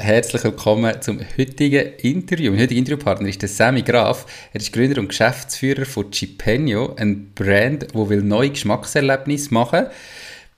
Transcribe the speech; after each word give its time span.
Herzlich 0.00 0.44
willkommen 0.44 1.02
zum 1.02 1.18
heutigen 1.36 1.94
Interview. 2.02 2.52
Mein 2.52 2.60
heutiger 2.60 2.78
Interviewpartner 2.78 3.28
ist 3.28 3.42
der 3.42 3.48
Sammy 3.48 3.82
Graf. 3.82 4.26
Er 4.52 4.60
ist 4.60 4.72
Gründer 4.72 5.00
und 5.00 5.08
Geschäftsführer 5.08 5.84
von 5.86 6.12
Cipenio, 6.12 6.94
ein 6.94 7.32
Brand, 7.34 7.88
wo 7.94 8.08
will 8.08 8.22
neue 8.22 8.50
Geschmackserlebnisse 8.50 9.52
machen. 9.52 9.86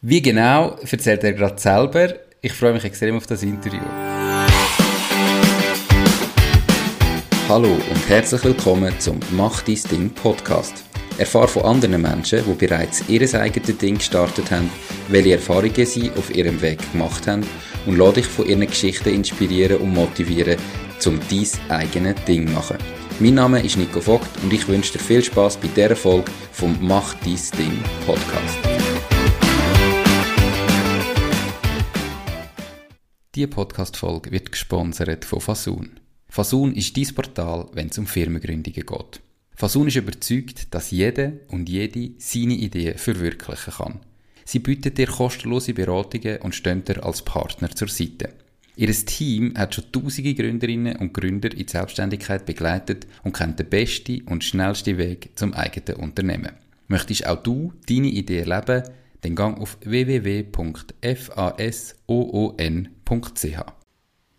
Wie 0.02 0.20
genau, 0.20 0.76
erzählt 0.82 1.24
er 1.24 1.32
gerade 1.32 1.58
selber. 1.58 2.16
Ich 2.42 2.52
freue 2.52 2.74
mich 2.74 2.84
extrem 2.84 3.16
auf 3.16 3.26
das 3.26 3.42
Interview. 3.42 3.80
Hallo 7.48 7.72
und 7.72 8.08
herzlich 8.10 8.44
willkommen 8.44 8.92
zum 8.98 9.20
Mach 9.30 9.62
dein 9.62 9.80
Ding 9.90 10.10
Podcast. 10.10 10.84
Erfahre 11.16 11.48
von 11.48 11.62
anderen 11.62 12.02
Menschen, 12.02 12.44
die 12.46 12.66
bereits 12.66 13.08
ihr 13.08 13.22
eigenes 13.40 13.78
Ding 13.78 13.96
gestartet 13.96 14.50
haben, 14.50 14.70
welche 15.08 15.32
Erfahrungen 15.32 15.86
sie 15.86 16.10
auf 16.10 16.28
ihrem 16.34 16.60
Weg 16.60 16.78
gemacht 16.92 17.26
haben 17.26 17.42
und 17.86 17.96
lade 17.96 18.14
dich 18.14 18.26
von 18.26 18.46
ihren 18.46 18.66
Geschichten 18.66 19.10
inspirieren 19.10 19.78
und 19.78 19.94
motivieren, 19.94 20.58
um 21.06 21.20
dein 21.28 21.70
eigenes 21.70 22.24
Ding 22.24 22.46
zu 22.46 22.52
machen. 22.52 22.78
Mein 23.18 23.34
Name 23.34 23.62
ist 23.62 23.76
Nico 23.76 24.00
Vogt 24.00 24.30
und 24.42 24.52
ich 24.52 24.66
wünsche 24.66 24.94
dir 24.94 24.98
viel 24.98 25.22
Spaß 25.22 25.58
bei 25.58 25.68
dieser 25.68 25.96
Folge 25.96 26.30
vom 26.52 26.76
Mach 26.80 27.14
dein 27.14 27.38
Ding 27.58 27.78
Podcast. 28.06 28.58
Diese 33.34 33.48
Podcast-Folge 33.48 34.32
wird 34.32 34.50
gesponsert 34.50 35.24
von 35.24 35.40
Fasun. 35.40 36.00
Fasun 36.28 36.74
ist 36.74 36.96
dein 36.96 37.14
Portal, 37.14 37.68
wenn 37.72 37.88
es 37.88 37.98
um 37.98 38.06
Firmengründungen 38.06 38.86
geht. 38.86 39.20
Fasun 39.54 39.88
ist 39.88 39.96
überzeugt, 39.96 40.74
dass 40.74 40.90
jeder 40.90 41.32
und 41.48 41.68
jede 41.68 42.12
seine 42.18 42.54
Ideen 42.54 42.96
verwirklichen 42.96 43.74
kann. 43.74 44.00
Sie 44.50 44.58
bietet 44.58 44.98
dir 44.98 45.06
kostenlose 45.06 45.74
Beratungen 45.74 46.38
und 46.38 46.56
stehen 46.56 46.82
dir 46.84 47.04
als 47.04 47.22
Partner 47.22 47.70
zur 47.70 47.86
Seite. 47.86 48.30
Ihr 48.74 48.92
Team 48.92 49.54
hat 49.56 49.76
schon 49.76 49.92
tausende 49.92 50.34
Gründerinnen 50.34 50.96
und 50.96 51.14
Gründer 51.14 51.52
in 51.52 51.66
die 51.66 51.70
Selbstständigkeit 51.70 52.46
begleitet 52.46 53.06
und 53.22 53.36
kennt 53.36 53.60
den 53.60 53.68
besten 53.68 54.22
und 54.22 54.42
schnellsten 54.42 54.98
Weg 54.98 55.30
zum 55.36 55.54
eigenen 55.54 56.00
Unternehmen. 56.00 56.50
Möchtest 56.88 57.28
auch 57.28 57.40
du 57.40 57.72
deine 57.88 58.08
Idee 58.08 58.40
erleben? 58.40 58.82
Dann 59.20 59.36
gang 59.36 59.56
auf 59.60 59.78
www.fasoon.ch. 59.84 60.52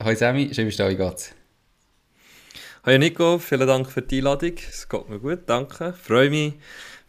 Hallo 0.04 0.16
Sammy, 0.18 0.54
schön 0.54 0.66
bist 0.66 0.78
du 0.78 0.84
da, 0.84 0.90
wie 0.90 0.98
geht's? 0.98 1.34
Hallo 2.84 2.98
Nico, 2.98 3.38
vielen 3.40 3.68
Dank 3.68 3.90
für 3.90 4.02
die 4.02 4.18
Einladung. 4.18 4.56
Es 4.58 4.90
geht 4.90 5.08
mir 5.08 5.20
gut, 5.20 5.42
danke. 5.46 5.94
Ich 5.96 6.04
freue 6.04 6.32
mich, 6.32 6.56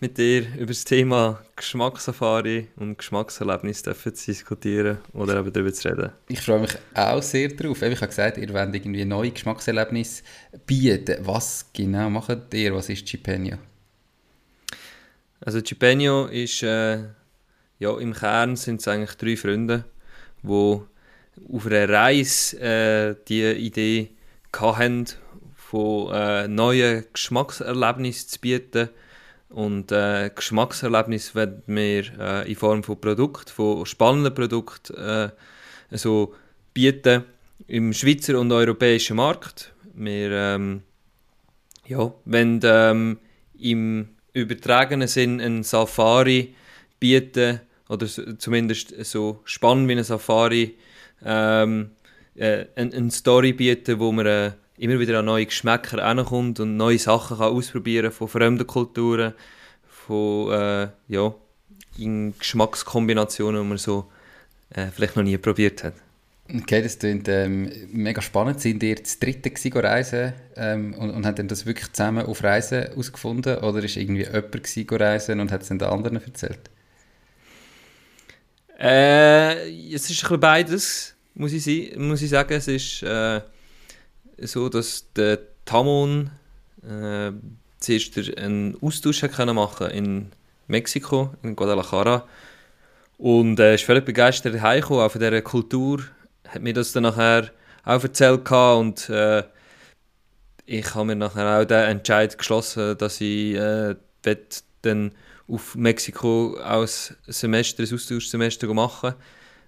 mit 0.03 0.19
dir 0.19 0.45
über 0.57 0.67
das 0.67 0.83
Thema 0.83 1.41
Geschmackssafari 1.55 2.67
und 2.75 2.99
Geschmackserlebnis 2.99 3.85
zu 3.85 3.95
diskutieren 4.11 4.99
oder 5.13 5.39
eben 5.39 5.53
darüber 5.53 5.73
zu 5.73 5.89
reden. 5.89 6.11
Ich 6.27 6.41
freue 6.41 6.59
mich 6.59 6.77
auch 6.93 7.23
sehr 7.23 7.51
darauf. 7.51 7.81
Ich 7.83 7.97
habe 7.99 8.09
gesagt, 8.09 8.37
ihr 8.37 8.53
wollt 8.53 8.75
irgendwie 8.75 9.05
neue 9.05 9.31
Geschmackserlebnisse 9.31 10.25
bieten. 10.67 11.19
Was 11.21 11.67
genau 11.73 12.11
macht 12.11 12.53
ihr? 12.53 12.75
Was 12.75 12.89
ist 12.89 13.07
Cipenio? 13.07 13.59
Also 15.41 15.61
Cipenio 15.61 16.27
ist, 16.27 16.65
äh, 16.65 16.99
ja, 17.79 17.97
im 17.97 18.13
Kern 18.13 18.57
sind 18.57 18.81
es 18.81 18.89
eigentlich 18.89 19.15
drei 19.15 19.37
Freunde, 19.37 19.85
die 20.43 20.49
auf 20.49 21.67
einer 21.67 21.89
Reise 21.89 22.59
äh, 22.61 23.15
die 23.29 23.53
Idee 23.53 24.11
hatten, 24.53 25.07
von 25.55 26.13
äh, 26.13 26.49
neuen 26.49 27.05
Geschmackserlebnissen 27.13 28.29
zu 28.29 28.41
bieten. 28.41 28.89
Und 29.53 29.93
äh, 29.93 30.31
Geschmackserlebnis 30.35 31.35
werden 31.35 31.63
wir 31.67 32.05
äh, 32.19 32.49
in 32.49 32.57
Form 32.57 32.83
von 32.83 33.01
Produkten, 33.01 33.51
von 33.51 33.85
spannenden 33.85 34.35
Produkten 34.35 34.95
äh, 34.97 35.29
so 35.91 36.35
bieten 36.73 37.25
im 37.67 37.93
Schweizer 37.93 38.41
und 38.41 38.51
europäischen 38.51 39.17
Markt. 39.17 39.73
Wir 39.95 40.31
ähm, 40.31 40.83
ja, 41.87 42.13
wenn 42.25 42.61
ähm, 42.63 43.19
im 43.59 44.09
übertragenen 44.33 45.09
Sinn 45.09 45.41
ein 45.41 45.63
Safari 45.63 46.55
bieten 46.99 47.61
oder 47.89 48.07
zumindest 48.07 48.95
so 49.05 49.41
spannend 49.45 49.89
wie 49.89 49.93
ein 49.93 50.05
Safari 50.05 50.77
ähm, 51.25 51.91
äh, 52.35 52.65
eine, 52.75 52.95
eine 52.95 53.11
Story 53.11 53.53
bieten, 53.53 53.99
wo 53.99 54.13
man 54.13 54.27
äh, 54.27 54.53
immer 54.79 54.99
wieder 54.99 55.19
an 55.19 55.27
neue 55.27 55.47
Geschmäcker 55.47 56.25
kommt 56.25 56.61
und 56.61 56.77
neue 56.77 56.99
Sachen 56.99 57.39
kann 57.39 57.53
ausprobieren 57.53 58.13
von 58.13 58.29
fremden 58.29 58.67
Kulturen, 58.67 59.35
von 60.07 60.53
äh, 60.53 60.89
ja, 61.09 61.35
in 61.99 62.37
Geschmackskombinationen, 62.39 63.63
die 63.63 63.69
man 63.69 63.79
so 63.79 64.11
äh, 64.71 64.87
vielleicht 64.87 65.17
noch 65.17 65.23
nie 65.23 65.37
probiert 65.39 65.85
hat. 65.85 65.95
Okay, 66.53 66.83
das 66.83 66.99
klingt 66.99 67.29
ähm, 67.29 67.73
mega 67.93 68.21
spannend. 68.21 68.61
Sind 68.61 68.83
ihr 68.83 68.97
das 68.97 69.19
dritte 69.19 69.51
gewesen, 69.51 69.79
reisen 69.79 70.33
ähm, 70.57 70.95
und, 70.95 71.11
und 71.11 71.25
haben 71.25 71.49
das 71.49 71.65
wirklich 71.65 71.93
zusammen 71.93 72.27
auf 72.27 72.43
Reisen 72.43 72.83
herausgefunden 72.83 73.59
oder 73.59 73.83
ist 73.83 73.97
irgendwie 73.97 74.25
jemand 74.25 74.53
gewesen, 74.53 74.87
reisen 74.91 75.41
und 75.41 75.53
hat 75.53 75.63
es 75.63 75.69
den 75.69 75.83
anderen 75.83 76.23
erzählt? 76.23 76.71
Äh, 78.79 79.95
es 79.95 80.11
ist 80.11 80.11
ein 80.11 80.23
bisschen 80.23 80.41
beides, 80.41 81.15
muss 81.35 81.53
ich, 81.53 81.97
muss 81.97 82.21
ich 82.21 82.31
sagen. 82.31 82.53
Es 82.53 82.67
ist 82.67 83.03
äh, 83.03 83.41
so, 84.39 84.69
dass 84.69 85.07
der 85.15 85.39
Tamon 85.65 86.31
äh, 86.83 87.33
zuerst 87.79 88.39
einen 88.39 88.77
Austausch 88.81 89.21
können 89.21 89.57
machen 89.57 89.91
in 89.91 90.33
Mexiko, 90.67 91.35
in 91.43 91.57
Guadalajara. 91.57 92.27
Und 93.19 93.59
er 93.61 93.71
äh, 93.71 93.75
ist 93.75 93.85
völlig 93.85 94.05
begeistert 94.05 94.61
auch 94.63 95.11
von 95.11 95.21
dieser 95.21 95.43
Kultur. 95.43 96.03
Hat 96.49 96.63
mir 96.63 96.73
das 96.73 96.93
dann 96.93 97.05
nachher 97.05 97.51
auch 97.85 98.03
erzählt 98.03 98.51
und 98.51 99.09
äh, 99.09 99.45
ich 100.67 100.95
habe 100.95 101.07
mir 101.07 101.17
nachher 101.17 101.61
auch 101.61 101.65
den 101.65 101.85
Entscheid 101.85 102.37
geschlossen, 102.37 102.97
dass 102.99 103.21
ich 103.21 103.55
äh, 103.55 103.97
dann 104.83 105.13
auf 105.49 105.75
Mexiko 105.75 106.57
als 106.63 107.15
Semester, 107.27 107.83
ein 107.83 107.93
Austauschsemester 107.93 108.73
machen 108.73 109.15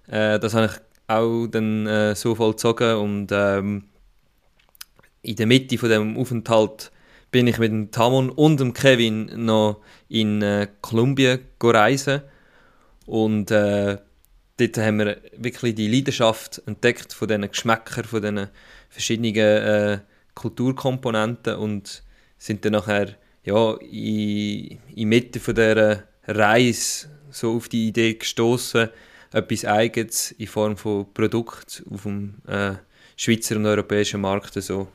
äh, 0.07 0.39
Das 0.39 0.53
habe 0.53 0.67
ich 0.67 0.81
auch 1.07 1.47
dann 1.47 1.85
äh, 1.85 2.15
so 2.15 2.35
vollzogen 2.35 2.95
und 2.95 3.27
ähm, 3.31 3.83
in 5.25 5.35
der 5.35 5.47
Mitte 5.47 5.77
von 5.77 5.89
dem 5.89 6.17
Aufenthalt 6.17 6.91
bin 7.31 7.47
ich 7.47 7.57
mit 7.57 7.71
dem 7.71 7.91
Tamon 7.91 8.29
und 8.29 8.59
dem 8.59 8.73
Kevin 8.73 9.45
noch 9.45 9.81
in 10.07 10.41
äh, 10.41 10.67
Kolumbien 10.81 11.39
reisen. 11.61 12.21
Und 13.05 13.51
äh, 13.51 13.97
dort 14.57 14.77
haben 14.77 14.99
wir 14.99 15.17
wirklich 15.37 15.75
die 15.75 15.87
Leidenschaft 15.87 16.61
entdeckt 16.65 17.11
von 17.13 17.27
diesen 17.27 17.49
Geschmäckern, 17.49 18.05
von 18.05 18.21
diesen 18.21 18.47
verschiedenen 18.89 19.35
äh, 19.35 19.99
Kulturkomponenten 20.35 21.55
und 21.55 22.03
sind 22.37 22.63
dann 22.63 22.73
nachher 22.73 23.15
ja, 23.43 23.73
in, 23.81 24.79
in 24.95 25.09
Mitte 25.09 25.39
von 25.39 25.55
dieser 25.55 26.03
Reise 26.27 27.09
so 27.31 27.55
auf 27.55 27.67
die 27.67 27.87
Idee 27.87 28.13
gestoßen, 28.13 28.89
etwas 29.31 29.65
Eigenes 29.65 30.31
in 30.31 30.47
Form 30.47 30.77
von 30.77 31.13
Produkt 31.13 31.83
auf 31.91 32.03
dem 32.03 32.35
äh, 32.47 32.73
Schweizer 33.17 33.57
und 33.57 33.65
europäischen 33.65 34.21
Markt 34.21 34.53
so 34.53 34.87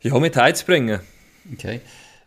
ja, 0.00 0.18
mit 0.18 0.36
heimzubringen. 0.36 1.00
Okay, 1.52 1.80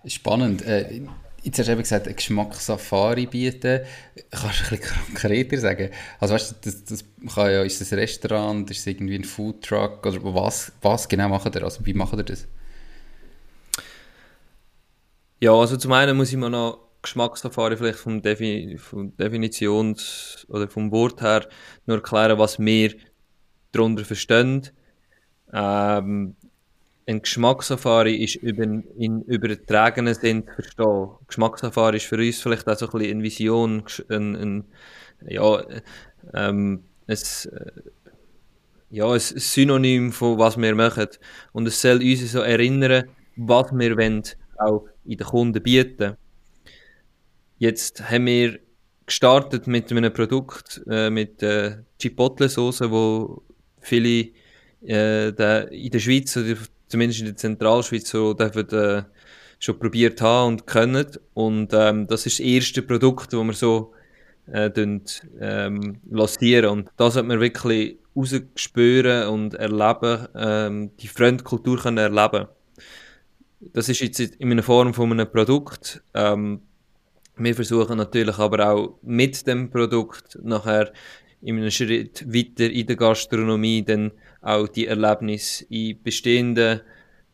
spannend. 0.05 0.65
Äh, 0.65 1.01
jetzt 1.43 1.59
hast 1.59 1.67
du 1.67 1.71
eben 1.71 1.81
gesagt, 1.81 2.07
eine 2.07 2.15
Geschmackssafari 2.15 3.25
bieten. 3.27 3.81
Kannst 4.29 4.59
du 4.61 4.75
ein 4.75 4.79
bisschen 4.79 5.05
konkreter 5.05 5.57
sagen? 5.57 5.89
Also 6.19 6.33
weißt 6.33 6.51
du, 6.51 6.55
das, 6.61 6.83
das 6.83 7.05
kann 7.33 7.51
ja, 7.51 7.63
ist 7.63 7.81
das 7.81 7.91
ein 7.91 7.99
Restaurant, 7.99 8.69
ist 8.71 8.79
es 8.79 8.87
irgendwie 8.87 9.15
ein 9.15 9.23
Foodtruck 9.23 10.05
oder 10.05 10.19
was, 10.23 10.71
was 10.81 11.07
genau 11.07 11.29
macht 11.29 11.55
ihr? 11.55 11.63
Also 11.63 11.85
wie 11.85 11.93
macht 11.93 12.13
ihr 12.17 12.23
das? 12.23 12.47
Ja, 15.39 15.53
also 15.53 15.77
zum 15.77 15.91
einen 15.93 16.17
muss 16.17 16.31
ich 16.31 16.37
mir 16.37 16.49
noch 16.49 16.79
Geschmackssafari 17.01 17.77
vielleicht 17.77 17.97
vom, 17.97 18.21
Defi 18.21 18.77
vom 18.77 19.15
Definitions- 19.17 20.45
oder 20.49 20.67
vom 20.67 20.91
Wort 20.91 21.21
her 21.21 21.47
nur 21.87 21.97
erklären, 21.97 22.37
was 22.37 22.59
wir 22.59 22.93
darunter 23.71 24.05
verstehen. 24.05 24.69
Ähm, 25.51 26.35
ein 27.07 27.21
Geschmackssafari 27.21 28.15
ist 28.15 28.35
über, 28.35 28.63
in 28.63 29.21
übertragenen 29.23 30.13
Sinn 30.13 30.45
zu 30.45 30.53
verstehen. 30.53 31.09
Geschmackssafari 31.27 31.97
ist 31.97 32.05
für 32.05 32.17
uns 32.17 32.41
vielleicht 32.41 32.67
auch 32.67 32.77
so 32.77 32.87
ein 32.87 32.91
bisschen 32.91 33.11
eine 33.11 33.23
Vision, 33.23 33.83
ein, 34.09 34.35
ein 34.35 34.63
ja, 35.27 35.63
ähm, 36.33 36.83
ein, 37.07 37.17
äh, 37.17 37.71
ja, 38.89 39.09
ein 39.11 39.19
Synonym 39.19 40.11
von 40.11 40.37
was 40.37 40.57
wir 40.57 40.75
machen. 40.75 41.07
Und 41.53 41.67
es 41.67 41.81
soll 41.81 41.97
uns 41.97 42.31
so 42.31 42.39
erinnern, 42.39 43.09
was 43.35 43.71
wir 43.71 43.97
wollen, 43.97 44.23
auch 44.57 44.85
in 45.05 45.17
den 45.17 45.27
Kunden 45.27 45.63
bieten. 45.63 46.17
Jetzt 47.57 48.09
haben 48.09 48.25
wir 48.25 48.59
gestartet 49.05 49.67
mit 49.67 49.91
einem 49.91 50.13
Produkt, 50.13 50.81
äh, 50.89 51.09
mit 51.09 51.41
äh, 51.43 51.77
Chipotle-Soße, 51.99 52.91
wo 52.91 53.43
viele 53.79 54.31
äh, 54.81 55.31
der, 55.31 55.71
in 55.71 55.91
der 55.91 55.99
Schweiz 55.99 56.35
oder 56.37 56.55
zumindest 56.91 57.21
in 57.21 57.25
der 57.27 57.35
Zentralschweiz 57.35 58.09
so 58.09 58.33
dürfen, 58.33 58.69
äh, 58.69 59.03
schon 59.59 59.79
probiert 59.79 60.21
haben 60.21 60.53
und 60.53 60.67
können. 60.67 61.07
Und 61.33 61.69
ähm, 61.73 62.07
das 62.07 62.25
ist 62.25 62.39
das 62.39 62.45
erste 62.45 62.81
Produkt, 62.81 63.33
das 63.33 63.43
wir 63.43 63.53
so 63.53 63.93
äh, 64.51 64.69
ähm, 65.39 66.01
lancieren. 66.09 66.69
Und 66.69 66.89
das 66.97 67.15
hat 67.15 67.27
wir 67.27 67.39
wirklich 67.39 67.97
rausspüren 68.15 69.27
und 69.27 69.53
erleben, 69.53 70.27
ähm, 70.35 70.91
die 70.97 71.07
Fremdkultur 71.07 71.79
können 71.79 71.97
erleben. 71.97 72.47
Das 73.59 73.87
ist 73.89 74.01
jetzt 74.01 74.19
in 74.19 74.51
einer 74.51 74.63
Form 74.63 74.93
von 74.93 75.11
einem 75.11 75.31
Produkt. 75.31 76.01
Ähm, 76.13 76.61
wir 77.37 77.55
versuchen 77.55 77.97
natürlich 77.97 78.37
aber 78.37 78.71
auch 78.71 78.99
mit 79.03 79.47
dem 79.47 79.69
Produkt 79.69 80.37
nachher 80.43 80.91
in 81.41 81.57
einem 81.57 81.71
Schritt 81.71 82.25
weiter 82.27 82.69
in 82.69 82.87
der 82.87 82.95
Gastronomie 82.95 83.83
dann 83.83 84.11
auch 84.41 84.67
die 84.67 84.87
Erlebnisse 84.87 85.65
in 85.69 86.01
bestehenden 86.01 86.81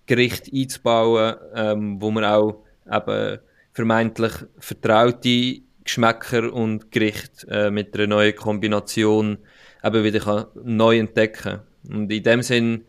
Gerichten 0.06 0.56
einzubauen, 0.56 1.36
ähm, 1.56 2.02
wo 2.02 2.12
man 2.12 2.26
auch 2.26 2.64
eben 2.92 3.40
vermeintlich 3.74 4.34
vertraute 4.60 5.62
Geschmäcker 5.84 6.52
und 6.52 6.92
Gericht 6.92 7.46
äh, 7.50 7.72
mit 7.72 7.96
einer 7.96 8.08
neuen 8.08 8.36
Kombination 8.36 9.38
eben 9.84 10.04
wieder 10.04 10.20
kann 10.20 10.46
neu 10.64 11.00
entdecken 11.00 11.62
Und 11.88 12.12
in 12.12 12.24
dem 12.24 12.42
Sinn 12.42 12.86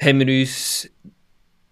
haben 0.00 0.20
wir 0.20 0.40
uns 0.40 0.88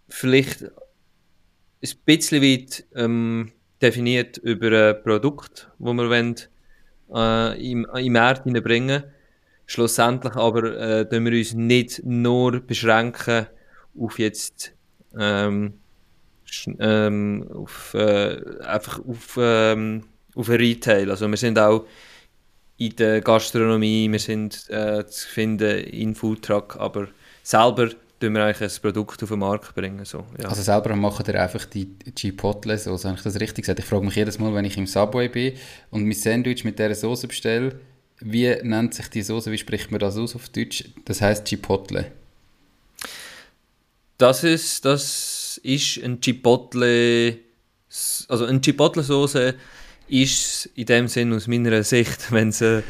vielleicht 0.08 0.64
ein 0.64 1.98
bisschen 2.04 2.42
weit 2.42 2.84
ähm, 2.94 3.52
definiert 3.80 4.38
über 4.38 4.90
ein 4.90 5.02
Produkt, 5.02 5.70
das 5.78 5.94
wir 5.94 6.08
wollen, 6.08 6.36
äh, 7.14 7.70
im, 7.70 7.86
im 7.94 8.12
Markt 8.12 8.44
hineinbringen 8.44 9.04
Schlussendlich 9.66 10.34
aber 10.34 10.76
äh, 10.78 11.10
wir 11.10 11.32
uns 11.32 11.54
nicht 11.54 12.02
nur 12.04 12.60
beschränken 12.60 13.46
auf 13.98 14.18
jetzt 14.18 14.72
ähm, 15.18 15.74
ähm, 16.78 17.48
auf, 17.52 17.94
äh, 17.94 18.40
einfach 18.62 19.00
auf, 19.06 19.38
ähm, 19.40 20.04
auf 20.34 20.48
Retail. 20.48 21.10
Also 21.10 21.28
wir 21.28 21.36
sind 21.36 21.58
auch 21.58 21.86
in 22.76 22.96
der 22.96 23.20
Gastronomie, 23.20 24.10
wir 24.10 24.18
sind 24.18 24.68
äh, 24.68 25.06
zu 25.06 25.28
finden 25.28 25.78
in 25.84 26.14
Foodtruck, 26.14 26.76
aber 26.78 27.08
selber 27.42 27.90
tun 28.20 28.34
wir 28.34 28.44
eigentlich 28.44 28.70
ein 28.70 28.82
Produkt 28.82 29.22
auf 29.22 29.28
den 29.28 29.38
Markt 29.38 29.74
bringen. 29.74 30.04
So, 30.04 30.24
ja. 30.40 30.48
Also 30.48 30.62
selber 30.62 30.94
machen 30.96 31.26
wir 31.26 31.40
einfach 31.40 31.64
die 31.66 31.96
Chipotle 32.16 32.76
Soße, 32.76 33.08
habe 33.08 33.18
ich 33.18 33.24
das 33.24 33.40
richtig 33.40 33.64
gesagt? 33.64 33.78
Ich 33.78 33.84
frage 33.84 34.04
mich 34.04 34.16
jedes 34.16 34.38
Mal, 34.38 34.54
wenn 34.54 34.64
ich 34.64 34.76
im 34.76 34.86
Subway 34.86 35.28
bin 35.28 35.54
und 35.90 36.04
mein 36.04 36.12
Sandwich 36.12 36.64
mit 36.64 36.78
dieser 36.78 36.94
Soße 36.94 37.28
bestelle, 37.28 37.78
wie 38.20 38.54
nennt 38.62 38.94
sich 38.94 39.08
die 39.08 39.22
Soße, 39.22 39.50
wie 39.50 39.58
spricht 39.58 39.90
man 39.90 40.00
das 40.00 40.16
aus 40.16 40.34
auf 40.34 40.48
Deutsch? 40.48 40.84
Das 41.04 41.20
heißt 41.20 41.46
Chipotle. 41.46 42.12
Das 44.18 44.44
ist, 44.44 44.84
das 44.84 45.60
ist 45.62 45.98
ein 46.02 46.20
Chipotle, 46.20 47.38
also 48.28 48.44
eine 48.44 48.60
Chipotle-Soße 48.60 49.54
ist 50.08 50.70
in 50.74 50.86
dem 50.86 51.08
Sinn 51.08 51.32
aus 51.32 51.46
meiner 51.46 51.82
Sicht, 51.82 52.30
wenn 52.30 52.48
es 52.48 52.60
äh, 52.60 52.82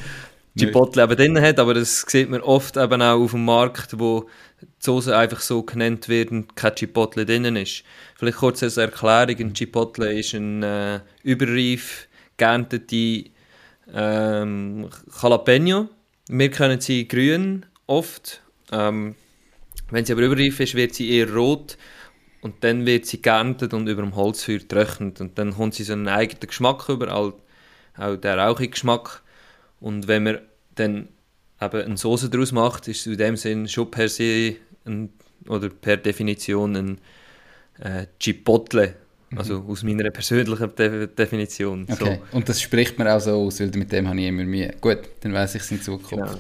Chipotle 0.57 1.03
eben 1.03 1.17
drin 1.17 1.41
hat, 1.41 1.59
aber 1.59 1.75
das 1.75 2.03
sieht 2.03 2.31
man 2.31 2.41
oft 2.41 2.77
eben 2.77 3.03
auch 3.03 3.21
auf 3.21 3.33
dem 3.33 3.45
Markt, 3.45 3.99
wo 3.99 4.29
die 4.61 4.67
Soße 4.79 5.17
einfach 5.17 5.41
so 5.41 5.63
genannt 5.63 6.09
wird 6.09 6.31
und 6.31 6.55
kein 6.55 6.75
Chipotle 6.75 7.27
drin 7.27 7.57
ist. 7.57 7.83
Vielleicht 8.17 8.39
kurz 8.39 8.63
als 8.63 8.77
Erklärung, 8.77 9.37
ein 9.39 9.55
Chipotle 9.55 10.13
ist 10.13 10.35
ein 10.35 10.63
äh, 10.63 11.01
überreif 11.23 12.07
geerntete 12.37 13.31
ähm, 13.95 14.89
Jalapeno. 15.23 15.89
Wir 16.29 16.51
können 16.51 16.81
sie 16.81 17.07
grün 17.07 17.67
oft. 17.87 18.43
Ähm, 18.73 19.15
wenn 19.91 20.05
sie 20.05 20.13
aber 20.13 20.23
überreif 20.23 20.61
ist, 20.61 20.75
wird 20.75 20.95
sie 20.95 21.11
eher 21.11 21.33
rot 21.33 21.77
und 22.41 22.65
dann 22.65 22.85
wird 22.87 23.07
sie 23.07 23.23
geerntet 23.23 23.73
und 23.73 23.89
über 23.89 24.03
dem 24.03 24.17
Holzfeuer 24.17 24.59
getrocknet. 24.59 25.21
Und 25.21 25.39
dann 25.39 25.55
kommt 25.55 25.75
sie 25.75 25.85
so 25.85 25.93
einen 25.93 26.09
eigenen 26.09 26.49
Geschmack 26.49 26.89
über, 26.89 27.15
auch, 27.15 27.35
auch 27.97 28.17
der 28.17 28.39
rauchige 28.39 28.71
Geschmack. 28.71 29.23
Und 29.81 30.09
wenn 30.09 30.25
man 30.25 30.39
dann 30.75 31.09
eben 31.61 31.81
eine 31.83 31.97
Soße 31.97 32.31
daraus 32.31 32.53
macht, 32.53 32.89
ist 32.89 33.01
es 33.01 33.07
in 33.07 33.19
dem 33.19 33.37
Sinn 33.37 33.69
schon 33.69 33.91
per 33.91 34.09
se 34.09 34.57
ein, 34.85 35.13
oder 35.49 35.69
per 35.69 35.97
Definition 35.97 36.77
ein 36.77 36.99
äh, 37.81 38.07
Chipotle. 38.19 38.97
Also 39.37 39.65
aus 39.69 39.83
meiner 39.83 40.11
persönlichen 40.11 40.75
De 40.77 41.07
Definition. 41.09 41.87
Okay. 41.91 42.21
So. 42.31 42.37
Und 42.37 42.49
das 42.49 42.61
spricht 42.61 42.99
man 42.99 43.09
auch 43.09 43.21
so 43.21 43.33
aus, 43.33 43.61
weil 43.61 43.71
mit 43.75 43.93
dem 43.93 44.09
habe 44.09 44.21
ich 44.21 44.27
immer 44.27 44.45
Mühe. 44.45 44.75
Gut, 44.81 44.99
dann 45.21 45.33
weiß 45.33 45.55
ich 45.57 45.63
es 45.63 45.71
in 45.71 45.83
Zukunft. 45.83 46.11
Genau. 46.11 46.39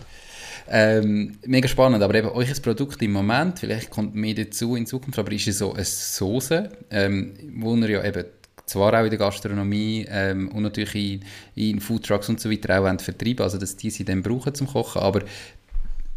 Ähm, 0.66 1.36
mega 1.44 1.68
spannend, 1.68 2.02
aber 2.02 2.14
eben 2.14 2.28
euch 2.28 2.62
Produkt 2.62 3.02
im 3.02 3.12
Moment, 3.12 3.58
vielleicht 3.58 3.90
kommt 3.90 4.14
mehr 4.14 4.34
dazu 4.34 4.76
in 4.76 4.86
Zukunft, 4.86 5.18
aber 5.18 5.32
ist 5.32 5.46
es 5.46 5.58
so 5.58 5.74
eine 5.74 5.84
Soße, 5.84 6.70
ähm, 6.90 7.34
wo 7.56 7.76
ihr 7.76 7.90
ja 7.90 8.04
eben 8.04 8.24
zwar 8.64 8.94
auch 8.94 9.04
in 9.04 9.10
der 9.10 9.18
Gastronomie 9.18 10.06
ähm, 10.08 10.48
und 10.48 10.62
natürlich 10.62 10.94
in, 10.94 11.22
in 11.54 11.80
Foodtrucks 11.80 12.30
und 12.30 12.40
so 12.40 12.50
weiter 12.50 12.80
auch 12.80 13.00
vertreiben, 13.00 13.42
also 13.42 13.58
dass 13.58 13.76
die 13.76 13.90
sie 13.90 14.04
dann 14.06 14.22
brauchen 14.22 14.54
zum 14.54 14.66
Kochen, 14.66 15.02
aber 15.02 15.22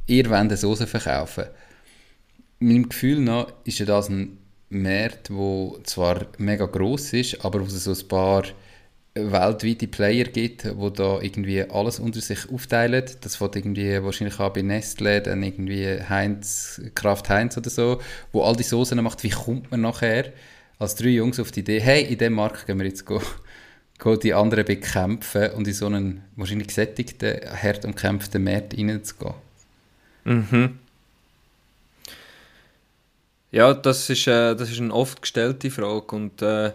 ihr 0.07 0.25
wollt 0.29 0.39
eine 0.39 0.55
Soße 0.55 0.87
verkaufen. 0.87 1.45
Meinem 2.59 2.87
Gefühl 2.87 3.19
nach 3.19 3.47
ist 3.65 3.79
ja 3.79 3.85
das 3.85 4.09
ein 4.09 4.37
Markt, 4.69 5.29
der 5.29 5.83
zwar 5.83 6.27
mega 6.37 6.65
groß 6.65 7.13
ist, 7.13 7.45
aber 7.45 7.61
wo 7.61 7.65
es 7.65 7.83
so 7.83 7.91
ein 7.91 8.07
paar 8.07 8.43
weltweite 9.17 9.87
Player 9.87 10.25
gibt, 10.25 10.67
wo 10.77 10.89
da 10.89 11.19
irgendwie 11.21 11.63
alles 11.63 11.99
unter 11.99 12.21
sich 12.21 12.49
aufteilen. 12.51 13.03
Das 13.21 13.41
wird 13.41 13.55
irgendwie 13.55 14.03
wahrscheinlich 14.03 14.39
auch 14.39 14.53
bei 14.53 14.61
Nestle, 14.61 15.21
dann 15.21 15.43
irgendwie 15.43 15.99
Heinz, 16.07 16.81
Kraft 16.95 17.29
Heinz 17.29 17.57
oder 17.57 17.69
so, 17.69 17.99
wo 18.31 18.43
all 18.43 18.55
die 18.55 18.63
Soßen 18.63 19.01
macht. 19.01 19.23
Wie 19.23 19.29
kommt 19.29 19.71
man 19.71 19.81
nachher 19.81 20.31
als 20.79 20.95
drei 20.95 21.09
Jungs 21.09 21.39
auf 21.39 21.51
die 21.51 21.61
Idee, 21.61 21.79
hey, 21.79 22.03
in 22.03 22.17
dem 22.17 22.33
Markt 22.33 22.67
gehen 22.67 22.77
wir 22.77 22.85
jetzt 22.85 23.05
go, 23.05 23.21
go 23.97 24.15
die 24.15 24.33
anderen 24.33 24.65
bekämpfen 24.65 25.51
und 25.51 25.67
in 25.67 25.73
so 25.73 25.87
einen 25.87 26.23
wahrscheinlich 26.35 26.67
gesättigten, 26.67 27.39
hart 27.61 27.85
umkämpften 27.85 28.43
Markt 28.43 28.77
reinzugehen? 28.77 29.33
Mhm. 30.25 30.79
Ja, 33.51 33.73
das 33.73 34.09
ist, 34.09 34.27
äh, 34.27 34.55
das 34.55 34.69
ist 34.69 34.79
eine 34.81 34.93
oft 34.93 35.21
gestellte 35.21 35.71
Frage 35.71 36.15
und 36.15 36.41
äh, 36.41 36.73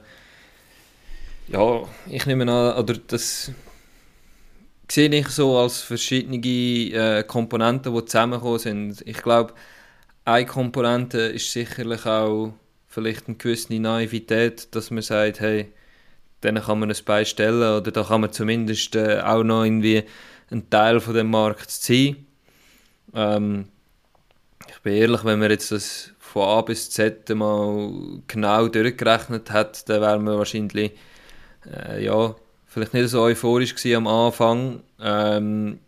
ja, 1.48 1.82
ich 2.08 2.24
nehme 2.24 2.50
an, 2.50 2.78
oder 2.78 2.94
das 2.94 3.52
sehe 4.90 5.10
ich 5.10 5.28
so 5.28 5.58
als 5.58 5.80
verschiedene 5.80 6.38
äh, 6.38 7.24
Komponenten, 7.24 7.94
die 7.94 8.04
zusammengekommen 8.04 8.58
sind. 8.58 9.02
Ich 9.06 9.18
glaube, 9.18 9.54
eine 10.24 10.46
Komponente 10.46 11.18
ist 11.18 11.52
sicherlich 11.52 12.06
auch 12.06 12.54
vielleicht 12.88 13.26
eine 13.26 13.36
gewisse 13.36 13.74
Naivität, 13.74 14.74
dass 14.74 14.90
man 14.90 15.02
sagt, 15.02 15.40
hey, 15.40 15.72
denen 16.42 16.62
kann 16.62 16.78
man 16.78 16.90
ein 16.90 16.96
Bein 17.04 17.26
oder 17.38 17.80
da 17.80 18.02
kann 18.02 18.20
man 18.20 18.32
zumindest 18.32 18.94
äh, 18.96 19.20
auch 19.20 19.42
noch 19.42 19.64
irgendwie 19.64 20.04
ein 20.50 20.68
Teil 20.68 21.00
von 21.00 21.14
dem 21.14 21.30
Markt 21.30 21.70
ziehen. 21.70 22.26
Ähm, 23.14 23.68
ich 24.68 24.78
bin 24.80 24.94
ehrlich, 24.94 25.24
wenn 25.24 25.38
man 25.38 25.50
jetzt 25.50 25.70
das 25.70 26.11
von 26.32 26.48
A 26.48 26.62
bis 26.62 26.88
Z 26.88 27.28
mal 27.34 27.92
genau 28.26 28.66
durchgerechnet 28.68 29.50
hat, 29.50 29.86
dann 29.90 30.00
wären 30.00 30.24
wir 30.24 30.38
wahrscheinlich 30.38 30.92
äh, 31.70 32.02
ja, 32.02 32.34
vielleicht 32.64 32.94
nicht 32.94 33.10
so 33.10 33.20
euphorisch 33.20 33.74
am 33.94 34.06
Anfang. 34.06 34.82
Ähm, 34.98 35.80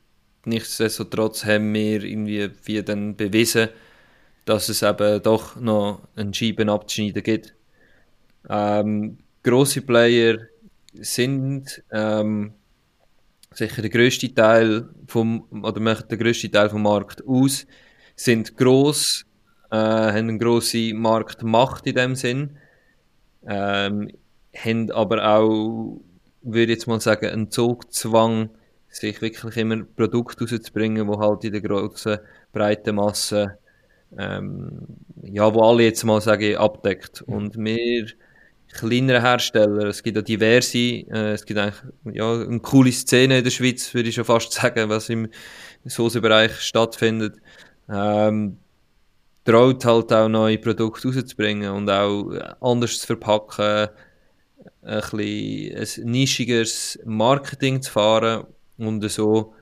nichtsdestotrotz 0.45 1.47
haben 1.47 1.73
wir 1.73 2.05
irgendwie 2.05 2.51
wie 2.65 2.83
dann 2.83 3.17
bewiesen, 3.17 3.71
dass 4.45 4.69
es 4.69 4.83
eben 4.83 5.23
doch 5.23 5.57
noch 5.57 6.03
einen 6.15 6.35
Scheiben 6.35 6.69
abzuschneiden 6.69 7.23
gibt. 7.23 7.55
Ähm, 8.51 9.17
grosse 9.43 9.81
Player 9.81 10.37
sind 10.93 11.83
ähm, 11.91 12.53
sicher 13.51 13.81
der 13.81 13.91
größte 13.91 14.35
Teil 14.35 14.91
vom 15.07 15.47
oder 15.63 15.81
machen 15.81 16.07
den 16.11 16.53
Teil 16.53 16.69
vom 16.69 16.83
Markt 16.83 17.27
aus, 17.27 17.67
sind 18.15 18.59
gross, 18.59 19.25
äh, 19.71 19.77
haben 19.77 20.29
eine 20.29 20.39
grosse 20.39 20.95
Marktmacht 20.95 21.87
in 21.87 21.95
dem 21.95 22.15
Sinn. 22.15 22.57
Ähm, 23.47 24.11
haben 24.57 24.91
aber 24.91 25.27
auch, 25.27 26.01
würde 26.43 26.73
ich 26.73 26.79
jetzt 26.79 26.87
mal 26.87 27.01
sagen, 27.01 27.27
einen 27.27 27.51
Zugzwang, 27.51 28.51
sich 28.89 29.21
wirklich 29.21 29.57
immer 29.57 29.83
Produkte 29.85 30.45
rauszubringen, 30.45 31.11
die 31.11 31.19
halt 31.19 31.45
in 31.45 31.53
der 31.53 31.61
grossen, 31.61 32.19
breiten 32.53 32.95
Masse, 32.95 33.59
ähm, 34.17 34.81
ja, 35.23 35.53
wo 35.53 35.63
alle 35.63 35.83
jetzt 35.83 36.05
mal 36.05 36.21
sagen, 36.21 36.57
abdeckt. 36.57 37.23
Und 37.23 37.57
wir 37.59 38.07
kleinere 38.73 39.23
Hersteller, 39.23 39.87
es 39.87 40.03
gibt 40.03 40.19
auch 40.19 40.23
diverse, 40.23 40.79
äh, 40.79 41.33
es 41.33 41.45
gibt 41.45 41.59
eigentlich, 41.59 41.83
ja, 42.13 42.33
eine 42.41 42.61
coole 42.61 42.93
Szene 42.93 43.39
in 43.39 43.45
der 43.45 43.51
Schweiz, 43.51 43.93
würde 43.95 44.09
ich 44.09 44.15
schon 44.15 44.25
fast 44.25 44.53
sagen, 44.53 44.89
was 44.89 45.09
im 45.09 45.29
Soßenbereich 45.85 46.61
stattfindet. 46.61 47.37
Ähm, 47.89 48.59
traut 49.45 49.85
halt 49.85 50.13
auch 50.13 50.29
neue 50.29 50.59
Produkte 50.59 51.09
rauszubringen 51.09 51.71
und 51.71 51.91
auch 51.91 52.31
anders 52.61 52.99
zu 52.99 53.07
verpacken, 53.07 53.89
ein, 54.83 55.01
bisschen 55.01 56.05
ein 56.05 56.11
nischigeres 56.11 56.99
Marketing 57.05 57.83
zu 57.83 57.91
fahren 57.91 58.47
und 58.79 59.09
so 59.11 59.55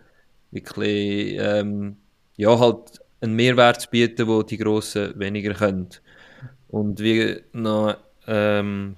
wirklich 0.51 1.37
ähm, 1.39 1.97
ja, 2.37 2.59
halt 2.59 3.01
einen 3.21 3.35
Mehrwert 3.35 3.81
zu 3.81 3.91
bieten, 3.91 4.27
wo 4.27 4.43
die 4.43 4.59
Grossen 4.59 5.19
weniger 5.19 5.55
können. 5.55 5.89
Und 6.69 7.01
wie 7.01 7.41
noch, 7.53 7.97
ähm, 8.27 8.97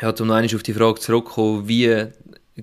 ja, 0.00 0.14
um 0.18 0.26
noch 0.26 0.54
auf 0.54 0.62
die 0.62 0.72
Frage 0.72 1.00
zurückzukommen, 1.00 1.68
wie 1.68 2.06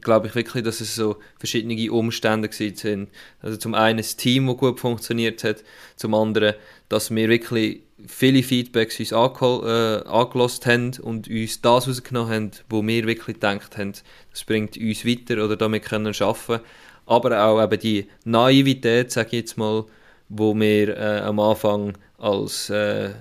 glaube 0.01 0.27
ich 0.27 0.35
wirklich, 0.35 0.63
dass 0.63 0.81
es 0.81 0.95
so 0.95 1.17
verschiedene 1.37 1.91
Umstände 1.91 2.49
sind. 2.51 3.09
Also 3.41 3.57
zum 3.57 3.73
einen 3.73 3.97
das 3.97 4.15
Team, 4.15 4.47
das 4.47 4.57
gut 4.57 4.79
funktioniert 4.79 5.43
hat, 5.43 5.63
zum 5.95 6.13
anderen, 6.13 6.55
dass 6.89 7.13
wir 7.13 7.29
wirklich 7.29 7.81
viele 8.07 8.43
Feedbacks 8.43 8.99
uns 8.99 9.11
äh, 9.11 9.15
angelost 9.15 10.65
haben 10.65 10.91
und 11.01 11.27
uns 11.27 11.61
das 11.61 11.87
rausgenommen 11.87 12.33
haben, 12.33 12.51
wo 12.69 12.85
wir 12.85 13.07
wirklich 13.07 13.35
gedacht 13.35 13.77
haben, 13.77 13.93
das 14.31 14.43
bringt 14.43 14.77
uns 14.77 15.05
weiter 15.05 15.43
oder 15.43 15.55
damit 15.55 15.85
können 15.85 16.13
wir 16.13 16.27
arbeiten. 16.27 16.63
Aber 17.05 17.43
auch 17.43 17.63
eben 17.63 17.79
die 17.79 18.07
Naivität, 18.25 19.11
sage 19.11 19.27
ich 19.27 19.33
jetzt 19.33 19.57
mal, 19.57 19.85
wo 20.27 20.55
wir 20.55 20.97
äh, 20.97 21.19
am 21.19 21.39
Anfang 21.39 21.97
als 22.17 22.69
äh, 22.69 23.11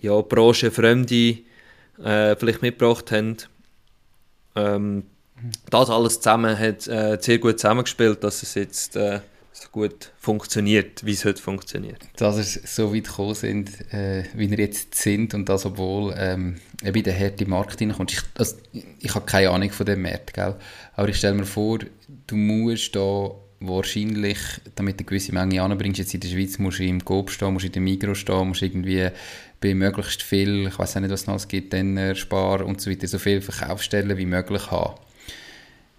ja, 0.00 0.20
Branchenfremde 0.20 1.38
äh, 2.02 2.36
vielleicht 2.36 2.62
mitgebracht 2.62 3.10
haben. 3.10 3.36
Ähm, 4.56 5.04
das 5.70 5.90
alles 5.90 6.20
zusammen 6.20 6.58
hat 6.58 6.86
äh, 6.86 7.18
sehr 7.20 7.38
gut 7.38 7.60
zusammengespielt, 7.60 8.22
dass 8.24 8.42
es 8.42 8.54
jetzt 8.54 8.96
äh, 8.96 9.20
so 9.52 9.68
gut 9.70 10.12
funktioniert, 10.18 11.04
wie 11.04 11.12
es 11.12 11.24
heute 11.24 11.42
funktioniert. 11.42 11.98
Dass 12.16 12.36
wir 12.36 12.44
so 12.44 12.94
weit 12.94 13.04
gekommen 13.04 13.34
sind, 13.34 13.92
äh, 13.92 14.24
wie 14.34 14.50
wir 14.50 14.58
jetzt 14.58 14.94
sind 14.94 15.34
und 15.34 15.48
das, 15.48 15.66
obwohl 15.66 16.14
ähm, 16.16 16.56
eben 16.82 17.04
in 17.04 17.36
den 17.36 17.50
Markt 17.50 17.80
reinkommt. 17.80 18.12
Ich, 18.12 18.22
also, 18.38 18.56
ich 18.72 19.14
habe 19.14 19.26
keine 19.26 19.50
Ahnung 19.50 19.70
von 19.70 19.86
dem 19.86 20.02
Markt, 20.02 20.34
gell? 20.34 20.54
aber 20.94 21.08
ich 21.08 21.16
stelle 21.16 21.34
mir 21.34 21.46
vor, 21.46 21.78
du 22.26 22.36
musst 22.36 22.94
da 22.96 23.30
wahrscheinlich, 23.60 24.38
damit 24.74 24.98
du 24.98 25.02
eine 25.02 25.06
gewisse 25.06 25.34
Menge 25.34 25.62
anbringst, 25.62 25.98
jetzt 25.98 26.14
in 26.14 26.20
der 26.20 26.28
Schweiz 26.28 26.58
musst 26.58 26.78
du 26.78 26.84
im 26.84 27.04
Coop 27.04 27.30
stehen, 27.30 27.52
musst 27.52 27.66
in 27.66 27.72
der 27.72 27.82
Migros 27.82 28.18
stehen, 28.18 28.48
musst 28.48 28.62
irgendwie 28.62 29.08
bei 29.60 29.74
möglichst 29.74 30.22
viel, 30.22 30.68
ich 30.68 30.78
weiß 30.78 30.96
nicht, 30.96 31.10
was 31.10 31.22
es 31.22 31.26
noch 31.26 31.48
gibt, 31.48 31.74
dann 31.74 31.96
äh, 31.98 32.14
sparen 32.14 32.64
und 32.64 32.80
so 32.80 32.90
weiter, 32.90 33.06
so 33.06 33.18
viele 33.18 33.42
Verkaufsstellen 33.42 34.16
wie 34.16 34.26
möglich 34.26 34.70
haben. 34.70 34.94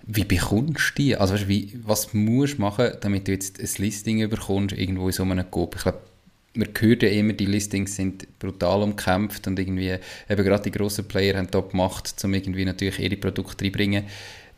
Wie 0.04 0.24
bekommst 0.24 0.94
du 0.96 1.04
die? 1.04 1.16
Also 1.16 1.34
weißt, 1.34 1.48
wie, 1.48 1.80
was 1.84 2.14
musst 2.14 2.58
du 2.58 2.62
machen, 2.62 2.92
damit 3.02 3.28
du 3.28 3.32
jetzt 3.32 3.60
ein 3.60 3.84
Listing 3.84 4.28
bekommst, 4.30 4.76
irgendwo 4.76 5.08
in 5.08 5.14
so 5.14 5.24
einem 5.24 5.50
Coop? 5.50 5.76
Ich 5.76 5.84
glaube, 5.84 6.00
man 6.54 6.68
hört 6.80 7.04
ja 7.04 7.10
immer, 7.10 7.34
die 7.34 7.46
Listings 7.46 7.96
sind 7.96 8.28
brutal 8.40 8.82
umkämpft 8.82 9.48
und 9.48 9.58
irgendwie, 9.58 9.98
eben 10.30 10.44
gerade 10.44 10.64
die 10.64 10.72
grossen 10.72 11.08
Player 11.08 11.38
haben 11.38 11.50
da 11.50 11.62
gemacht, 11.62 12.14
um 12.24 12.34
irgendwie 12.34 12.66
natürlich 12.66 13.00
ihre 13.00 13.16
Produkte 13.16 13.64
reinbringen. 13.64 14.06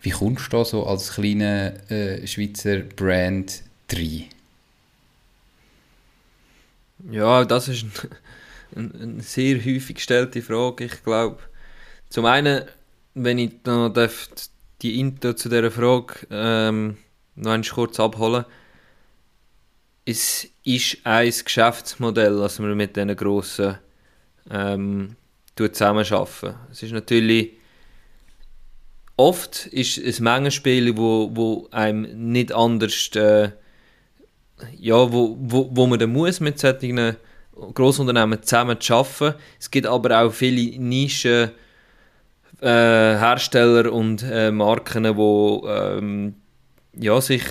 Wie 0.01 0.09
kommst 0.09 0.47
du 0.47 0.57
da 0.57 0.65
so 0.65 0.85
als 0.85 1.13
kleiner 1.13 1.73
äh, 1.91 2.25
Schweizer 2.25 2.79
Brand 2.79 3.63
rein? 3.91 4.25
Ja, 7.11 7.45
das 7.45 7.67
ist 7.67 7.85
eine, 8.75 8.91
eine 9.01 9.21
sehr 9.21 9.57
häufig 9.57 9.95
gestellte 9.95 10.41
Frage. 10.41 10.85
Ich 10.85 11.03
glaube, 11.03 11.39
zum 12.09 12.25
einen, 12.25 12.63
wenn 13.13 13.37
ich 13.37 13.51
noch 13.65 13.89
die 14.83 14.99
Intro 14.99 15.33
zu 15.33 15.49
dieser 15.49 15.71
Frage 15.71 16.27
ähm, 16.29 16.97
noch 17.35 17.61
kurz 17.71 17.99
abholen 17.99 18.45
es 20.05 20.47
ist 20.63 20.97
ein 21.03 21.33
Geschäftsmodell, 21.45 22.37
das 22.37 22.59
wir 22.59 22.75
mit 22.75 22.95
diesen 22.95 23.15
grossen 23.15 23.77
ähm, 24.49 25.15
zusammenarbeiten. 25.55 26.55
Es 26.71 26.83
ist 26.83 26.91
natürlich 26.91 27.53
oft 29.15 29.67
ist 29.67 29.97
es 29.97 30.19
Mengenspiel, 30.19 30.97
wo, 30.97 31.29
wo 31.33 31.67
einem 31.71 32.31
nicht 32.31 32.51
anders 32.51 33.09
äh, 33.15 33.51
ja, 34.77 35.11
wo, 35.11 35.37
wo, 35.39 35.69
wo 35.71 35.87
man 35.87 35.99
dann 35.99 36.11
muss 36.11 36.39
mit 36.39 36.59
solchen 36.59 37.15
Grossunternehmen 37.73 38.41
zusammen 38.43 38.79
zu 38.81 38.95
arbeiten. 38.95 39.35
Es 39.59 39.69
gibt 39.69 39.87
aber 39.87 40.21
auch 40.21 40.31
viele 40.31 40.79
Nischen 40.79 41.51
äh, 42.63 43.19
Hersteller 43.19 43.91
und 43.91 44.23
äh, 44.23 44.51
Marken, 44.51 45.03
die 45.03 45.67
ähm, 45.67 46.35
ja, 46.97 47.19
sich 47.19 47.43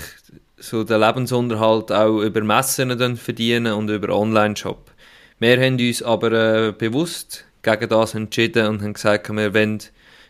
so 0.57 0.85
den 0.85 1.01
Lebensunterhalt 1.01 1.93
auch 1.93 2.21
über 2.21 2.41
Messen 2.41 2.97
dann 2.97 3.17
verdienen 3.17 3.73
und 3.75 3.91
über 3.91 4.17
Online-Shop. 4.17 4.91
Wir 5.39 5.61
haben 5.61 5.75
uns 5.75 6.03
aber 6.03 6.33
äh, 6.33 6.73
bewusst 6.73 7.45
gegen 7.63 7.89
das 7.89 8.15
entschieden 8.15 8.67
und 8.69 8.83
haben 8.83 8.95
gesagt, 8.95 9.29
wir 9.29 9.55
wollen 9.55 9.83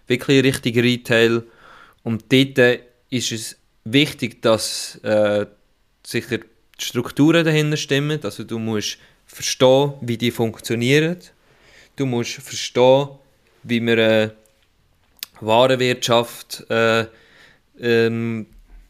wirklich 0.07 0.43
richtig 0.43 0.77
Retail. 0.79 1.43
Und 2.03 2.33
dort 2.33 2.81
ist 3.11 3.33
es 3.33 3.59
wichtig, 3.85 4.43
dass 4.43 4.97
äh, 5.03 5.47
sicher 6.05 6.39
die 6.39 6.85
Strukturen 6.85 7.45
dahinter 7.45 7.77
stimmen. 7.77 8.21
Also 8.23 8.45
du 8.45 8.59
musst 8.59 8.99
verstehen, 9.27 9.93
wie 10.01 10.17
die 10.17 10.31
funktionieren. 10.31 11.19
Du 11.97 12.07
musst 12.07 12.33
verstehen, 12.33 13.09
wie 13.63 13.81
man 13.81 13.99
äh, 13.99 14.31
Warenwirtschaft 15.43 16.71
äh, 16.71 17.07
ähm, 17.81 18.47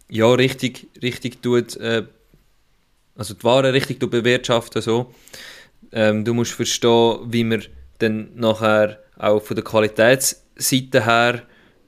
ja, 0.08 0.30
richtig, 0.32 0.88
richtig 1.02 1.42
tut, 1.42 1.76
äh, 1.76 2.04
also 3.16 3.34
die 3.34 3.44
Waren 3.44 3.72
richtig 3.72 3.98
bewirtschaften. 3.98 4.82
So. 4.82 5.12
Ähm, 5.92 6.24
du 6.24 6.34
musst 6.34 6.52
verstehen, 6.52 7.20
wie 7.26 7.44
man 7.44 7.64
dann 7.98 8.30
nachher 8.34 8.98
auch 9.16 9.42
von 9.42 9.54
der 9.54 9.64
Qualitätsseite 9.64 11.04
her 11.04 11.42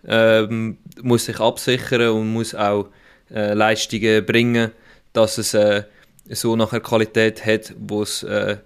ähm, 0.06 0.78
muss 1.02 1.26
sich 1.26 1.40
absichern 1.40 2.10
und 2.10 2.32
muss 2.32 2.54
auch 2.54 2.88
äh, 3.30 3.54
Leistungen 3.54 4.24
bringen, 4.24 4.70
dass 5.12 5.38
es 5.38 5.54
äh, 5.54 5.84
so 6.28 6.56
nachher 6.56 6.80
Qualität 6.80 7.44
hat, 7.44 7.74
wo 7.78 8.02
es 8.02 8.22
äh, 8.22 8.58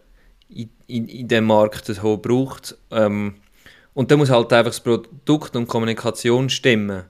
in, 0.49 0.71
in, 0.87 1.09
in 1.09 1.29
dem 1.29 1.45
Markt 1.45 1.87
so 1.87 2.17
braucht. 2.17 2.77
Ähm, 2.91 3.37
und 3.99 4.13
dann 4.13 4.21
muss 4.21 4.31
halt 4.31 4.53
einfach 4.53 4.71
das 4.71 4.79
Produkt 4.79 5.57
und 5.57 5.67
Kommunikation 5.67 6.49
stimmen. 6.51 7.03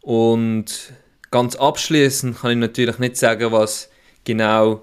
Und 0.00 0.92
ganz 1.30 1.54
abschließend 1.54 2.40
kann 2.40 2.50
ich 2.50 2.56
natürlich 2.56 2.98
nicht 2.98 3.16
sagen, 3.16 3.52
was 3.52 3.88
genau 4.24 4.82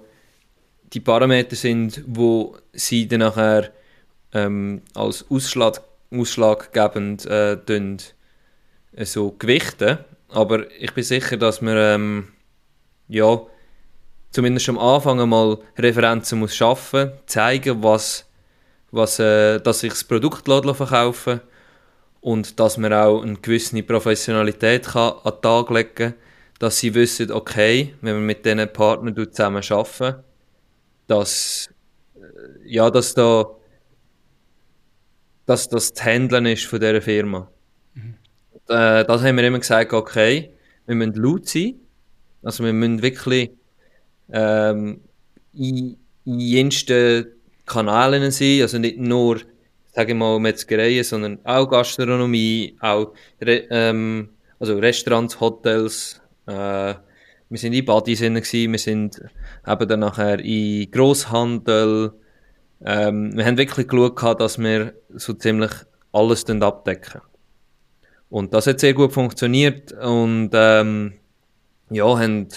die 0.94 1.02
Parameter 1.02 1.58
sind, 1.58 2.06
wo 2.08 2.56
sie 2.72 3.06
dann 3.06 3.20
nachher 3.20 3.70
ähm, 4.32 4.82
als 4.96 5.26
Ausschlag, 5.30 5.82
ausschlaggebend 6.10 7.26
äh, 7.26 7.58
dünn, 7.58 7.98
äh, 8.96 9.04
so 9.04 9.32
gewichten. 9.32 9.98
Aber 10.30 10.72
ich 10.72 10.94
bin 10.94 11.04
sicher, 11.04 11.36
dass 11.36 11.62
wir 11.62 11.76
ähm, 11.76 12.30
ja, 13.10 13.42
zumindest 14.32 14.70
am 14.70 14.80
Anfang 14.80 15.20
einmal 15.20 15.58
Referenzen 15.78 16.40
muss 16.40 16.56
schaffen, 16.56 17.12
zeigen, 17.26 17.84
was, 17.84 18.29
was 18.92 19.20
äh, 19.20 19.60
dass 19.60 19.84
ich 19.84 19.92
das 19.92 20.04
Produkt 20.04 20.46
verkaufen 20.46 21.42
und 22.22 22.60
dass 22.60 22.78
man 22.78 22.94
auch 22.94 23.22
eine 23.22 23.36
gewisse 23.36 23.82
Professionalität 23.84 24.88
kann 24.88 25.14
an 25.24 25.34
den 25.34 25.42
Tag 25.42 25.70
legen 25.70 25.96
kann, 25.96 26.14
dass 26.60 26.80
sie 26.80 26.94
wissen, 26.94 27.32
okay, 27.32 27.94
wenn 28.02 28.16
wir 28.16 28.22
mit 28.22 28.46
diesen 28.46 28.72
Partnern 28.72 29.16
zusammen 29.16 29.64
arbeiten, 29.70 30.24
dass 31.08 31.70
äh, 32.16 32.20
ja, 32.66 32.90
dass 32.90 33.14
da 33.14 33.46
dass 35.46 35.68
das 35.68 35.94
das 35.94 36.06
Handeln 36.06 36.46
ist 36.46 36.66
von 36.66 36.80
dieser 36.80 37.02
Firma. 37.02 37.50
Mhm. 37.96 38.16
Äh, 38.68 39.06
das 39.06 39.24
haben 39.24 39.38
wir 39.38 39.44
immer 39.44 39.60
gesagt, 39.60 39.94
okay, 39.94 40.52
wir 40.86 40.96
müssen 40.96 41.16
laut 41.16 41.48
sein, 41.48 41.76
also 42.44 42.64
wir 42.64 42.74
müssen 42.74 43.02
wirklich 43.02 43.52
ähm, 44.32 45.02
in, 45.54 45.98
in 46.26 46.40
jensten 46.40 47.28
Kanälen 47.70 48.32
sein, 48.32 48.62
also 48.62 48.78
nicht 48.78 48.98
nur, 48.98 49.40
sage 49.94 50.12
ich 50.12 50.18
mal, 50.18 50.40
Metzgereien, 50.40 51.04
sondern 51.04 51.40
auch 51.46 51.70
Gastronomie, 51.70 52.76
auch 52.82 53.14
Re 53.42 53.68
ähm, 53.70 54.30
also 54.60 54.78
Restaurants, 54.78 55.40
Hotels, 55.40 56.22
äh, 56.48 56.96
wir 57.52 57.58
sind 57.58 57.74
in 57.74 57.86
Badis 57.86 58.22
wir 58.22 58.78
sind 58.78 59.22
eben 59.68 59.88
dann 59.88 60.00
nachher 60.02 60.40
in 60.40 60.92
Grosshandel, 60.92 62.14
ähm, 62.86 63.36
wir 63.36 63.46
haben 63.46 63.58
wirklich 63.58 63.88
geschaut, 63.88 64.40
dass 64.40 64.60
wir 64.60 64.94
so 65.16 65.34
ziemlich 65.34 65.72
alles 66.12 66.46
abdecken. 66.46 67.22
Und 68.30 68.54
das 68.54 68.68
hat 68.68 68.80
sehr 68.80 68.94
gut 68.94 69.14
funktioniert 69.14 69.92
und 69.92 70.52
ähm, 70.54 71.14
ja, 71.90 72.06
haben 72.06 72.48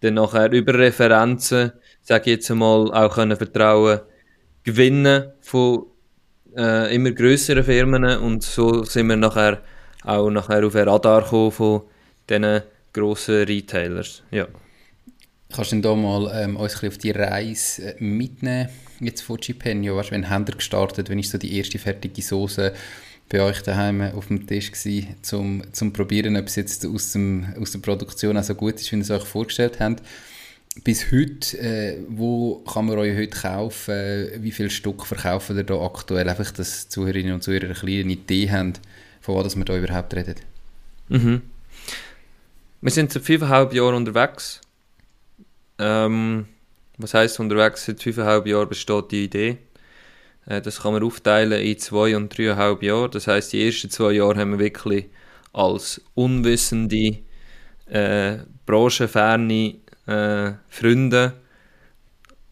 dann 0.00 0.14
nachher 0.14 0.52
über 0.52 0.74
Referenzen, 0.74 1.72
sage 2.04 2.30
jetzt 2.30 2.50
einmal, 2.50 2.92
auch 2.92 3.14
können 3.14 3.36
Vertrauen 3.36 4.00
gewinnen 4.62 5.32
von 5.40 5.86
äh, 6.56 6.94
immer 6.94 7.10
größeren 7.10 7.64
Firmen 7.64 8.04
und 8.04 8.42
so 8.42 8.84
sind 8.84 9.08
wir 9.08 9.16
nachher 9.16 9.62
auch 10.04 10.30
nachher 10.30 10.64
auf 10.64 10.74
den 10.74 10.88
Radar 10.88 11.22
gekommen 11.22 11.50
von 11.50 11.82
diesen 12.28 12.62
grossen 12.92 13.44
Retailers. 13.44 14.22
Ja. 14.30 14.46
Kannst 15.52 15.72
du 15.72 15.80
da 15.80 15.94
mal 15.94 16.30
ähm, 16.34 16.56
uns 16.56 16.82
auf 16.82 16.98
die 16.98 17.10
Reise 17.10 17.94
äh, 17.94 18.04
mitnehmen, 18.04 18.68
jetzt 19.00 19.22
von 19.22 19.38
Chipenio? 19.40 19.96
Weißt, 19.96 20.10
wenn 20.10 20.28
haben 20.28 20.44
ihr 20.48 20.56
gestartet, 20.56 21.08
wenn 21.08 21.18
ist 21.18 21.30
so 21.30 21.38
die 21.38 21.56
erste 21.56 21.78
fertige 21.78 22.22
Soße 22.22 22.72
bei 23.28 23.40
euch 23.40 23.62
daheim 23.62 24.02
auf 24.02 24.26
dem 24.26 24.46
Tisch 24.46 24.70
gewesen, 24.70 25.16
zum, 25.22 25.62
zum 25.72 25.92
probieren, 25.92 26.36
ob 26.36 26.46
es 26.46 26.56
jetzt 26.56 26.84
aus, 26.84 27.12
dem, 27.12 27.54
aus 27.58 27.72
der 27.72 27.78
Produktion 27.78 28.36
auch 28.36 28.42
so 28.42 28.54
gut 28.54 28.74
ist, 28.74 28.92
wie 28.92 28.96
ihr 28.96 29.02
es 29.02 29.10
euch 29.10 29.24
vorgestellt 29.24 29.80
habt. 29.80 30.02
Bis 30.82 31.12
heute, 31.12 31.56
äh, 31.58 31.98
wo 32.08 32.56
kann 32.64 32.86
man 32.86 32.98
euch 32.98 33.16
heute 33.16 33.28
kaufen? 33.28 34.28
wie 34.38 34.50
viele 34.50 34.70
Stück 34.70 35.06
verkaufen 35.06 35.56
ihr 35.56 35.62
da 35.62 35.80
aktuell? 35.80 36.28
Einfach, 36.28 36.50
dass 36.50 36.88
Zuhörerinnen 36.88 37.34
und 37.34 37.42
Zuhörer 37.42 37.66
eine 37.66 37.74
kleine 37.74 38.12
Idee 38.12 38.50
haben, 38.50 38.72
von 39.20 39.36
was 39.36 39.54
wir 39.56 39.64
da 39.64 39.76
überhaupt 39.76 40.14
reden. 40.14 40.34
Mhm. 41.08 41.42
Wir 42.80 42.90
sind 42.90 43.12
seit 43.12 43.22
fünfeinhalb 43.22 43.72
Jahren 43.72 43.94
unterwegs. 43.94 44.60
Ähm, 45.78 46.46
was 46.98 47.14
heisst 47.14 47.38
unterwegs? 47.38 47.84
Seit 47.86 48.02
fünfeinhalb 48.02 48.46
Jahren 48.46 48.68
besteht 48.68 49.12
die 49.12 49.24
Idee. 49.24 49.58
Äh, 50.46 50.60
das 50.60 50.82
kann 50.82 50.92
man 50.92 51.04
aufteilen 51.04 51.60
in 51.60 51.78
zwei 51.78 52.16
und 52.16 52.36
dreieinhalb 52.36 52.82
Jahre. 52.82 53.10
Das 53.10 53.28
heisst, 53.28 53.52
die 53.52 53.64
ersten 53.64 53.90
zwei 53.90 54.12
Jahre 54.12 54.40
haben 54.40 54.52
wir 54.52 54.58
wirklich 54.58 55.06
als 55.52 56.00
unwissende, 56.14 57.18
äh, 57.86 58.38
branchenferne 58.66 59.76
äh, 60.06 60.52
Freunde 60.68 61.34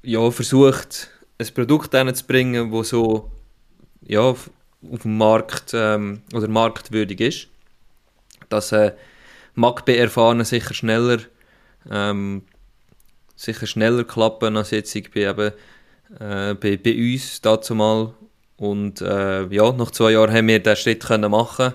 ja, 0.03 0.31
versucht, 0.31 1.11
ein 1.39 1.55
Produkt 1.55 1.93
zu 1.93 2.25
das 2.71 2.85
so 2.85 3.31
ja, 4.07 4.21
auf, 4.21 4.51
dem 4.81 5.17
Markt 5.17 5.73
ähm, 5.75 6.23
oder 6.35 6.49
marktwürdig 6.49 7.21
ist. 7.21 7.49
Das 8.49 8.73
äh, 8.73 8.93
mag 9.55 9.85
bei 9.85 9.97
Erfahrenen 9.97 10.45
sicher 10.45 10.75
schneller 10.75 11.19
ähm, 11.91 12.43
sicher 13.37 13.67
schneller 13.67 14.05
klappen 14.05 14.57
als 14.57 14.71
jetzt 14.71 14.95
bei, 15.13 15.29
eben, 15.29 15.53
äh, 16.19 16.55
bei, 16.55 16.77
bei 16.77 16.95
uns 16.97 17.41
dazu 17.41 17.75
mal. 17.75 18.15
Und 18.57 19.01
äh, 19.01 19.47
ja, 19.47 19.73
nach 19.73 19.91
zwei 19.91 20.13
Jahren 20.13 20.33
haben 20.33 20.47
wir 20.47 20.61
diesen 20.61 20.77
Schritt 20.77 21.05
können 21.05 21.31
machen 21.31 21.73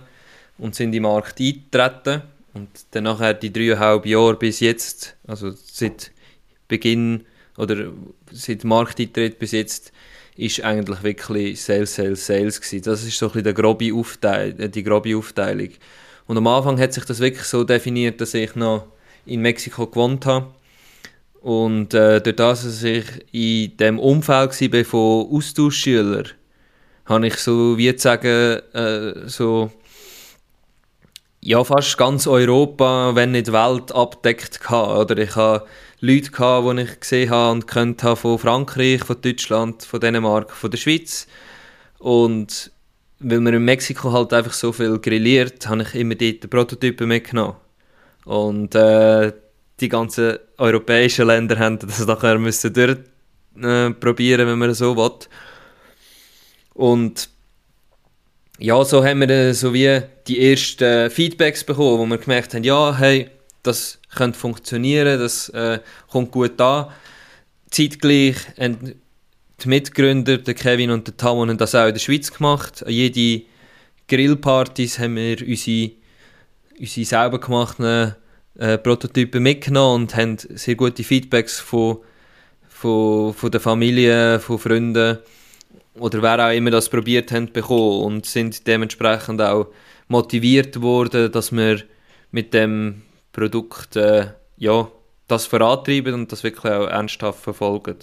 und 0.57 0.75
sind 0.75 0.87
in 0.87 0.91
den 0.93 1.03
Markt 1.03 1.39
eingetreten. 1.39 2.23
Und 2.57 2.69
dann 2.91 3.03
nachher 3.03 3.33
die 3.35 3.53
dreieinhalb 3.53 4.05
Jahre 4.05 4.35
bis 4.35 4.59
jetzt, 4.59 5.15
also 5.27 5.51
seit 5.51 6.11
Beginn 6.67 7.23
oder 7.55 7.91
seit 8.31 8.63
Markteintritt 8.63 9.37
bis 9.37 9.51
jetzt, 9.51 9.91
ist 10.35 10.63
eigentlich 10.63 11.03
wirklich 11.03 11.61
Sales, 11.61 11.95
Sales, 11.95 12.25
Sales 12.25 12.61
gewesen. 12.61 12.83
Das 12.83 13.03
ist 13.03 13.17
so 13.17 13.27
ein 13.27 13.31
bisschen 13.33 13.55
die 13.55 13.61
grobe, 13.61 13.93
Aufteil 13.93 14.53
die 14.53 14.83
grobe 14.83 15.15
Aufteilung. 15.15 15.69
Und 16.25 16.37
am 16.37 16.47
Anfang 16.47 16.79
hat 16.79 16.93
sich 16.93 17.05
das 17.05 17.19
wirklich 17.19 17.45
so 17.45 17.63
definiert, 17.63 18.21
dass 18.21 18.33
ich 18.33 18.55
noch 18.55 18.87
in 19.25 19.41
Mexiko 19.41 19.87
gewohnt 19.87 20.25
habe. 20.25 20.47
Und 21.41 21.93
äh, 21.93 22.21
durch 22.21 22.35
das, 22.35 22.63
dass 22.63 22.83
ich 22.83 23.05
in 23.31 23.77
dem 23.77 23.99
Umfeld 23.99 24.59
war 24.73 24.85
von 24.85 25.27
Austauschschülern, 25.31 26.27
habe 27.05 27.27
ich 27.27 27.35
so, 27.35 27.77
wie 27.77 27.95
zu 27.95 28.01
sagen, 28.01 28.59
äh, 28.73 29.27
so, 29.27 29.71
ja, 31.47 31.63
fast 31.63 31.97
ganz 31.97 32.27
Europa, 32.27 33.15
wenn 33.15 33.31
nicht 33.31 33.53
Welt, 33.53 33.95
abdeckt 33.95 34.59
gehabt. 34.59 35.11
Oder 35.11 35.23
ich 35.23 35.33
habe 35.37 35.65
Leute 36.01 36.29
gehabt, 36.29 36.77
die 36.77 36.81
ich 36.81 36.99
gesehen 36.99 37.29
habe 37.29 37.53
und 37.53 37.67
kennt 37.67 38.03
habe 38.03 38.17
von 38.17 38.37
Frankreich, 38.37 39.05
von 39.05 39.21
Deutschland, 39.21 39.81
von 39.83 40.01
Dänemark, 40.01 40.51
von 40.51 40.69
der 40.69 40.77
Schweiz. 40.77 41.25
Und 41.99 42.69
weil 43.19 43.39
man 43.39 43.53
in 43.53 43.63
Mexiko 43.63 44.11
halt 44.11 44.33
einfach 44.33 44.51
so 44.51 44.73
viel 44.73 44.99
grilliert, 44.99 45.69
habe 45.69 45.83
ich 45.83 45.95
immer 45.95 46.15
dort 46.15 46.49
Prototypen 46.49 47.07
mitgenommen. 47.07 47.55
Und 48.25 48.75
äh, 48.75 49.31
die 49.79 49.87
ganzen 49.87 50.39
europäischen 50.57 51.27
Länder 51.27 51.57
haben 51.59 51.79
das 51.79 52.05
nachher 52.05 52.39
müssen 52.39 52.73
durchprobieren, 52.73 54.47
äh, 54.47 54.51
wenn 54.51 54.59
man 54.59 54.73
so 54.73 54.97
will. 54.97 55.11
Und 56.73 57.29
ja, 58.59 58.83
so 58.83 59.03
haben 59.03 59.21
wir 59.21 59.53
so 59.53 59.73
wie 59.73 60.01
die 60.27 60.51
ersten 60.51 61.09
Feedbacks 61.09 61.63
bekommen, 61.63 61.99
wo 61.99 62.05
wir 62.05 62.17
gemerkt 62.17 62.53
haben, 62.53 62.63
ja, 62.63 62.95
hey, 62.97 63.29
das 63.63 63.99
könnte 64.15 64.39
funktionieren, 64.39 65.19
das 65.19 65.49
äh, 65.49 65.79
kommt 66.09 66.31
gut 66.31 66.59
an. 66.59 66.87
Zeitgleich 67.69 68.37
haben 68.59 68.95
die 69.63 69.67
Mitgründer, 69.67 70.37
der 70.37 70.53
Kevin 70.53 70.91
und 70.91 71.07
der 71.07 71.17
Tamon, 71.17 71.49
haben 71.49 71.57
das 71.57 71.75
auch 71.75 71.87
in 71.87 71.93
der 71.93 71.99
Schweiz 71.99 72.31
gemacht. 72.31 72.83
An 72.85 72.91
jede 72.91 73.45
Grillpartys 74.07 74.99
haben 74.99 75.15
wir 75.15 75.37
unsere, 75.45 75.91
unsere 76.79 77.05
selber 77.05 77.39
gemachten 77.39 78.15
äh, 78.57 78.77
Prototypen 78.77 79.43
mitgenommen 79.43 80.03
und 80.03 80.15
haben 80.15 80.37
sehr 80.37 80.75
gute 80.75 81.03
Feedbacks 81.03 81.59
von, 81.59 81.97
von, 82.67 83.33
von 83.33 83.51
der 83.51 83.59
Familie, 83.59 84.39
von 84.39 84.57
Freunden 84.57 85.19
oder 85.99 86.21
wer 86.21 86.47
auch 86.47 86.53
immer 86.53 86.71
das 86.71 86.89
probiert 86.89 87.31
haben 87.31 87.51
bekommen 87.51 88.03
und 88.03 88.25
sind 88.25 88.67
dementsprechend 88.67 89.41
auch 89.41 89.67
motiviert 90.07 90.81
worden, 90.81 91.31
dass 91.31 91.51
wir 91.51 91.83
mit 92.31 92.53
dem 92.53 93.03
Produkt 93.31 93.95
äh, 93.95 94.27
ja, 94.57 94.89
das 95.27 95.45
vorantreiben 95.45 96.13
und 96.13 96.31
das 96.31 96.43
wirklich 96.43 96.71
auch 96.71 96.87
ernsthaft 96.87 97.41
verfolgen. 97.41 97.97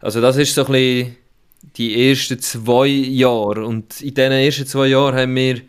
Also 0.00 0.20
das 0.20 0.36
ist 0.36 0.54
so 0.54 0.66
ein 0.66 0.72
bisschen 0.72 1.16
die 1.76 2.08
ersten 2.08 2.38
zwei 2.38 2.86
Jahre 2.86 3.64
und 3.64 4.00
in 4.00 4.14
diesen 4.14 4.32
ersten 4.32 4.66
zwei 4.66 4.88
Jahren 4.88 5.16
haben 5.16 5.34
wir 5.34 5.60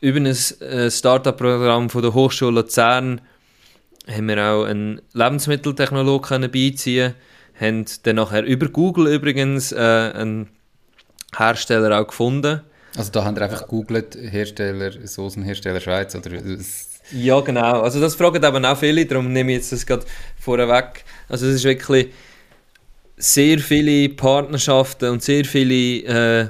über 0.00 0.18
ein 0.18 0.26
äh, 0.26 0.90
Startup-Programm 0.90 1.90
von 1.90 2.02
der 2.02 2.14
Hochschule 2.14 2.60
Luzern 2.60 3.20
haben 4.06 4.28
wir 4.28 4.42
auch 4.42 4.64
einen 4.64 5.02
Lebensmitteltechnolog 5.12 6.28
beiziehen 6.28 7.14
haben 7.60 7.84
dann 8.04 8.16
nachher 8.16 8.44
über 8.44 8.68
Google 8.68 9.12
übrigens 9.12 9.72
äh, 9.72 9.76
einen 9.76 10.48
Hersteller 11.36 12.00
auch 12.00 12.06
gefunden. 12.06 12.62
Also 12.96 13.12
da 13.12 13.24
haben 13.24 13.36
wir 13.36 13.42
einfach 13.44 13.62
gegoogelt, 13.62 14.16
Hersteller, 14.16 14.92
Soßenhersteller 15.06 15.80
Schweiz 15.80 16.14
oder... 16.14 16.30
Ja, 17.12 17.40
genau. 17.40 17.80
Also 17.80 18.00
das 18.00 18.14
fragen 18.14 18.42
eben 18.42 18.64
auch 18.64 18.76
viele, 18.76 19.06
darum 19.06 19.32
nehme 19.32 19.52
ich 19.52 19.58
jetzt 19.58 19.72
das 19.72 19.86
gerade 19.86 20.04
vorweg. 20.38 21.04
Also 21.28 21.46
es 21.46 21.56
ist 21.56 21.64
wirklich 21.64 22.08
sehr 23.16 23.58
viele 23.58 24.08
Partnerschaften 24.10 25.10
und 25.10 25.22
sehr 25.22 25.44
viele 25.44 26.44
äh, 26.44 26.48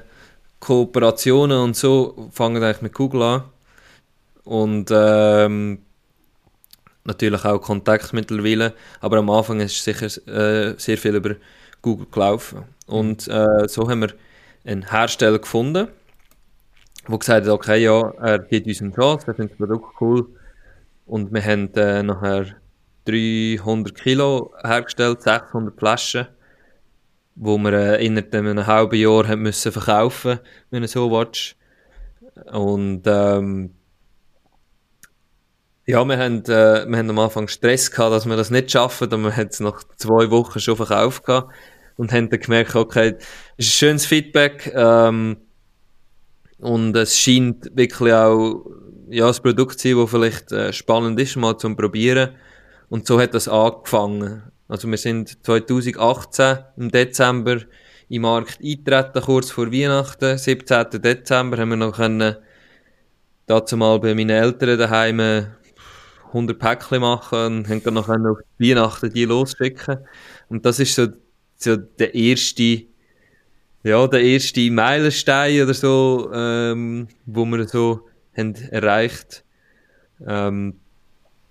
Kooperationen 0.61 1.59
und 1.59 1.77
so 1.77 2.29
fangen 2.33 2.63
eigentlich 2.63 2.83
mit 2.83 2.95
Google 2.95 3.23
an. 3.23 3.43
Und 4.45 4.91
ähm, 4.91 5.79
natürlich 7.09 7.45
auch 7.45 7.61
Kontakt 7.61 8.13
mittlerweile, 8.13 8.75
aber 9.01 9.19
am 9.19 9.31
Anfang 9.31 9.61
ist 9.61 9.83
sicher 9.83 10.07
äh, 10.29 10.75
sehr 10.79 10.97
viel 10.97 11.17
über 11.17 11.35
Google 11.83 12.07
gelaufen. 12.11 12.65
Und 12.87 13.27
äh, 13.27 13.67
so 13.67 13.89
haben 13.91 14.03
wir 14.03 14.15
einen 14.65 14.89
Hersteller 14.89 15.39
gefunden, 15.39 15.89
der 17.09 17.19
gesagt 17.19 17.47
hat, 17.47 17.53
okay, 17.53 17.83
ja, 17.83 18.11
er 18.21 18.39
gibt 18.39 18.67
uns 18.67 18.81
eine 18.81 18.95
Chance, 18.95 19.27
er 19.27 19.35
findet 19.35 19.53
das 19.53 19.67
Produkt 19.67 20.01
cool. 20.01 20.27
Und 21.07 21.33
wir 21.33 21.43
haben 21.43 21.71
nachher 22.07 22.57
300 23.07 23.95
Kilo 23.95 24.53
hergestellt, 24.63 25.23
600 25.23 25.77
Flaschen 25.77 26.29
wo 27.41 27.57
wir 27.59 27.73
äh, 27.73 28.05
innerhalb 28.05 28.35
einem 28.35 28.67
halben 28.67 28.97
Jahr 28.97 29.29
haben 29.29 29.43
müssen 29.43 29.73
verkaufen, 29.73 30.41
wenn 30.71 30.87
so 30.87 31.11
willst. 31.11 31.57
Und 32.53 33.07
ja, 35.89 36.05
wir 36.05 36.19
haben, 36.19 36.45
äh, 36.45 36.87
wir 36.87 36.99
haben 36.99 37.09
am 37.09 37.19
Anfang 37.19 37.49
Stress 37.49 37.91
gehabt, 37.91 38.13
dass 38.13 38.27
wir 38.27 38.37
das 38.37 38.51
nicht 38.51 38.71
schaffen, 38.71 39.11
aber 39.11 39.23
wir 39.23 39.37
haben 39.37 39.49
es 39.49 39.59
nach 39.59 39.83
zwei 39.97 40.31
Wochen 40.31 40.61
schon 40.61 40.77
verkauft 40.77 41.25
gehabt 41.25 41.51
und 41.97 42.13
haben 42.13 42.29
dann 42.29 42.41
gemerkt, 42.41 42.77
okay, 42.77 43.15
es 43.57 43.69
ist 43.69 43.73
ein 43.73 43.79
schönes 43.79 44.05
Feedback 44.05 44.71
ähm, 44.75 45.39
und 46.59 46.95
es 46.95 47.19
scheint 47.19 47.75
wirklich 47.75 48.13
auch 48.13 48.67
ja, 49.09 49.29
das 49.29 49.41
Produkt 49.41 49.81
zu 49.81 49.89
sein, 49.89 49.97
das 49.97 50.11
vielleicht 50.11 50.53
äh, 50.53 50.75
spannend 50.75 51.19
ist, 51.19 51.37
mal 51.37 51.57
zum 51.57 51.75
Probieren. 51.75 52.37
Und 52.91 53.07
so 53.07 53.19
hat 53.19 53.33
das 53.33 53.49
angefangen. 53.49 54.43
Also 54.69 54.91
wir 54.91 54.99
sind 54.99 55.43
2018 55.43 56.59
im 56.77 56.91
Dezember 56.91 57.61
im 58.11 58.23
Markt 58.23 58.59
eingetreten, 58.63 59.23
kurz 59.23 59.51
vor 59.51 59.73
Weihnachten. 59.73 60.37
17. 60.37 61.01
Dezember 61.01 61.57
haben 61.57 61.71
wir 61.71 61.77
noch 61.77 61.97
können, 61.97 62.37
dazu 63.47 63.79
mal 63.79 63.99
bei 64.01 64.15
meinen 64.15 64.29
Eltern 64.29 64.79
daheim 64.79 65.47
100 66.29 66.59
Päckchen 66.59 67.01
machen 67.01 67.59
und 67.59 67.69
haben 67.69 67.83
dann 67.83 67.95
noch 67.95 68.09
auf 68.09 68.39
Weihnachten 68.59 69.13
die 69.13 69.25
losschicken. 69.25 69.99
Und 70.49 70.65
das 70.65 70.81
ist 70.81 70.95
so, 70.95 71.09
so 71.57 71.77
der 71.77 72.15
erste, 72.15 72.85
ja, 73.83 74.07
der 74.07 74.23
erste 74.23 74.71
Meilenstein 74.71 75.63
oder 75.63 75.75
so, 75.75 76.31
ähm, 76.33 77.09
wo 77.27 77.45
wir 77.45 77.67
so 77.67 78.07
haben 78.37 78.55
erreicht. 78.71 79.45
Ähm, 80.27 80.75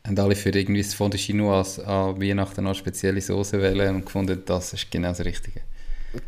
haben 0.05 0.19
alle 0.19 0.35
für 0.35 0.49
irgendwie 0.49 0.81
das 0.81 0.93
Fond 0.93 1.13
de 1.13 1.19
Chinois 1.19 1.79
an 1.85 2.21
Weihnachten 2.21 2.63
noch 2.63 2.75
spezielle 2.75 3.21
Soße 3.21 3.61
wählen 3.61 3.95
und 3.95 4.05
gefunden, 4.05 4.41
das 4.45 4.73
ist 4.73 4.89
genau 4.89 5.09
das 5.09 5.23
Richtige. 5.23 5.61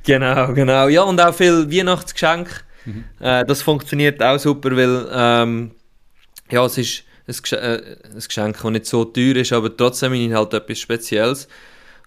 Genau, 0.03 0.53
genau. 0.53 0.87
Ja, 0.87 1.03
und 1.03 1.19
auch 1.21 1.33
viel 1.33 1.71
Weihnachtsgeschenk. 1.71 2.65
Mhm. 2.85 3.03
Äh, 3.19 3.45
das 3.45 3.61
funktioniert 3.61 4.21
auch 4.21 4.37
super, 4.37 4.75
weil 4.75 5.07
ähm, 5.11 5.71
ja, 6.51 6.65
es 6.65 6.77
ist 6.77 7.03
äh, 7.29 7.97
ein 8.03 8.19
Geschenk, 8.25 8.61
das 8.61 8.71
nicht 8.71 8.85
so 8.85 9.05
teuer 9.05 9.37
ist, 9.37 9.53
aber 9.53 9.75
trotzdem 9.75 10.33
halt 10.33 10.53
etwas 10.53 10.79
Spezielles. 10.79 11.47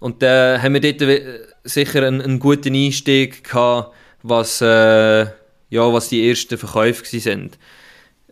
Und 0.00 0.22
da 0.22 0.56
äh, 0.56 0.58
haben 0.58 0.74
wir 0.74 0.80
dort 0.80 1.48
sicher 1.64 2.06
einen, 2.06 2.20
einen, 2.20 2.38
guten 2.38 2.74
Einstieg 2.74 3.44
gehabt, 3.44 3.94
was, 4.22 4.61
äh, 4.61 5.26
ja, 5.70 5.92
was 5.92 6.08
die 6.08 6.28
ersten 6.28 6.58
Verkäufe 6.58 7.04
waren. 7.04 7.50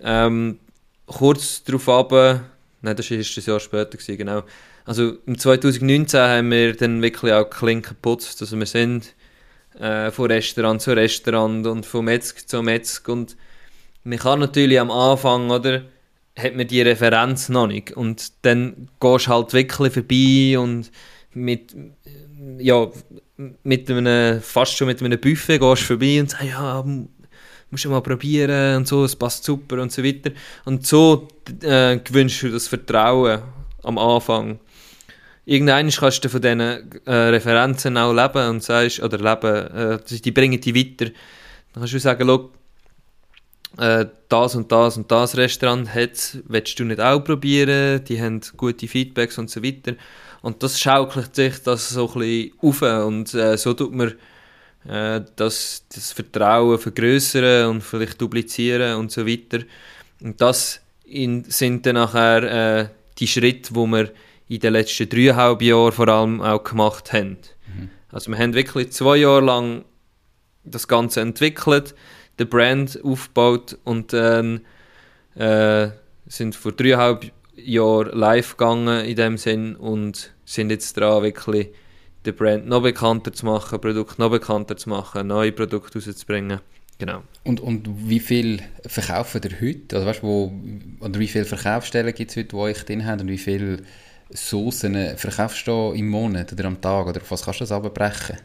Ähm, 0.03 0.59
kurz 1.07 1.62
darauf 1.64 1.88
aber 1.88 2.42
Nein, 2.83 2.96
das 2.96 3.11
war 3.11 3.18
ein 3.18 3.44
Jahr 3.44 3.61
später, 3.61 3.98
gewesen, 3.98 4.16
genau. 4.16 4.42
Also 4.87 5.18
im 5.26 5.38
2019 5.38 6.18
haben 6.18 6.50
wir 6.50 6.74
dann 6.74 7.03
wirklich 7.03 7.33
auch 7.33 7.48
Klinken 7.50 7.90
geputzt. 7.90 8.40
Also 8.40 8.59
wir 8.59 8.66
sind 8.66 9.14
äh, 9.79 10.11
von 10.11 10.31
Restaurant 10.31 10.81
zu 10.81 10.92
Restaurant 10.92 11.66
und 11.66 11.85
von 11.85 12.07
Metzg 12.07 12.48
zu 12.48 12.62
Metzg. 12.62 13.07
Und 13.09 13.37
man 14.05 14.18
kann 14.18 14.40
natürlich 14.40 14.81
am 14.81 14.90
Anfang, 14.90 15.50
oder, 15.50 15.83
hat 16.42 16.57
man 16.57 16.66
die 16.66 16.83
Referenz 16.83 17.48
noch 17.48 17.66
nicht. 17.66 17.92
Und 17.92 18.33
dann 18.42 18.88
gehst 19.00 19.26
du 19.26 19.31
halt 19.31 19.53
wirklich 19.53 19.92
vorbei 19.92 20.59
und 20.59 20.90
mit, 21.33 21.74
ja, 22.59 22.88
mit 23.62 23.90
einem, 23.90 24.40
fast 24.40 24.76
schon 24.76 24.88
mit 24.88 25.03
einem 25.03 25.20
Buffet 25.20 25.59
gehst 25.59 25.83
du 25.83 25.87
vorbei 25.87 26.20
und 26.20 26.31
sagst, 26.31 26.46
ja, 26.46 26.85
musst 27.70 27.85
du 27.85 27.90
mal 27.90 28.00
probieren 28.00 28.76
und 28.76 28.88
so, 28.88 29.05
es 29.05 29.16
passt 29.16 29.44
super 29.44 29.81
und 29.81 29.92
so 29.92 30.03
weiter. 30.03 30.31
Und 30.64 30.87
so 30.87 31.29
äh, 31.62 31.98
gewünscht 31.98 32.42
du 32.42 32.50
das 32.50 32.68
Vertrauen 32.68 33.42
am 33.83 33.98
Anfang. 33.98 34.59
Irgendwann 35.44 35.90
kannst 35.90 36.24
du 36.24 36.29
von 36.29 36.42
diesen 36.42 36.61
äh, 36.61 37.12
Referenzen 37.12 37.96
auch 37.96 38.12
leben 38.12 38.48
und 38.48 38.62
sagst, 38.62 39.00
oder 39.00 39.18
leben, 39.18 39.66
äh, 39.74 40.20
die 40.20 40.31
bringen 40.33 40.61
dich 40.61 40.74
weiter. 40.74 41.11
Dann 41.72 41.83
kannst 41.83 41.94
du 41.94 41.98
sagen, 41.98 42.26
look, 42.26 42.53
äh, 43.79 44.07
das 44.29 44.55
und 44.55 44.73
das 44.73 44.97
und 44.97 45.11
das 45.11 45.37
Restaurant 45.37 45.95
hat, 45.95 46.39
willst 46.47 46.79
du 46.79 46.85
nicht 46.85 47.01
auch 47.01 47.21
probieren? 47.21 48.05
Die 48.05 48.21
haben 48.21 48.41
gute 48.57 48.89
Feedbacks 48.89 49.39
und 49.39 49.51
so 49.51 49.63
weiter. 49.63 49.95
Und 50.43 50.63
das 50.63 50.81
schaukelt 50.81 51.35
sich 51.35 51.63
das 51.63 51.91
so 51.91 52.09
ein 52.09 52.21
bisschen 52.21 52.53
auf 52.61 52.83
und 52.83 53.35
äh, 53.35 53.57
so 53.57 53.75
tut 53.75 53.93
man 53.93 54.15
äh, 54.89 55.21
das, 55.37 55.85
das 55.95 56.13
Vertrauen 56.13 56.79
vergrößern 56.79 57.69
und 57.69 57.83
vielleicht 57.83 58.21
duplizieren 58.21 58.97
und 58.97 59.13
so 59.13 59.27
weiter. 59.27 59.65
Und 60.23 60.41
das 60.41 60.81
in, 61.05 61.45
sind 61.45 61.85
dann 61.87 61.97
nachher 61.97 62.81
äh, 62.81 62.89
die 63.19 63.27
Schritte, 63.27 63.75
wo 63.75 63.87
wir 63.87 64.11
in 64.49 64.61
den 64.61 64.73
letzten 64.73 65.09
dreieinhalb 65.09 65.63
Jahren 65.63 65.93
vor 65.93 66.09
allem 66.09 66.41
auch 66.41 66.65
gemacht 66.65 67.13
haben. 67.13 67.39
Mhm. 67.67 67.91
Also 68.11 68.31
wir 68.31 68.39
haben 68.39 68.55
wirklich 68.55 68.93
zwei 68.93 69.19
Jahre 69.19 69.45
lang 69.45 69.85
das 70.65 70.89
Ganze 70.89 71.21
entwickelt, 71.21 71.95
den 72.40 72.48
Brand 72.48 72.98
aufgebaut 73.05 73.79
und 73.85 74.12
dann 74.12 74.62
äh, 75.37 75.88
sind 76.26 76.57
vor 76.57 76.72
dreieinhalb 76.72 77.31
Jahren 77.55 78.18
live 78.18 78.57
gegangen 78.57 79.05
in 79.05 79.16
dem 79.16 79.37
Sinn 79.37 79.76
und 79.76 80.33
sind 80.44 80.70
jetzt 80.70 80.96
dran, 80.96 81.22
wirklich 81.22 81.68
den 82.24 82.35
Brand 82.35 82.66
noch 82.66 82.83
bekannter 82.83 83.33
zu 83.33 83.46
machen, 83.46 83.81
Produkt 83.81 84.18
noch 84.18 84.31
bekannter 84.31 84.76
zu 84.76 84.88
machen, 84.88 85.26
neue 85.26 85.53
Produkte 85.53 85.98
rauszubringen. 85.98 86.61
Genau. 86.98 87.22
Und, 87.44 87.61
und 87.61 87.88
wie 88.09 88.20
viel 88.20 88.61
verkaufen 88.87 89.40
ihr 89.44 89.61
heute? 89.61 89.96
Also 89.96 90.07
weißt, 90.07 90.22
wo, 90.22 90.53
oder 91.00 91.18
wie 91.18 91.29
viele 91.29 91.46
Verkaufsstellen 91.46 92.14
gibt 92.14 92.31
es 92.31 92.37
heute, 92.37 92.48
die 92.48 92.57
euch 92.57 92.85
drin 92.85 93.07
haben 93.07 93.20
und 93.20 93.29
wie 93.29 93.38
viele 93.38 93.79
Soßen 94.31 95.16
verkaufst 95.16 95.66
du 95.66 95.92
im 95.92 96.09
Monat 96.09 96.53
oder 96.53 96.66
am 96.66 96.81
Tag 96.81 97.07
oder 97.07 97.20
was 97.29 97.42
kannst 97.42 97.61
du 97.61 97.64
das 97.64 97.72
abbrechen? 97.72 98.37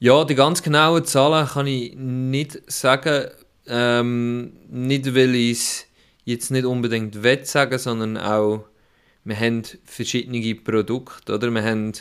Ja, 0.00 0.24
die 0.24 0.36
ganz 0.36 0.62
genauen 0.62 1.04
Zahlen 1.04 1.48
kann 1.48 1.66
ich 1.66 1.92
nicht 1.96 2.70
sagen. 2.70 3.30
Ähm, 3.66 4.52
nicht, 4.68 5.12
weil 5.12 5.34
ich 5.34 5.58
es 5.58 5.86
jetzt 6.24 6.52
nicht 6.52 6.64
unbedingt 6.64 7.24
will 7.24 7.44
sagen, 7.44 7.78
sondern 7.78 8.16
auch 8.16 8.64
wir 9.24 9.40
haben 9.40 9.64
verschiedene 9.84 10.54
Produkte, 10.54 11.34
oder? 11.34 11.50
Wir 11.50 11.64
haben, 11.64 11.92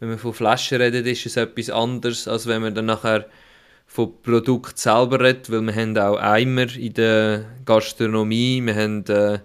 wenn 0.00 0.10
man 0.10 0.18
von 0.18 0.34
Flaschen 0.34 0.82
redet, 0.82 1.06
ist 1.06 1.24
es 1.24 1.38
etwas 1.38 1.70
anderes, 1.70 2.28
als 2.28 2.46
wenn 2.46 2.60
man 2.60 2.74
dann 2.74 2.84
nachher 2.84 3.26
vom 3.86 4.20
Produkt 4.22 4.78
selber 4.78 5.20
redet, 5.20 5.50
weil 5.50 5.62
wir 5.62 5.74
haben 5.74 5.96
auch 5.96 6.18
Eimer 6.18 6.72
in 6.76 6.92
der 6.92 7.46
Gastronomie, 7.64 8.60
wir 8.62 8.74
haben, 8.74 9.04
äh, 9.06 9.40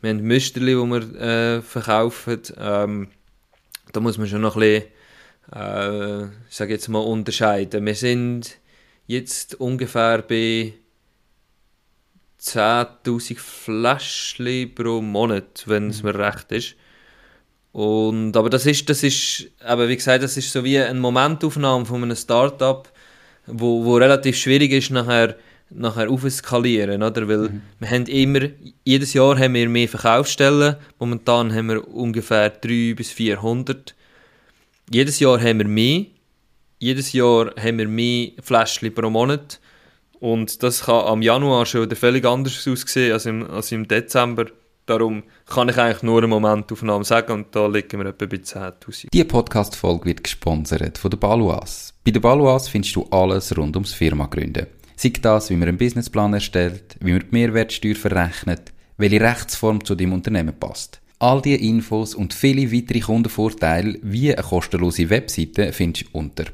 wir 0.00 0.10
haben 0.10 0.22
Müsterli, 0.22 0.74
die 0.74 0.76
wir 0.76 1.20
äh, 1.20 1.60
verkaufen. 1.60 2.40
Ähm, 2.56 3.08
da 3.92 3.98
muss 3.98 4.16
man 4.16 4.28
schon 4.28 4.42
noch 4.42 4.54
ein 4.54 4.60
bisschen, 4.60 4.84
äh, 5.54 6.24
ich 6.24 6.30
sage 6.56 6.72
jetzt 6.72 6.88
mal, 6.88 6.98
unterscheiden. 6.98 7.86
Wir 7.86 7.94
sind 7.94 8.58
jetzt 9.06 9.54
ungefähr 9.56 10.22
bei 10.22 10.74
10.000 12.40 13.38
Fläschchen 13.38 14.74
pro 14.74 15.00
Monat, 15.00 15.64
wenn 15.66 15.90
es 15.90 16.02
mhm. 16.02 16.10
mir 16.10 16.18
recht 16.18 16.52
ist. 16.52 16.76
Und, 17.72 18.36
aber 18.36 18.50
das 18.50 18.66
ist, 18.66 18.88
das 18.90 19.02
ist, 19.02 19.46
aber 19.60 19.88
wie 19.88 19.96
gesagt, 19.96 20.22
das 20.22 20.36
ist 20.36 20.52
so 20.52 20.62
wie 20.62 20.78
eine 20.78 21.00
Momentaufnahme 21.00 21.86
von 21.86 22.02
einem 22.02 22.16
Startup, 22.16 22.90
wo, 23.46 23.84
wo 23.84 23.96
relativ 23.96 24.36
schwierig 24.36 24.72
ist, 24.72 24.90
nachher, 24.90 25.36
nachher 25.70 26.10
aufzuskalieren, 26.10 27.02
oder? 27.02 27.26
Weil 27.28 27.48
mhm. 27.48 27.62
wir 27.78 27.90
haben 27.90 28.06
immer, 28.06 28.40
jedes 28.84 29.14
Jahr 29.14 29.38
haben 29.38 29.54
wir 29.54 29.68
mehr 29.68 29.88
Verkaufsstellen, 29.88 30.76
momentan 30.98 31.54
haben 31.54 31.68
wir 31.68 31.88
ungefähr 31.88 32.50
300 32.50 32.96
bis 32.96 33.10
400. 33.10 33.94
Jedes 34.90 35.20
Jahr 35.20 35.40
haben 35.40 35.58
wir 35.58 35.68
mehr, 35.68 36.06
jedes 36.78 37.12
Jahr 37.12 37.52
haben 37.56 37.78
wir 37.78 37.88
mehr 37.88 38.30
Fläschchen 38.42 38.92
pro 38.92 39.10
Monat 39.10 39.60
und 40.20 40.62
das 40.62 40.84
kann 40.84 41.06
am 41.06 41.22
Januar 41.22 41.66
schon 41.66 41.82
wieder 41.82 41.96
völlig 41.96 42.24
anders 42.24 42.66
aussehen 42.66 43.12
als 43.12 43.26
im, 43.26 43.48
als 43.50 43.72
im 43.72 43.86
Dezember. 43.88 44.46
Darum 44.86 45.22
kann 45.46 45.68
ich 45.68 45.78
eigentlich 45.78 46.02
nur 46.02 46.18
eine 46.18 46.26
Momentaufnahme 46.26 47.04
sagen 47.04 47.32
und 47.32 47.54
da 47.54 47.66
liegen 47.66 48.00
wir 48.00 48.06
etwa 48.06 48.26
bei 48.26 48.36
10'000. 48.36 49.06
Diese 49.12 49.24
Podcast-Folge 49.24 50.06
wird 50.06 50.24
gesponsert 50.24 50.98
von 50.98 51.10
der 51.10 51.18
Baluas. 51.18 51.94
Bei 52.04 52.10
der 52.10 52.20
Baluas 52.20 52.68
findest 52.68 52.96
du 52.96 53.04
alles 53.10 53.56
rund 53.56 53.76
ums 53.76 53.94
Firma 53.94 54.26
gründen. 54.26 54.66
Sei 54.96 55.12
das, 55.20 55.50
wie 55.50 55.56
man 55.56 55.68
einen 55.68 55.78
Businessplan 55.78 56.34
erstellt, 56.34 56.96
wie 57.00 57.12
man 57.12 57.20
die 57.22 57.28
Mehrwertsteuer 57.30 57.94
verrechnet, 57.94 58.72
welche 58.96 59.20
Rechtsform 59.20 59.84
zu 59.84 59.94
deinem 59.94 60.12
Unternehmen 60.12 60.58
passt. 60.58 61.01
All 61.22 61.40
diese 61.40 61.58
Infos 61.58 62.16
und 62.16 62.34
viele 62.34 62.72
weitere 62.72 62.98
Kundenvorteile 62.98 63.96
wie 64.02 64.34
eine 64.34 64.42
kostenlose 64.42 65.08
Webseite 65.08 65.72
findest 65.72 66.06
du 66.06 66.18
unter 66.18 66.46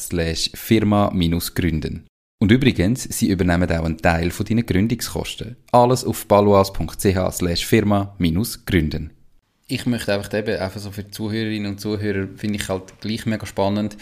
slash 0.00 0.50
firma-gründen. 0.52 2.08
Und 2.42 2.50
übrigens, 2.50 3.04
sie 3.04 3.28
übernehmen 3.28 3.70
auch 3.70 3.84
einen 3.84 3.98
Teil 3.98 4.32
von 4.32 4.46
deinen 4.46 4.66
Gründungskosten. 4.66 5.54
Alles 5.70 6.04
auf 6.04 6.26
slash 7.30 7.64
firma-gründen. 7.66 9.10
Ich 9.68 9.86
möchte 9.86 10.12
einfach 10.12 10.34
eben, 10.34 10.58
einfach 10.58 10.80
so 10.80 10.90
für 10.90 11.04
die 11.04 11.12
Zuhörerinnen 11.12 11.70
und 11.70 11.80
Zuhörer, 11.80 12.26
finde 12.34 12.58
ich 12.58 12.68
halt 12.68 13.00
gleich 13.00 13.26
mega 13.26 13.46
spannend. 13.46 13.96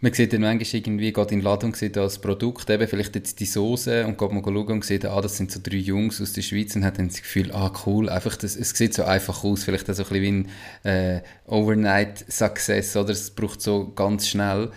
Man 0.00 0.12
sieht 0.12 0.32
dann 0.32 0.42
manchmal 0.42 0.80
irgendwie, 0.80 1.12
geht 1.12 1.32
in 1.32 1.40
den 1.40 1.44
Laden 1.44 1.66
und 1.66 1.76
sieht 1.76 1.96
das 1.96 2.20
Produkt, 2.20 2.70
eben 2.70 2.86
vielleicht 2.86 3.16
jetzt 3.16 3.40
die 3.40 3.46
Soße 3.46 4.06
und 4.06 4.16
geht 4.16 4.30
mal 4.30 4.44
schauen 4.44 4.68
und 4.68 4.84
sieht, 4.84 5.04
ah, 5.04 5.20
das 5.20 5.36
sind 5.36 5.50
so 5.50 5.58
drei 5.60 5.78
Jungs 5.78 6.20
aus 6.20 6.34
der 6.34 6.42
Schweiz 6.42 6.76
und 6.76 6.84
hat 6.84 6.98
dann 6.98 7.08
das 7.08 7.20
Gefühl, 7.20 7.50
ah, 7.50 7.72
cool, 7.84 8.08
einfach 8.08 8.36
das, 8.36 8.54
es 8.54 8.70
sieht 8.70 8.94
so 8.94 9.02
einfach 9.02 9.42
aus, 9.42 9.64
vielleicht 9.64 9.86
so 9.86 9.92
ein 9.92 9.96
bisschen 9.96 10.22
wie 10.22 10.28
ein 10.28 10.48
äh, 10.84 11.22
Overnight-Success, 11.46 12.96
oder? 12.96 13.10
Es 13.10 13.30
braucht 13.32 13.60
so 13.60 13.92
ganz 13.92 14.28
schnell. 14.28 14.70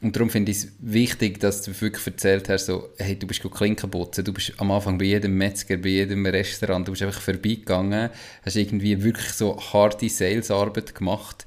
Und 0.00 0.14
darum 0.14 0.30
finde 0.30 0.52
ich 0.52 0.58
es 0.58 0.68
wichtig, 0.78 1.40
dass 1.40 1.62
du 1.62 1.80
wirklich 1.80 2.06
erzählt 2.06 2.48
hast, 2.48 2.66
so, 2.66 2.88
hey, 2.98 3.16
du 3.16 3.26
bist 3.26 3.42
Klinken 3.42 3.90
putzen, 3.90 4.24
du 4.24 4.32
bist 4.32 4.52
am 4.58 4.70
Anfang 4.70 4.96
bei 4.96 5.06
jedem 5.06 5.36
Metzger, 5.38 5.76
bei 5.76 5.88
jedem 5.88 6.24
Restaurant, 6.26 6.86
du 6.86 6.92
bist 6.92 7.02
einfach 7.02 7.20
vorbeigegangen, 7.20 8.10
hast 8.44 8.56
irgendwie 8.56 9.02
wirklich 9.02 9.28
so 9.28 9.60
harte 9.60 10.08
Salesarbeit 10.08 10.94
gemacht, 10.94 11.46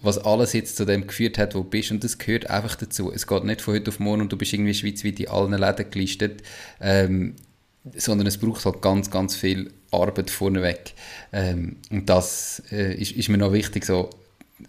was 0.00 0.18
alles 0.18 0.52
jetzt 0.52 0.76
zu 0.76 0.84
dem 0.84 1.06
geführt 1.06 1.38
hat, 1.38 1.54
wo 1.54 1.60
du 1.60 1.70
bist 1.70 1.90
und 1.90 2.04
das 2.04 2.18
gehört 2.18 2.50
einfach 2.50 2.76
dazu. 2.76 3.12
Es 3.12 3.26
geht 3.26 3.44
nicht 3.44 3.62
von 3.62 3.74
heute 3.74 3.90
auf 3.90 3.98
morgen 3.98 4.22
und 4.22 4.32
du 4.32 4.36
bist 4.36 4.52
irgendwie 4.52 4.74
schweizweit 4.74 5.20
in 5.20 5.28
allen 5.28 5.52
Läden 5.52 5.90
gelistet, 5.90 6.42
ähm, 6.80 7.34
sondern 7.94 8.26
es 8.26 8.38
braucht 8.38 8.64
halt 8.64 8.82
ganz, 8.82 9.10
ganz 9.10 9.36
viel 9.36 9.72
Arbeit 9.90 10.30
vorneweg. 10.30 10.94
Ähm, 11.32 11.76
und 11.90 12.08
das 12.08 12.62
äh, 12.70 12.94
ist, 12.94 13.12
ist 13.12 13.28
mir 13.28 13.38
noch 13.38 13.52
wichtig, 13.52 13.84
so 13.84 14.10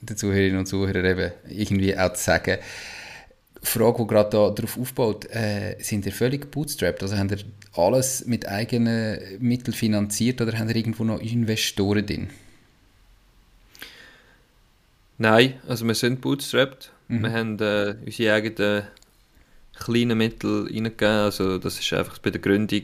den 0.02 0.18
Zuhörerinnen 0.18 0.60
und 0.60 0.66
Zuhörern 0.66 1.06
eben 1.06 1.32
irgendwie 1.50 1.98
auch 1.98 2.14
zu 2.14 2.24
sagen, 2.24 2.58
Frage, 3.64 4.04
die 4.04 4.08
gerade 4.08 4.30
da 4.30 4.50
darauf 4.50 4.78
aufbaut, 4.78 5.26
äh, 5.32 5.76
sind 5.80 6.06
ihr 6.06 6.12
völlig 6.12 6.52
bootstrapped? 6.52 7.02
Also 7.02 7.18
haben 7.18 7.30
ihr 7.30 7.40
alles 7.74 8.26
mit 8.26 8.48
eigenen 8.48 9.20
Mitteln 9.40 9.74
finanziert 9.74 10.42
oder 10.42 10.58
haben 10.58 10.70
ihr 10.70 10.76
irgendwo 10.76 11.04
noch 11.04 11.20
Investoren 11.20 12.06
drin? 12.06 12.30
Nein, 15.18 15.60
also 15.68 15.86
wir 15.86 15.96
sind 15.96 16.22
bootstrapped. 16.22 16.92
Mhm. 17.08 17.24
Wir 17.24 17.32
haben 17.32 17.60
äh, 17.60 17.96
unsere 18.06 18.34
eigenen 18.34 18.84
kleinen 19.74 20.18
Mittel 20.18 20.66
reingegeben. 20.66 21.08
Also 21.08 21.58
das 21.58 21.80
ist 21.80 21.94
einfach 21.94 22.20
bei 22.20 22.30
der 22.30 22.42
Gründung 22.42 22.84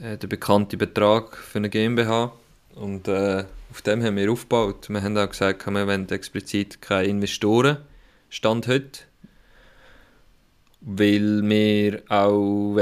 äh, 0.00 0.16
der 0.16 0.26
bekannte 0.26 0.76
Betrag 0.76 1.36
für 1.36 1.58
eine 1.58 1.70
GmbH. 1.70 2.32
Und 2.74 3.08
äh, 3.08 3.44
auf 3.70 3.82
dem 3.82 4.02
haben 4.02 4.16
wir 4.16 4.30
aufgebaut. 4.30 4.88
Wir 4.88 5.02
haben 5.02 5.16
auch 5.16 5.28
gesagt, 5.28 5.66
wir 5.66 5.86
wollen 5.86 6.08
explizit 6.08 6.80
keine 6.80 7.08
Investoren. 7.08 7.78
Stand 8.28 8.68
heute 8.68 9.00
weil 10.80 11.42
wir 11.48 12.02
auch 12.08 12.78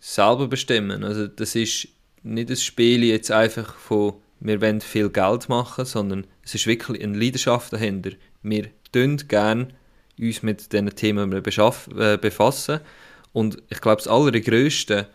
selber 0.00 0.48
bestimmen 0.48 1.04
Also 1.04 1.26
das 1.26 1.54
ist 1.54 1.88
nicht 2.22 2.50
ein 2.50 2.56
Spiel 2.56 3.04
jetzt 3.04 3.30
einfach 3.30 3.74
von 3.74 4.14
wir 4.40 4.60
wollen 4.60 4.80
viel 4.80 5.10
Geld 5.10 5.48
machen, 5.48 5.84
sondern 5.84 6.26
es 6.44 6.54
ist 6.54 6.66
wirklich 6.66 7.02
eine 7.02 7.18
Leidenschaft 7.18 7.72
dahinter. 7.72 8.10
Wir 8.42 8.68
tun 8.92 9.16
gerne 9.28 9.68
uns 10.18 10.42
mit 10.42 10.72
diesen 10.72 10.94
Themen 10.94 11.32
äh, 11.32 12.18
befassen 12.20 12.80
und 13.32 13.62
ich 13.68 13.80
glaube, 13.80 13.98
das 13.98 14.08
Allergrößte 14.08 15.08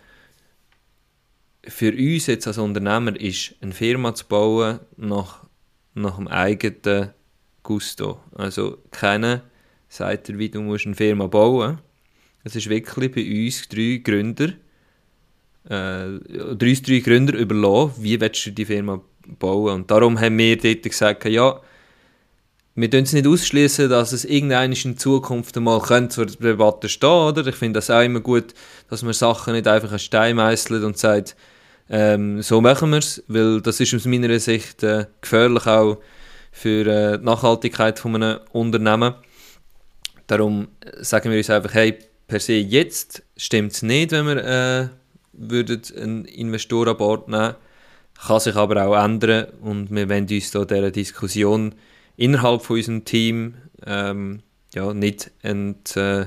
für 1.65 1.91
uns 1.91 2.27
jetzt 2.27 2.47
als 2.47 2.57
Unternehmer 2.57 3.19
ist, 3.19 3.55
eine 3.61 3.73
Firma 3.73 4.13
zu 4.13 4.25
bauen 4.27 4.79
nach, 4.97 5.45
nach 5.93 6.17
dem 6.17 6.27
eigenen 6.27 7.09
Gusto. 7.63 8.19
Also 8.33 8.79
keine 8.91 9.43
sagt 9.87 10.29
er, 10.29 10.37
wie 10.37 10.49
du 10.49 10.61
musst 10.61 10.85
eine 10.85 10.95
Firma 10.95 11.27
bauen 11.27 11.79
Es 12.43 12.55
ist 12.55 12.69
wirklich 12.69 13.11
bei 13.11 13.45
uns 13.45 13.69
drei 13.69 14.01
Gründer, 14.03 14.49
äh, 15.65 16.19
drei, 16.55 16.73
drei 16.85 16.99
Gründer 16.99 17.37
überlassen, 17.37 18.03
wie 18.03 18.19
willst 18.19 18.45
du 18.45 18.51
die 18.51 18.65
Firma 18.65 19.01
bauen. 19.27 19.73
Und 19.73 19.91
darum 19.91 20.19
haben 20.19 20.37
wir 20.37 20.57
dort 20.57 20.83
gesagt, 20.83 21.25
ja, 21.25 21.59
wir 22.75 22.89
dürfen 22.89 23.03
es 23.03 23.13
nicht 23.13 23.27
ausschließen, 23.27 23.89
dass 23.89 24.13
es 24.13 24.25
irgendwann 24.25 24.71
in 24.71 24.97
Zukunft 24.97 25.55
einmal 25.55 26.09
zur 26.09 26.25
Debatte 26.25 26.89
stehen 26.89 27.09
oder? 27.09 27.45
Ich 27.45 27.55
finde 27.55 27.77
das 27.77 27.91
auch 27.91 28.01
immer 28.01 28.19
gut, 28.19 28.53
dass 28.89 29.03
man 29.03 29.13
Sachen 29.13 29.53
nicht 29.53 29.67
einfach 29.67 29.91
an 29.91 29.99
Stein 29.99 30.37
meißelt 30.37 30.83
und 30.83 30.97
sagt, 30.97 31.35
ähm, 31.89 32.41
so 32.41 32.61
machen 32.61 32.89
wir 32.89 32.97
es, 32.97 33.23
weil 33.27 33.61
das 33.61 33.79
ist 33.79 33.93
aus 33.93 34.05
meiner 34.05 34.39
Sicht 34.39 34.81
äh, 34.81 35.05
gefährlich 35.21 35.67
auch 35.67 35.99
für 36.51 36.87
äh, 36.87 37.19
die 37.19 37.25
Nachhaltigkeit 37.25 37.99
von 37.99 38.15
einem 38.15 38.39
Unternehmen. 38.51 39.13
Darum 40.25 40.69
sagen 41.01 41.29
wir 41.29 41.37
uns 41.37 41.49
einfach, 41.49 41.73
hey, 41.73 41.99
per 42.27 42.39
se 42.39 42.53
jetzt 42.53 43.21
stimmt 43.37 43.73
es 43.73 43.81
nicht, 43.83 44.11
wenn 44.11 44.25
wir 44.25 44.37
äh, 44.43 44.87
würden 45.33 45.81
einen 45.95 46.25
Investor 46.25 46.87
an 46.87 46.97
Bord 46.97 47.27
nehmen 47.27 47.55
kann 48.27 48.39
sich 48.39 48.55
aber 48.55 48.85
auch 48.85 49.03
ändern 49.03 49.47
und 49.61 49.91
wir 49.91 50.09
wollen 50.09 50.27
uns 50.29 50.51
da 50.51 50.65
dieser 50.65 50.91
Diskussion 50.91 51.75
innerhalb 52.17 52.61
von 52.61 52.77
unserem 52.77 53.05
Team 53.05 53.55
ähm, 53.85 54.41
ja, 54.73 54.93
nicht 54.93 55.31
ent, 55.41 55.95
äh, 55.97 56.25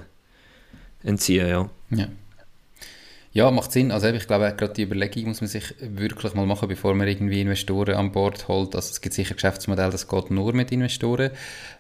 entziehen. 1.03 1.49
Ja. 1.49 1.71
ja. 1.91 2.09
Ja, 3.37 3.51
macht 3.51 3.71
Sinn. 3.71 3.93
Also 3.93 4.07
ich 4.09 4.27
glaube, 4.27 4.55
gerade 4.57 4.73
die 4.73 4.85
Überlegung 4.85 5.29
muss 5.29 5.43
man 5.43 5.49
sich 5.49 5.75
wirklich 5.79 6.33
mal 6.33 6.47
machen, 6.47 6.69
bevor 6.69 6.95
man 6.95 7.07
irgendwie 7.07 7.43
Investoren 7.43 7.95
an 7.95 8.11
Bord 8.11 8.49
holt. 8.49 8.75
Also 8.75 8.93
es 8.93 9.03
gibt 9.03 9.15
sicher 9.15 9.35
Geschäftsmodelle, 9.35 9.91
das 9.91 10.09
geht 10.09 10.31
nur 10.31 10.55
mit 10.55 10.73
Investoren. 10.73 11.33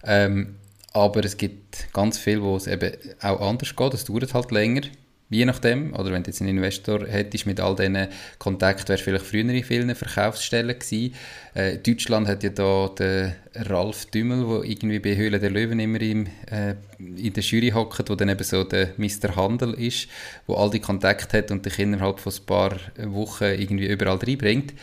Ähm, 0.05 0.57
aber 0.92 1.24
es 1.24 1.38
gibt 1.38 1.90
ganz 1.94 2.18
viel, 2.18 2.42
wo 2.42 2.57
es 2.57 2.66
eben 2.66 2.92
auch 3.22 3.40
anders 3.40 3.74
geht. 3.74 3.94
Es 3.94 4.05
dauert 4.05 4.35
halt 4.35 4.50
länger. 4.50 4.83
Je 5.29 5.45
nachdem, 5.45 5.93
oder 5.93 6.12
wenn 6.12 6.23
du 6.23 6.31
jetzt 6.31 6.41
einen 6.41 6.57
Investor 6.57 7.05
hättest 7.05 7.47
mit 7.47 7.59
all 7.59 7.75
diesen 7.75 8.07
Kontakten, 8.39 8.89
wärst 8.89 9.01
du 9.01 9.05
vielleicht 9.05 9.27
früher 9.27 9.41
in 9.41 9.65
vielen 9.65 9.93
Verkaufsstellen 9.97 10.79
gewesen. 10.79 11.15
Äh, 11.55 11.79
Deutschland 11.79 12.29
hat 12.29 12.45
ja 12.45 12.51
da 12.51 12.89
den 12.97 13.35
Ralf 13.55 14.07
Dümmel, 14.07 14.47
der 14.47 14.71
irgendwie 14.71 15.01
bei 15.01 15.17
Höhle 15.17 15.41
der 15.41 15.51
Löwen 15.51 15.81
immer 15.81 16.01
im, 16.01 16.29
äh, 16.49 16.77
in 16.99 17.33
der 17.33 17.43
Jury 17.43 17.71
hockt, 17.71 18.09
wo 18.09 18.15
dann 18.15 18.29
eben 18.29 18.45
so 18.45 18.62
der 18.62 18.91
Mr. 18.99 19.35
Handel 19.35 19.75
ist, 19.75 20.07
wo 20.47 20.55
all 20.55 20.71
die 20.71 20.81
Kontakte 20.81 21.39
hat 21.39 21.51
und 21.51 21.67
dich 21.67 21.79
innerhalb 21.81 22.21
von 22.21 22.33
ein 22.33 22.47
paar 22.47 22.77
Wochen 23.07 23.45
irgendwie 23.45 23.89
überall 23.89 24.19
reinbringt. 24.19 24.75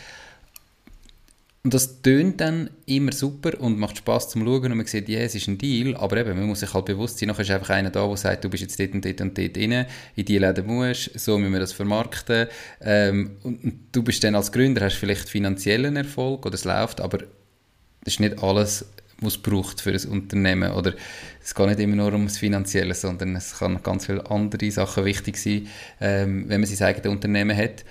Und 1.63 1.73
das 1.73 2.01
tönt 2.01 2.41
dann 2.41 2.69
immer 2.85 3.13
super 3.13 3.57
und 3.61 3.79
macht 3.79 3.97
Spaß 3.97 4.27
zum 4.29 4.43
Schauen 4.43 4.69
und 4.69 4.77
man 4.77 4.85
sieht, 4.85 5.07
ja, 5.07 5.19
es 5.19 5.33
ist 5.33 5.47
ein 5.47 5.57
Deal, 5.57 5.95
aber 5.95 6.17
eben, 6.17 6.37
man 6.37 6.47
muss 6.47 6.59
sich 6.59 6.73
halt 6.73 6.83
bewusst 6.83 7.19
sein, 7.19 7.27
nachher 7.29 7.43
ist 7.43 7.51
einfach 7.51 7.69
einer 7.69 7.89
da, 7.89 8.05
der 8.05 8.17
sagt, 8.17 8.43
du 8.43 8.49
bist 8.49 8.63
jetzt 8.63 8.77
dort 8.77 8.93
und 8.93 9.05
dort 9.05 9.21
und 9.21 9.37
dort 9.37 9.55
drin, 9.55 9.85
in 10.17 10.25
die 10.25 10.37
Läden 10.37 10.67
musst, 10.67 11.17
so 11.17 11.37
müssen 11.37 11.53
wir 11.53 11.61
das 11.61 11.71
vermarkten. 11.71 12.47
Ähm, 12.81 13.37
und 13.43 13.79
du 13.93 14.03
bist 14.03 14.21
dann 14.25 14.35
als 14.35 14.51
Gründer, 14.51 14.83
hast 14.83 14.97
vielleicht 14.97 15.29
finanziellen 15.29 15.95
Erfolg 15.95 16.45
oder 16.45 16.55
es 16.55 16.65
läuft, 16.65 16.99
aber 16.99 17.19
das 17.19 18.15
ist 18.15 18.19
nicht 18.19 18.43
alles, 18.43 18.85
was 19.21 19.35
es 19.35 19.41
braucht 19.41 19.79
für 19.79 19.91
ein 19.91 20.09
Unternehmen. 20.09 20.71
Oder 20.73 20.93
es 21.41 21.55
geht 21.55 21.67
nicht 21.67 21.79
immer 21.79 21.95
nur 21.95 22.11
ums 22.11 22.39
Finanzielle, 22.39 22.93
sondern 22.93 23.37
es 23.37 23.59
kann 23.59 23.81
ganz 23.81 24.07
viele 24.07 24.29
andere 24.29 24.69
Sachen 24.69 25.05
wichtig 25.05 25.37
sein, 25.37 25.67
ähm, 26.01 26.49
wenn 26.49 26.59
man 26.59 26.69
sein 26.69 26.85
eigenes 26.89 27.09
Unternehmen 27.09 27.55
hat. 27.55 27.85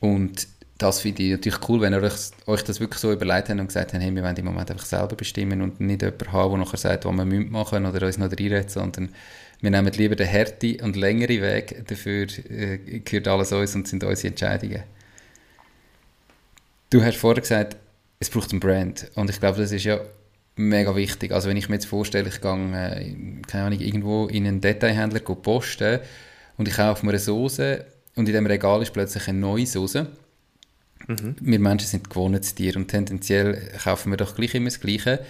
Und 0.00 0.46
das 0.80 1.00
finde 1.00 1.22
ich 1.22 1.30
natürlich 1.32 1.68
cool, 1.68 1.82
wenn 1.82 1.92
ihr 1.92 2.02
euch, 2.02 2.14
euch 2.46 2.64
das 2.64 2.80
wirklich 2.80 3.00
so 3.00 3.12
überlegt 3.12 3.50
habt 3.50 3.60
und 3.60 3.66
gesagt 3.66 3.92
habt, 3.92 4.02
hey, 4.02 4.14
wir 4.14 4.22
wollen 4.22 4.36
im 4.36 4.44
Moment 4.46 4.70
einfach 4.70 4.86
selber 4.86 5.14
bestimmen 5.14 5.60
und 5.60 5.78
nicht 5.78 6.00
jemanden 6.00 6.32
haben, 6.32 6.50
der 6.52 6.58
nachher 6.58 6.76
sagt, 6.78 7.04
was 7.04 7.14
wir 7.14 7.24
machen 7.24 7.82
müssen 7.82 7.94
oder 7.94 8.06
uns 8.06 8.16
noch 8.16 8.30
reinredet, 8.30 8.70
sondern 8.70 9.10
wir 9.60 9.70
nehmen 9.70 9.92
lieber 9.92 10.16
den 10.16 10.26
härten 10.26 10.80
und 10.80 10.96
längeren 10.96 11.42
Weg, 11.42 11.86
dafür 11.86 12.26
äh, 12.48 12.78
gehört 13.00 13.28
alles 13.28 13.52
uns 13.52 13.74
und 13.74 13.88
sind 13.88 14.02
unsere 14.04 14.28
Entscheidungen. 14.28 14.82
Du 16.88 17.04
hast 17.04 17.18
vorher 17.18 17.42
gesagt, 17.42 17.76
es 18.18 18.30
braucht 18.30 18.50
einen 18.50 18.60
Brand 18.60 19.10
und 19.16 19.28
ich 19.28 19.38
glaube, 19.38 19.60
das 19.60 19.72
ist 19.72 19.84
ja 19.84 20.00
mega 20.56 20.96
wichtig. 20.96 21.32
Also 21.32 21.50
wenn 21.50 21.58
ich 21.58 21.68
mir 21.68 21.74
jetzt 21.74 21.86
vorstelle, 21.86 22.28
ich 22.28 22.40
gehe, 22.40 22.50
äh, 22.52 23.42
keine 23.46 23.64
Ahnung, 23.64 23.80
irgendwo 23.80 24.28
in 24.28 24.46
einen 24.46 24.62
Detailhändler 24.62 25.20
posten 25.20 26.00
und 26.56 26.68
ich 26.68 26.74
kaufe 26.74 27.04
mir 27.04 27.12
eine 27.12 27.18
Soße 27.18 27.84
und 28.16 28.28
in 28.28 28.34
dem 28.34 28.46
Regal 28.46 28.80
ist 28.80 28.94
plötzlich 28.94 29.28
eine 29.28 29.38
neue 29.38 29.66
Soße, 29.66 30.06
Mhm. 31.10 31.34
Wir 31.40 31.58
Menschen 31.58 31.88
sind 31.88 32.08
gewohnt 32.08 32.54
Tiere 32.54 32.78
und 32.78 32.86
tendenziell 32.86 33.72
kaufen 33.82 34.12
wir 34.12 34.16
doch 34.16 34.36
gleich 34.36 34.54
immer 34.54 34.66
das 34.66 34.78
Gleiche. 34.78 35.24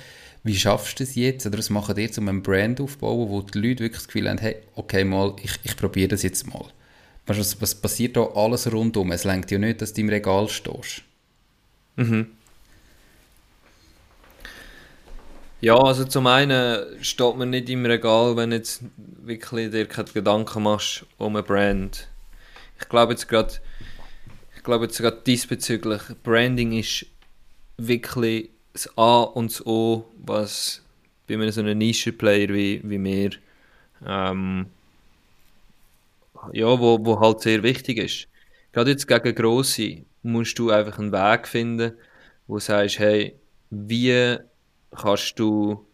Wie 0.45 0.55
schaffst 0.57 1.01
du 1.01 1.05
es 1.05 1.15
jetzt, 1.15 1.47
oder 1.47 1.57
was 1.57 1.71
machen 1.71 1.97
dir, 1.97 2.11
um 2.19 2.29
einen 2.29 2.43
Brand 2.43 2.83
aufzubauen, 2.83 3.31
wo 3.31 3.41
die 3.41 3.59
Leute 3.59 3.85
wirklich 3.85 4.01
das 4.01 4.07
Gefühl 4.07 4.29
haben, 4.29 4.39
hey, 4.39 4.57
okay, 4.75 5.05
mal, 5.05 5.35
ich, 5.43 5.59
ich 5.63 5.77
probiere 5.77 6.09
das 6.09 6.23
jetzt 6.23 6.47
mal. 6.47 6.67
Was, 7.27 7.61
was 7.63 7.75
passiert 7.75 8.17
da 8.17 8.27
alles 8.35 8.71
rundum? 8.71 9.11
Es 9.11 9.25
lenkt 9.25 9.51
ja 9.51 9.59
nicht, 9.59 9.81
dass 9.81 9.95
du 9.95 10.03
im 10.03 10.11
Regal 10.11 10.49
stehst. 10.49 11.03
Mhm. 11.97 12.27
Ja, 15.63 15.77
also 15.77 16.05
zum 16.05 16.27
einen 16.27 17.03
steht 17.03 17.37
man 17.37 17.51
nicht 17.51 17.71
im 17.71 17.87
Regal, 17.87 18.37
wenn 18.37 18.53
jetzt 18.53 18.83
wirklich 18.97 19.71
dir 19.71 19.87
keine 19.87 20.11
Gedanken 20.11 20.63
machst 20.63 21.07
um 21.17 21.37
eine 21.37 21.43
Brand. 21.43 22.09
Ich 22.81 22.89
glaube 22.89 23.13
jetzt 23.13 23.29
gerade, 23.29 23.55
ich 24.61 24.65
glaube 24.65 24.85
jetzt 24.85 24.99
gerade 24.99 25.23
diesbezüglich, 25.27 26.03
Branding 26.23 26.73
ist 26.73 27.07
wirklich 27.79 28.51
das 28.75 28.91
A 28.99 29.23
und 29.23 29.51
das 29.51 29.65
O, 29.65 30.05
was 30.19 30.83
bei 31.27 31.33
einem 31.33 31.51
so 31.51 31.63
einem 31.63 31.79
Nischenplayer 31.79 32.51
wie, 32.51 32.83
wie 32.85 32.99
mir, 32.99 33.31
ähm, 34.07 34.67
ja, 36.53 36.79
wo, 36.79 37.03
wo 37.03 37.19
halt 37.19 37.41
sehr 37.41 37.63
wichtig 37.63 37.97
ist. 37.97 38.29
Gerade 38.73 38.91
jetzt 38.91 39.09
gegen 39.09 39.35
Grosse 39.35 40.03
musst 40.23 40.59
du 40.59 40.71
einfach 40.71 40.99
einen 40.99 41.11
Weg 41.11 41.49
finden, 41.49 41.95
wo 42.47 42.57
du 42.57 42.61
sagst, 42.61 42.99
hey, 42.99 43.37
wie 43.71 44.37
kannst 44.95 45.39
du, 45.39 45.87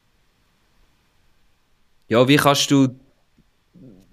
ja, 2.08 2.26
wie 2.26 2.36
kannst 2.36 2.68
du 2.72 2.98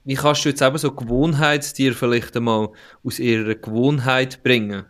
wie 0.05 0.15
kannst 0.15 0.43
du 0.45 0.49
jetzt 0.49 0.61
eben 0.61 0.77
so 0.77 0.91
Gewohnheitstiere 0.91 1.95
vielleicht 1.95 2.35
einmal 2.35 2.69
aus 3.03 3.19
ihrer 3.19 3.55
Gewohnheit 3.55 4.43
bringen? 4.43 4.85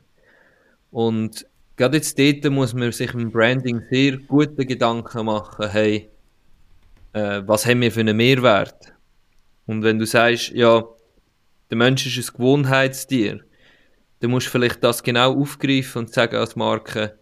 Und 0.91 1.45
gerade 1.75 1.97
jetzt 1.97 2.17
dort 2.17 2.51
muss 2.51 2.73
man 2.73 2.91
sich 2.91 3.13
im 3.13 3.31
Branding 3.31 3.81
sehr 3.89 4.17
gute 4.17 4.65
Gedanken 4.65 5.25
machen, 5.25 5.69
hey, 5.69 6.09
äh, 7.13 7.41
was 7.45 7.65
haben 7.65 7.81
wir 7.81 7.91
für 7.91 8.01
einen 8.01 8.17
Mehrwert? 8.17 8.93
Und 9.65 9.83
wenn 9.83 9.99
du 9.99 10.05
sagst, 10.05 10.49
ja, 10.49 10.83
der 11.69 11.77
Mensch 11.77 12.05
ist 12.05 12.29
ein 12.29 12.37
Gewohnheitstier, 12.37 13.43
dann 14.19 14.31
musst 14.31 14.47
du 14.47 14.51
vielleicht 14.51 14.83
das 14.83 15.03
genau 15.03 15.39
aufgreifen 15.39 16.03
und 16.03 16.13
sagen 16.13 16.37
als 16.37 16.55
Marke, 16.55 17.17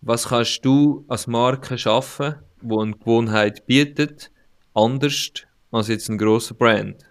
was 0.00 0.28
kannst 0.28 0.64
du 0.64 1.04
als 1.08 1.26
Marke 1.26 1.76
schaffen, 1.76 2.36
wo 2.60 2.80
eine 2.80 2.92
Gewohnheit 2.92 3.66
bietet, 3.66 4.30
anders 4.74 5.32
als 5.70 5.88
jetzt 5.88 6.08
ein 6.08 6.18
großer 6.18 6.54
Brand. 6.54 7.04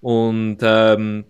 Und 0.00 0.58
ähm, 0.62 1.24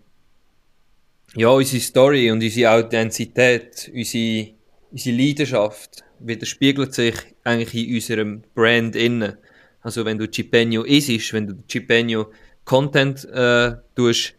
ja, 1.34 1.48
unsere 1.48 1.80
Story 1.80 2.30
und 2.30 2.42
unsere 2.42 2.72
Authentizität, 2.72 3.90
unsere, 3.94 4.48
unsere 4.90 5.16
Leidenschaft 5.16 6.04
widerspiegelt 6.18 6.94
sich 6.94 7.14
eigentlich 7.44 7.88
in 7.88 7.94
unserem 7.94 8.42
Brand 8.54 8.96
innen. 8.96 9.36
Also 9.82 10.04
wenn 10.04 10.18
du 10.18 10.26
Chipenio 10.28 10.82
isst, 10.82 11.32
wenn 11.32 11.46
du 11.46 11.54
Chipenio 11.68 12.30
Content 12.64 13.24
äh, 13.32 13.76
tust, 13.96 14.34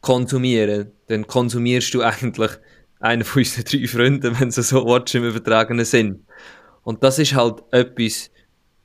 konsumieren, 0.00 0.92
dann 1.08 1.26
konsumierst 1.26 1.92
du 1.94 2.02
eigentlich 2.02 2.52
einen 3.00 3.24
von 3.24 3.40
unseren 3.40 3.64
drei 3.64 3.86
Freunden, 3.86 4.40
wenn 4.40 4.50
sie 4.50 4.62
so 4.62 4.86
Watch 4.86 5.14
im 5.14 5.24
übertragenen 5.24 5.84
Sinn. 5.84 6.24
Und 6.82 7.02
das 7.02 7.18
ist 7.18 7.34
halt 7.34 7.62
etwas 7.72 8.30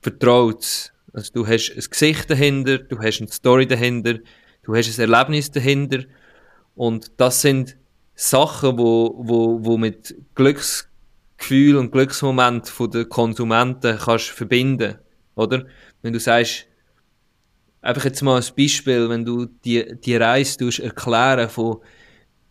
Vertrautes. 0.02 0.92
Also 1.14 1.32
du 1.34 1.48
hast 1.48 1.72
ein 1.72 1.84
Gesicht 1.90 2.30
dahinter, 2.30 2.80
du 2.80 2.98
hast 3.00 3.20
eine 3.20 3.32
Story 3.32 3.68
dahinter, 3.68 4.20
du 4.64 4.76
hast 4.76 4.98
ein 4.98 5.12
Erlebnis 5.12 5.52
dahinter 5.52 6.04
und 6.76 7.12
das 7.18 7.42
sind 7.42 7.78
Sachen, 8.16 8.78
wo, 8.78 9.16
wo, 9.18 9.64
wo 9.64 9.78
mit 9.78 10.16
Glücksgefühl 10.36 11.78
und 11.78 11.92
Glücksmoment 11.92 12.68
von 12.70 12.92
den 12.92 13.10
Konsumenten 13.10 13.98
kannst 13.98 14.30
verbinden, 14.30 14.96
oder? 15.36 15.66
Wenn 16.02 16.14
du 16.14 16.20
sagst, 16.20 16.68
einfach 17.82 18.06
jetzt 18.06 18.22
mal 18.22 18.40
ein 18.40 18.56
Beispiel, 18.56 19.10
wenn 19.10 19.26
du 19.26 19.46
die, 19.46 19.96
die 20.00 20.16
Reise 20.16 20.58
tust, 20.58 20.80
erklären 20.80 21.50
von, 21.50 21.78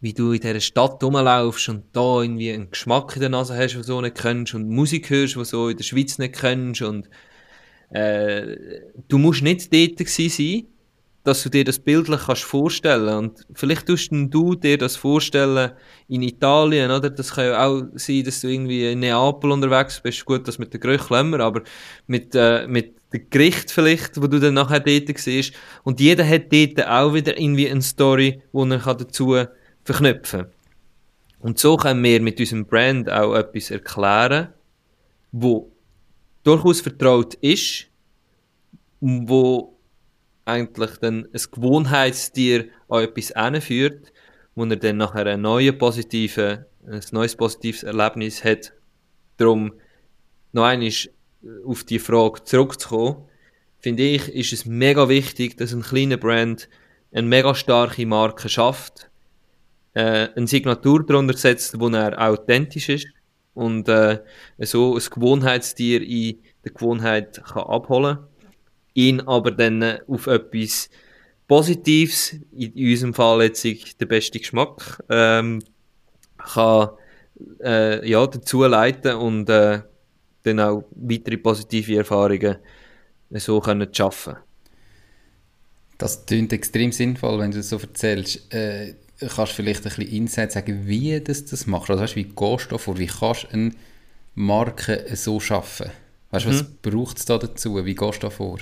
wie 0.01 0.13
du 0.13 0.33
in 0.33 0.41
dieser 0.41 0.61
Stadt 0.61 1.03
rumlaufst 1.03 1.69
und 1.69 1.85
da 1.93 2.23
irgendwie 2.23 2.53
einen 2.53 2.71
Geschmack 2.71 3.15
in 3.15 3.21
der 3.21 3.29
Nase 3.29 3.57
hast, 3.57 3.73
den 3.73 3.83
du 3.83 3.87
so 3.87 4.01
nicht 4.01 4.17
kennst 4.17 4.55
und 4.55 4.69
Musik 4.69 5.11
hörst, 5.11 5.35
die 5.35 5.39
du 5.39 5.45
so 5.45 5.69
in 5.69 5.77
der 5.77 5.85
Schweiz 5.85 6.19
nicht 6.19 6.35
kennst 6.35 6.83
und 6.83 7.09
äh, 7.91 8.57
du 9.09 9.19
musst 9.19 9.43
nicht 9.43 9.73
dort 9.73 9.99
gewesen 9.99 10.29
sein, 10.31 10.67
dass 11.31 11.45
du 11.45 11.49
dir 11.49 11.65
das 11.65 11.79
bildlich 11.79 12.23
kannst 12.27 12.43
vorstellen 12.43 13.17
und 13.17 13.47
vielleicht 13.55 13.87
tust 13.87 14.11
du 14.11 14.57
dir 14.57 14.77
das 14.77 14.97
vorstellen 14.97 15.71
in 16.09 16.23
Italien, 16.23 16.91
oder? 16.91 17.09
Das 17.09 17.35
kann 17.35 17.45
ja 17.45 17.67
auch 17.67 17.85
sein, 17.95 18.25
dass 18.25 18.41
du 18.41 18.49
irgendwie 18.49 18.91
in 18.91 18.99
Neapel 18.99 19.53
unterwegs 19.53 20.01
bist. 20.01 20.25
Gut, 20.25 20.49
das 20.49 20.59
mit 20.59 20.75
den 20.75 20.81
Gerüchen 20.81 21.41
aber 21.41 21.63
mit, 22.09 22.35
äh, 22.35 22.67
mit 22.67 22.97
der 23.13 23.21
Gericht 23.21 23.71
vielleicht, 23.71 24.21
wo 24.21 24.27
du 24.27 24.41
dann 24.41 24.55
nachher 24.55 24.81
dort 24.81 25.19
siehst. 25.19 25.55
Und 25.85 26.01
jeder 26.01 26.29
hat 26.29 26.53
dort 26.53 26.85
auch 26.89 27.15
wieder 27.15 27.39
irgendwie 27.39 27.71
eine 27.71 27.83
Story, 27.83 28.43
die 28.53 28.71
er 28.71 28.95
dazu 28.95 29.37
verknüpfen 29.85 30.41
kann. 30.41 30.51
Und 31.39 31.61
so 31.61 31.77
können 31.77 32.03
wir 32.03 32.21
mit 32.21 32.41
unserem 32.41 32.67
Brand 32.67 33.09
auch 33.09 33.37
etwas 33.37 33.71
erklären, 33.71 34.49
wo 35.31 35.71
durchaus 36.43 36.81
vertraut 36.81 37.35
ist, 37.35 37.87
wo 39.01 39.80
eigentlich 40.51 40.97
dann 40.99 41.27
ein 41.33 41.41
Gewohnheitstier 41.51 42.69
an 42.89 43.05
etwas 43.05 43.33
hinführt, 43.37 44.13
wo 44.55 44.65
er 44.65 44.77
dann 44.77 44.97
nachher 44.97 45.27
ein, 45.27 45.43
neue 45.43 45.73
positive, 45.73 46.67
ein 46.87 47.03
neues 47.13 47.37
positives 47.37 47.83
Erlebnis 47.83 48.45
hat. 48.45 48.73
Darum 49.37 49.73
noch 50.53 50.65
einmal 50.65 50.93
auf 51.65 51.85
die 51.85 51.99
Frage 51.99 52.45
zurückzukommen, 52.45 53.25
finde 53.79 54.03
ich, 54.03 54.29
ist 54.35 54.53
es 54.53 54.67
mega 54.67 55.09
wichtig, 55.09 55.57
dass 55.57 55.73
ein 55.73 55.83
kleiner 55.83 56.17
Brand 56.17 56.69
eine 57.13 57.27
mega 57.27 57.55
starke 57.55 58.07
Marke 58.07 58.49
schafft, 58.49 59.11
äh, 59.95 60.29
eine 60.35 60.47
Signatur 60.47 61.05
darunter 61.05 61.37
setzt, 61.37 61.81
wo 61.81 61.89
er 61.89 62.21
authentisch 62.21 62.89
ist 62.89 63.09
und 63.55 63.89
äh, 63.89 64.21
so 64.59 64.95
ein 64.95 65.03
Gewohnheitstier 65.03 66.03
in 66.03 66.39
der 66.65 66.73
Gewohnheit 66.73 67.43
kann 67.45 67.65
abholen 67.65 68.19
ihn 68.95 69.21
aber 69.21 69.51
dann 69.51 70.01
auf 70.07 70.27
etwas 70.27 70.91
Positives, 71.47 72.37
in 72.53 72.73
unserem 72.75 73.15
Fall 73.15 73.43
jetzt 73.43 73.65
der 74.01 74.07
beste 74.07 74.39
Geschmack, 74.39 75.03
ähm, 75.09 75.63
kann 76.39 76.91
äh, 77.63 78.09
ja, 78.09 78.27
dazu 78.27 78.65
leiten 78.65 79.17
und 79.17 79.49
äh, 79.51 79.81
dann 80.43 80.61
auch 80.61 80.85
weitere 80.93 81.37
positive 81.37 81.97
Erfahrungen 81.97 82.57
so 83.31 83.61
können 83.61 83.93
schaffen 83.93 84.37
Das 85.99 86.25
klingt 86.27 86.53
extrem 86.53 86.93
sinnvoll, 86.93 87.39
wenn 87.39 87.51
du 87.51 87.59
das 87.59 87.69
so 87.69 87.79
erzählst. 87.79 88.53
Äh, 88.53 88.95
kannst 89.19 89.53
du 89.53 89.57
vielleicht 89.57 89.87
ein 89.87 89.95
bisschen 89.95 90.09
Insight 90.09 90.53
sagen, 90.53 90.87
wie 90.87 91.19
du 91.21 91.25
das 91.25 91.67
machst? 91.67 91.91
Also 91.91 92.03
weißt, 92.03 92.17
wie 92.17 92.25
gehst 92.25 92.73
du 92.73 92.79
vor? 92.79 92.99
Wie 92.99 93.07
kannst 93.07 93.45
du 93.45 93.49
eine 93.49 93.73
Marke 94.35 95.05
so 95.15 95.41
schaffen? 95.41 95.91
Weißt 96.31 96.47
du, 96.47 96.51
mhm. 96.51 96.55
was 96.55 96.65
braucht 96.65 97.19
es 97.19 97.25
da 97.25 97.39
dazu? 97.39 97.85
Wie 97.85 97.95
gehst 97.95 98.23
du 98.23 98.27
da 98.27 98.31
vor? 98.31 98.59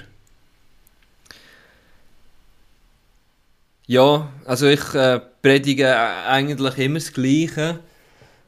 Ja, 3.91 4.31
also 4.45 4.67
ich 4.67 4.93
äh, 4.93 5.19
predige 5.41 5.97
eigentlich 5.97 6.77
immer 6.77 6.99
das 6.99 7.11
Gleiche. 7.11 7.79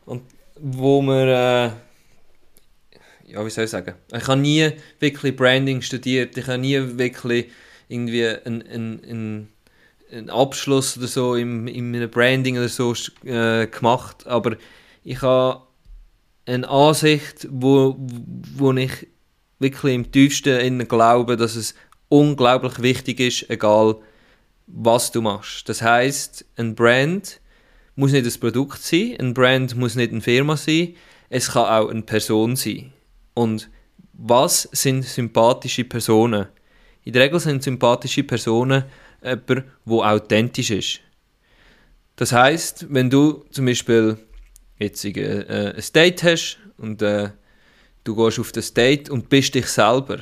Und 0.04 0.20
wo 0.56 1.00
man, 1.00 1.28
äh, 1.28 1.70
ja, 3.26 3.46
wie 3.46 3.48
soll 3.48 3.64
ich 3.64 3.70
sagen, 3.70 3.94
ich 4.14 4.28
habe 4.28 4.38
nie 4.38 4.70
wirklich 4.98 5.34
Branding 5.34 5.80
studiert, 5.80 6.36
ich 6.36 6.46
habe 6.46 6.58
nie 6.58 6.76
wirklich 6.98 7.46
irgendwie 7.88 8.26
einen, 8.26 8.62
einen, 8.68 9.48
einen 10.12 10.28
Abschluss 10.28 10.98
oder 10.98 11.06
so 11.06 11.34
im, 11.36 11.66
in 11.68 11.96
einem 11.96 12.10
Branding 12.10 12.58
oder 12.58 12.68
so 12.68 12.92
äh, 13.24 13.66
gemacht, 13.66 14.26
aber 14.26 14.58
ich 15.04 15.22
habe 15.22 15.62
eine 16.44 16.68
Ansicht, 16.68 17.48
wo, 17.50 17.96
wo 17.98 18.74
ich 18.74 19.06
wirklich 19.58 19.94
im 19.94 20.12
tiefsten 20.12 20.86
glaube, 20.86 21.38
dass 21.38 21.56
es 21.56 21.74
unglaublich 22.10 22.82
wichtig 22.82 23.20
ist, 23.20 23.48
egal 23.48 23.96
was 24.72 25.10
du 25.10 25.22
machst. 25.22 25.68
Das 25.68 25.82
heißt, 25.82 26.44
ein 26.56 26.74
Brand 26.74 27.40
muss 27.96 28.12
nicht 28.12 28.26
ein 28.26 28.40
Produkt 28.40 28.82
sein, 28.82 29.16
ein 29.18 29.34
Brand 29.34 29.76
muss 29.76 29.94
nicht 29.94 30.12
eine 30.12 30.20
Firma 30.20 30.56
sein, 30.56 30.94
es 31.28 31.52
kann 31.52 31.66
auch 31.66 31.90
eine 31.90 32.02
Person 32.02 32.56
sein. 32.56 32.92
Und 33.34 33.70
was 34.12 34.68
sind 34.72 35.04
sympathische 35.04 35.84
Personen? 35.84 36.46
In 37.04 37.12
der 37.12 37.22
Regel 37.22 37.40
sind 37.40 37.62
sympathische 37.62 38.24
Personen 38.24 38.84
jemand, 39.22 39.48
der 39.48 39.64
authentisch 39.86 40.70
ist. 40.70 41.00
Das 42.16 42.32
heißt, 42.32 42.86
wenn 42.90 43.08
du 43.08 43.44
zum 43.50 43.66
Beispiel 43.66 44.18
jetzt 44.78 45.04
ein, 45.04 45.14
äh, 45.16 45.74
ein 45.76 45.84
Date 45.94 46.22
hast 46.22 46.58
und 46.76 47.00
äh, 47.00 47.30
du 48.04 48.16
gehst 48.16 48.38
auf 48.38 48.52
das 48.52 48.74
Date 48.74 49.08
und 49.08 49.28
bist 49.28 49.54
dich 49.54 49.66
selber, 49.66 50.18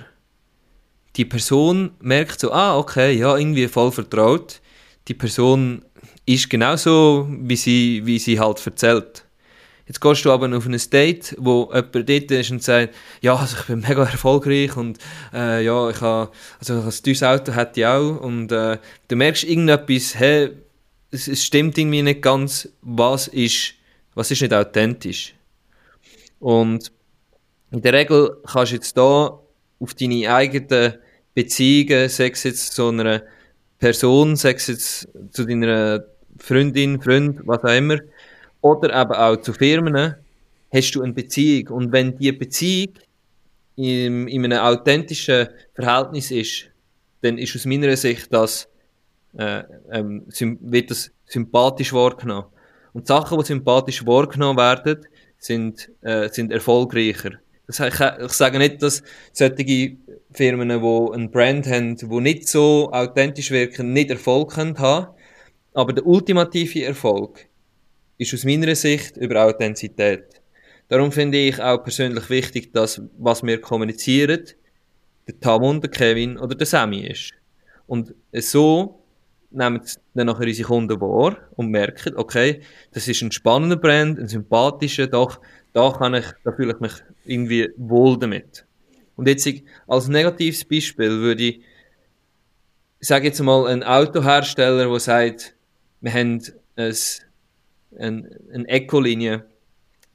die 1.19 1.25
Person 1.25 1.91
merkt 2.01 2.41
so, 2.41 2.53
ah, 2.53 2.79
okay, 2.79 3.13
ja, 3.13 3.37
irgendwie 3.37 3.67
voll 3.67 3.91
vertraut. 3.91 4.61
Die 5.09 5.15
Person 5.15 5.83
ist 6.25 6.49
genauso, 6.49 7.27
wie 7.29 7.57
sie, 7.57 8.03
wie 8.05 8.21
sie 8.21 8.39
halt 8.39 8.65
erzählt. 8.65 9.25
Jetzt 9.89 10.01
gehst 10.01 10.25
du 10.25 10.31
aber 10.31 10.55
auf 10.57 10.67
ein 10.67 10.81
Date, 10.93 11.35
wo 11.39 11.71
jemand 11.75 11.95
dort 11.95 12.31
ist 12.31 12.51
und 12.51 12.63
sagt, 12.63 12.95
ja, 13.21 13.35
also 13.35 13.57
ich 13.59 13.65
bin 13.65 13.81
mega 13.81 14.05
erfolgreich 14.05 14.77
und 14.77 14.99
äh, 15.33 15.65
ja, 15.65 15.91
ich 15.91 16.01
habe, 16.01 16.31
also 16.61 16.75
ein 16.75 17.03
teures 17.03 17.23
Auto 17.23 17.53
hätte 17.53 17.81
ich 17.81 17.87
auch 17.87 18.21
und 18.21 18.53
äh, 18.53 18.79
du 19.09 19.17
merkst 19.17 19.45
irgendetwas, 19.45 20.15
hey, 20.15 20.51
es, 21.11 21.27
es, 21.27 21.43
stimmt 21.43 21.79
irgendwie 21.79 22.03
nicht 22.03 22.21
ganz, 22.23 22.69
was 22.83 23.29
ist, 23.29 23.75
was 24.15 24.31
ist 24.31 24.43
nicht 24.43 24.53
authentisch. 24.53 25.35
Und 26.39 26.93
in 27.71 27.81
der 27.81 27.95
Regel 27.95 28.37
kannst 28.47 28.73
du 28.73 28.77
jetzt 28.77 28.97
da 28.97 29.41
auf 29.81 29.95
deine 29.95 30.33
eigenen 30.33 30.99
Beziehungen, 31.39 32.09
sei 32.09 32.31
es 32.31 32.43
jetzt 32.43 32.73
zu 32.73 32.89
einer 32.89 33.23
Person, 33.79 34.35
sei 34.35 34.55
es 34.55 34.67
jetzt 34.67 35.09
zu 35.31 35.45
deiner 35.45 36.03
Freundin, 36.37 37.01
Freund, 37.01 37.47
was 37.47 37.63
auch 37.63 37.77
immer, 37.77 37.99
oder 38.61 39.01
eben 39.01 39.13
auch 39.13 39.37
zu 39.37 39.53
Firmen, 39.53 40.17
hast 40.75 40.91
du 40.97 41.03
eine 41.03 41.13
Beziehung. 41.13 41.69
Und 41.69 41.93
wenn 41.93 42.19
die 42.19 42.33
Beziehung 42.33 42.95
in, 43.77 44.27
in 44.27 44.47
einem 44.47 44.59
authentischen 44.59 45.47
Verhältnis 45.75 46.33
ist, 46.33 46.71
dann 47.21 47.39
ist 47.39 47.55
aus 47.55 47.67
meiner 47.67 47.97
Sicht 47.97 48.35
das, 48.35 48.67
äh, 49.37 49.63
ähm, 49.93 50.27
wird 50.61 50.91
das 50.91 51.13
sympathisch 51.27 51.93
wahrgenommen. 51.93 52.47
Und 52.95 53.07
Sachen, 53.07 53.39
die 53.39 53.45
sympathisch 53.45 54.05
wahrgenommen 54.05 54.59
werden, 54.59 55.07
sind, 55.39 55.89
äh, 56.01 56.29
sind 56.31 56.51
erfolgreicher. 56.51 57.39
Ich, 57.69 57.79
ich 57.81 58.33
sage 58.33 58.59
nicht, 58.59 58.83
dass 58.83 59.03
solche 59.33 59.97
Firmen, 60.33 60.69
die 60.69 61.15
einen 61.15 61.31
Brand 61.31 61.67
haben, 61.67 61.97
die 61.97 62.21
nicht 62.21 62.49
so 62.49 62.91
authentisch 62.93 63.51
wirken, 63.51 63.93
nicht 63.93 64.11
Erfolg 64.11 64.53
können 64.55 64.79
haben. 64.79 65.15
Aber 65.75 65.93
der 65.93 66.07
ultimative 66.07 66.85
Erfolg 66.85 67.47
ist 68.17 68.35
aus 68.35 68.45
meiner 68.45 68.75
Sicht 68.75 69.17
über 69.17 69.45
Authentizität. 69.45 70.41
Darum 70.89 71.13
finde 71.13 71.39
ich 71.39 71.61
auch 71.61 71.83
persönlich 71.83 72.31
wichtig, 72.31 72.73
dass 72.73 73.03
was 73.19 73.43
wir 73.43 73.61
kommunizieren, 73.61 74.45
der 75.27 75.39
Tamon, 75.39 75.81
der 75.81 75.91
Kevin 75.91 76.39
oder 76.39 76.55
der 76.55 76.67
Sammy 76.67 77.07
ist. 77.07 77.35
Und 77.87 78.15
so 78.33 79.05
nehmen 79.51 79.81
dann 80.15 80.27
nachher 80.27 80.47
unsere 80.47 80.69
Kunden 80.69 81.01
wahr 81.01 81.37
und 81.57 81.71
merken, 81.71 82.17
okay, 82.17 82.61
das 82.93 83.09
ist 83.09 83.23
ein 83.23 83.33
spannender 83.33 83.77
Brand, 83.77 84.19
ein 84.19 84.29
sympathischer, 84.29 85.07
doch 85.07 85.41
da 85.79 85.93
kann 85.93 86.15
ich, 86.15 86.27
da 86.43 86.51
fühle 86.51 86.73
ich 86.73 86.81
mich 86.81 86.93
irgendwie 87.25 87.71
wohl 87.77 88.19
damit. 88.19 88.67
Und 89.15 89.29
jetzt 89.29 89.49
als 89.87 90.09
negatives 90.09 90.65
Beispiel 90.65 91.21
würde 91.21 91.45
ich, 91.45 91.61
ich 92.99 93.07
sage 93.07 93.29
jetzt 93.29 93.41
mal, 93.41 93.69
ein 93.69 93.85
Autohersteller, 93.85 94.89
der 94.89 94.99
sagt, 94.99 95.55
wir 96.01 96.13
haben 96.13 96.43
ein, 96.75 96.95
ein, 97.97 98.29
eine 98.53 98.69
Ecolinie, 98.69 99.45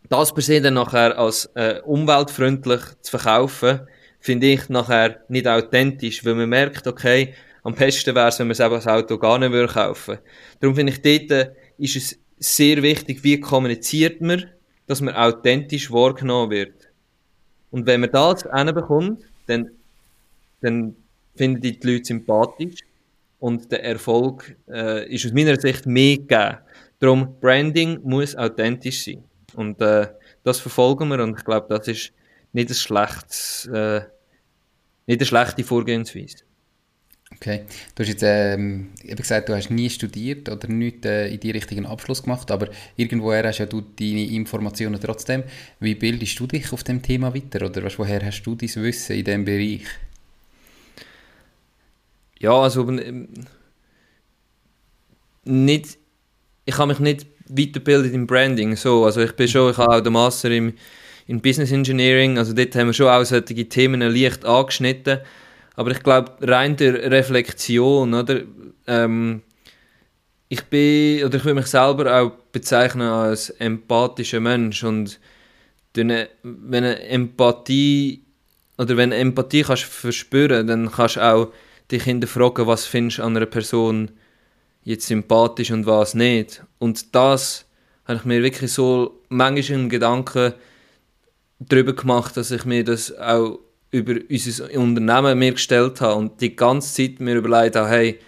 das 0.09 0.33
per 0.33 0.43
se 0.43 0.59
dann 0.59 0.73
nachher 0.73 1.17
als 1.17 1.49
äh, 1.55 1.79
umweltfreundlich 1.85 2.81
zu 3.01 3.11
verkaufen, 3.17 3.87
finde 4.19 4.47
ich 4.47 4.67
nachher 4.67 5.23
nicht 5.29 5.47
authentisch, 5.47 6.25
weil 6.25 6.35
man 6.35 6.49
merkt, 6.49 6.87
okay, 6.87 7.33
am 7.63 7.73
besten 7.73 8.15
wäre 8.15 8.27
es, 8.27 8.39
wenn 8.39 8.47
man 8.47 8.55
selber 8.55 8.75
das 8.75 8.87
Auto 8.87 9.17
gar 9.17 9.39
nicht 9.39 9.53
würde 9.53 9.71
kaufen 9.71 10.17
Darum 10.59 10.75
finde 10.75 10.91
ich, 10.91 11.01
dort 11.01 11.31
äh, 11.31 11.51
ist 11.77 11.95
es 11.95 12.19
sehr 12.37 12.83
wichtig, 12.83 13.23
wie 13.23 13.39
kommuniziert 13.39 14.19
man 14.19 14.45
dass 14.87 15.01
man 15.01 15.15
authentisch 15.15 15.91
wahrgenommen 15.91 16.51
wird. 16.51 16.89
Und 17.71 17.85
wenn 17.85 18.01
man 18.01 18.11
das 18.11 18.43
hinbekommt, 18.43 19.23
dann, 19.47 19.69
dann 20.61 20.95
finden 21.35 21.61
die, 21.61 21.79
Leute 21.81 22.05
sympathisch 22.05 22.81
und 23.39 23.71
der 23.71 23.83
Erfolg 23.83 24.55
äh, 24.69 25.13
ist 25.13 25.25
aus 25.25 25.33
meiner 25.33 25.59
Sicht 25.59 25.85
mehr 25.85 26.17
gegeben. 26.17 26.57
Darum, 26.99 27.39
Branding 27.39 27.99
muss 28.03 28.35
authentisch 28.35 29.03
sein. 29.03 29.23
Und 29.55 29.81
äh, 29.81 30.07
das 30.43 30.59
verfolgen 30.59 31.09
wir 31.09 31.23
und 31.23 31.37
ich 31.37 31.45
glaube, 31.45 31.67
das 31.69 31.87
ist 31.87 32.13
nicht 32.53 32.69
ein 32.69 32.75
schlechtes, 32.75 33.65
äh, 33.73 34.01
nicht 35.07 35.19
eine 35.19 35.25
schlechte 35.25 35.63
Vorgehensweise. 35.63 36.37
Okay. 37.43 37.63
Du 37.93 38.03
hast 38.03 38.07
jetzt 38.07 38.23
ähm, 38.25 38.91
eben 39.03 39.17
gesagt, 39.17 39.49
du 39.49 39.53
hast 39.53 39.69
nie 39.69 39.89
studiert 39.89 40.47
oder 40.47 40.69
nicht 40.69 41.05
äh, 41.05 41.27
in 41.27 41.41
die 41.41 41.51
richtigen 41.51 41.85
Abschluss 41.85 42.23
gemacht, 42.23 42.49
aber 42.51 42.69
irgendwoher 42.95 43.43
hast 43.43 43.57
ja 43.57 43.65
du 43.65 43.81
deine 43.81 44.25
Informationen 44.27 44.97
trotzdem. 44.97 45.43
Wie 45.81 45.93
bildest 45.93 46.39
du 46.39 46.47
dich 46.47 46.71
auf 46.71 46.85
dem 46.85 47.01
Thema 47.01 47.35
weiter 47.35 47.65
oder 47.65 47.83
was, 47.83 47.99
woher 47.99 48.25
hast 48.25 48.43
du 48.43 48.55
dein 48.55 48.69
Wissen 48.75 49.17
in 49.17 49.25
diesem 49.25 49.43
Bereich? 49.43 49.81
Ja, 52.39 52.53
also 52.53 52.87
ähm, 52.89 53.27
nicht, 55.43 55.97
ich 56.63 56.77
habe 56.77 56.93
mich 56.93 56.99
nicht 56.99 57.25
weitergebildet 57.49 58.13
im 58.13 58.25
Branding, 58.25 58.77
so, 58.77 59.03
also 59.03 59.19
ich 59.19 59.33
bin 59.33 59.49
schon, 59.49 59.71
ich 59.71 59.77
habe 59.77 59.97
auch 59.97 60.01
den 60.01 60.13
Master 60.13 60.49
im, 60.49 60.75
in 61.27 61.41
Business 61.41 61.73
Engineering, 61.73 62.37
also 62.37 62.53
dort 62.53 62.73
haben 62.77 62.87
wir 62.87 62.93
schon 62.93 63.07
auch 63.07 63.25
solche 63.25 63.67
Themen 63.67 63.99
leicht 63.99 64.45
angeschnitten, 64.45 65.19
Aber 65.75 65.91
ich 65.91 66.03
glaube, 66.03 66.33
rein 66.41 66.75
der 66.75 67.11
Reflexion, 67.11 68.13
oder? 68.13 68.41
Ähm, 68.87 69.41
ich 70.49 70.63
bin, 70.65 71.23
oder 71.23 71.37
ich 71.37 71.45
will 71.45 71.55
mich 71.55 71.65
selber 71.65 72.21
auch 72.21 72.31
bezeichnen 72.51 73.07
als 73.07 73.49
empathischer 73.49 74.39
Mensch 74.39 74.83
und 74.83 75.19
wenn 75.95 76.11
eine 76.11 76.99
Empathie 77.07 78.23
oder 78.77 78.97
wenn 78.97 79.11
Empathie 79.11 79.63
kannst 79.63 79.83
verspüren, 79.83 80.67
dann 80.67 80.91
kannst 80.91 81.15
du 81.15 81.21
auch 81.21 81.53
dich 81.91 82.03
hinterfragen, 82.03 82.67
was 82.67 82.85
findest 82.85 83.19
du 83.19 83.23
an 83.23 83.37
einer 83.37 83.45
Person 83.45 84.11
jetzt 84.83 85.07
sympathisch 85.07 85.71
und 85.71 85.85
was 85.85 86.13
nicht. 86.13 86.63
Und 86.79 87.15
das 87.15 87.65
habe 88.05 88.19
ich 88.19 88.25
mir 88.25 88.43
wirklich 88.43 88.71
so 88.71 89.21
manchmal 89.29 89.79
im 89.79 89.89
Gedanken 89.89 90.53
darüber 91.59 91.93
gemacht, 91.93 92.35
dass 92.37 92.51
ich 92.51 92.65
mir 92.65 92.83
das 92.83 93.15
auch 93.17 93.59
über 93.93 94.15
unser 94.27 94.73
Unternehmen 94.73 95.37
mir 95.37 95.51
gestellt 95.51 96.01
habe 96.01 96.15
und 96.15 96.41
die 96.41 96.55
ganze 96.55 96.95
Zeit 96.95 97.19
mir 97.19 97.35
überlegt 97.35 97.75
habe, 97.75 97.89
hey, 97.89 98.19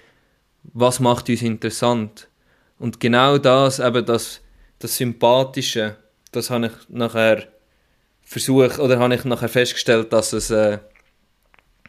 was 0.62 1.00
macht 1.00 1.28
uns 1.28 1.42
interessant? 1.42 2.28
Und 2.78 3.00
genau 3.00 3.40
das, 3.40 3.80
eben 3.80 4.06
das, 4.06 4.42
das 4.78 4.96
Sympathische, 4.96 5.98
das 6.32 6.52
habe 6.52 6.68
ich 6.68 6.72
nachher 6.90 7.48
versucht, 8.22 8.78
oder 8.78 9.00
habe 9.00 9.16
ich 9.16 9.26
nachher 9.26 9.50
festgestellt, 9.50 10.14
dass 10.14 10.34
es, 10.34 10.52
äh, 10.52 10.78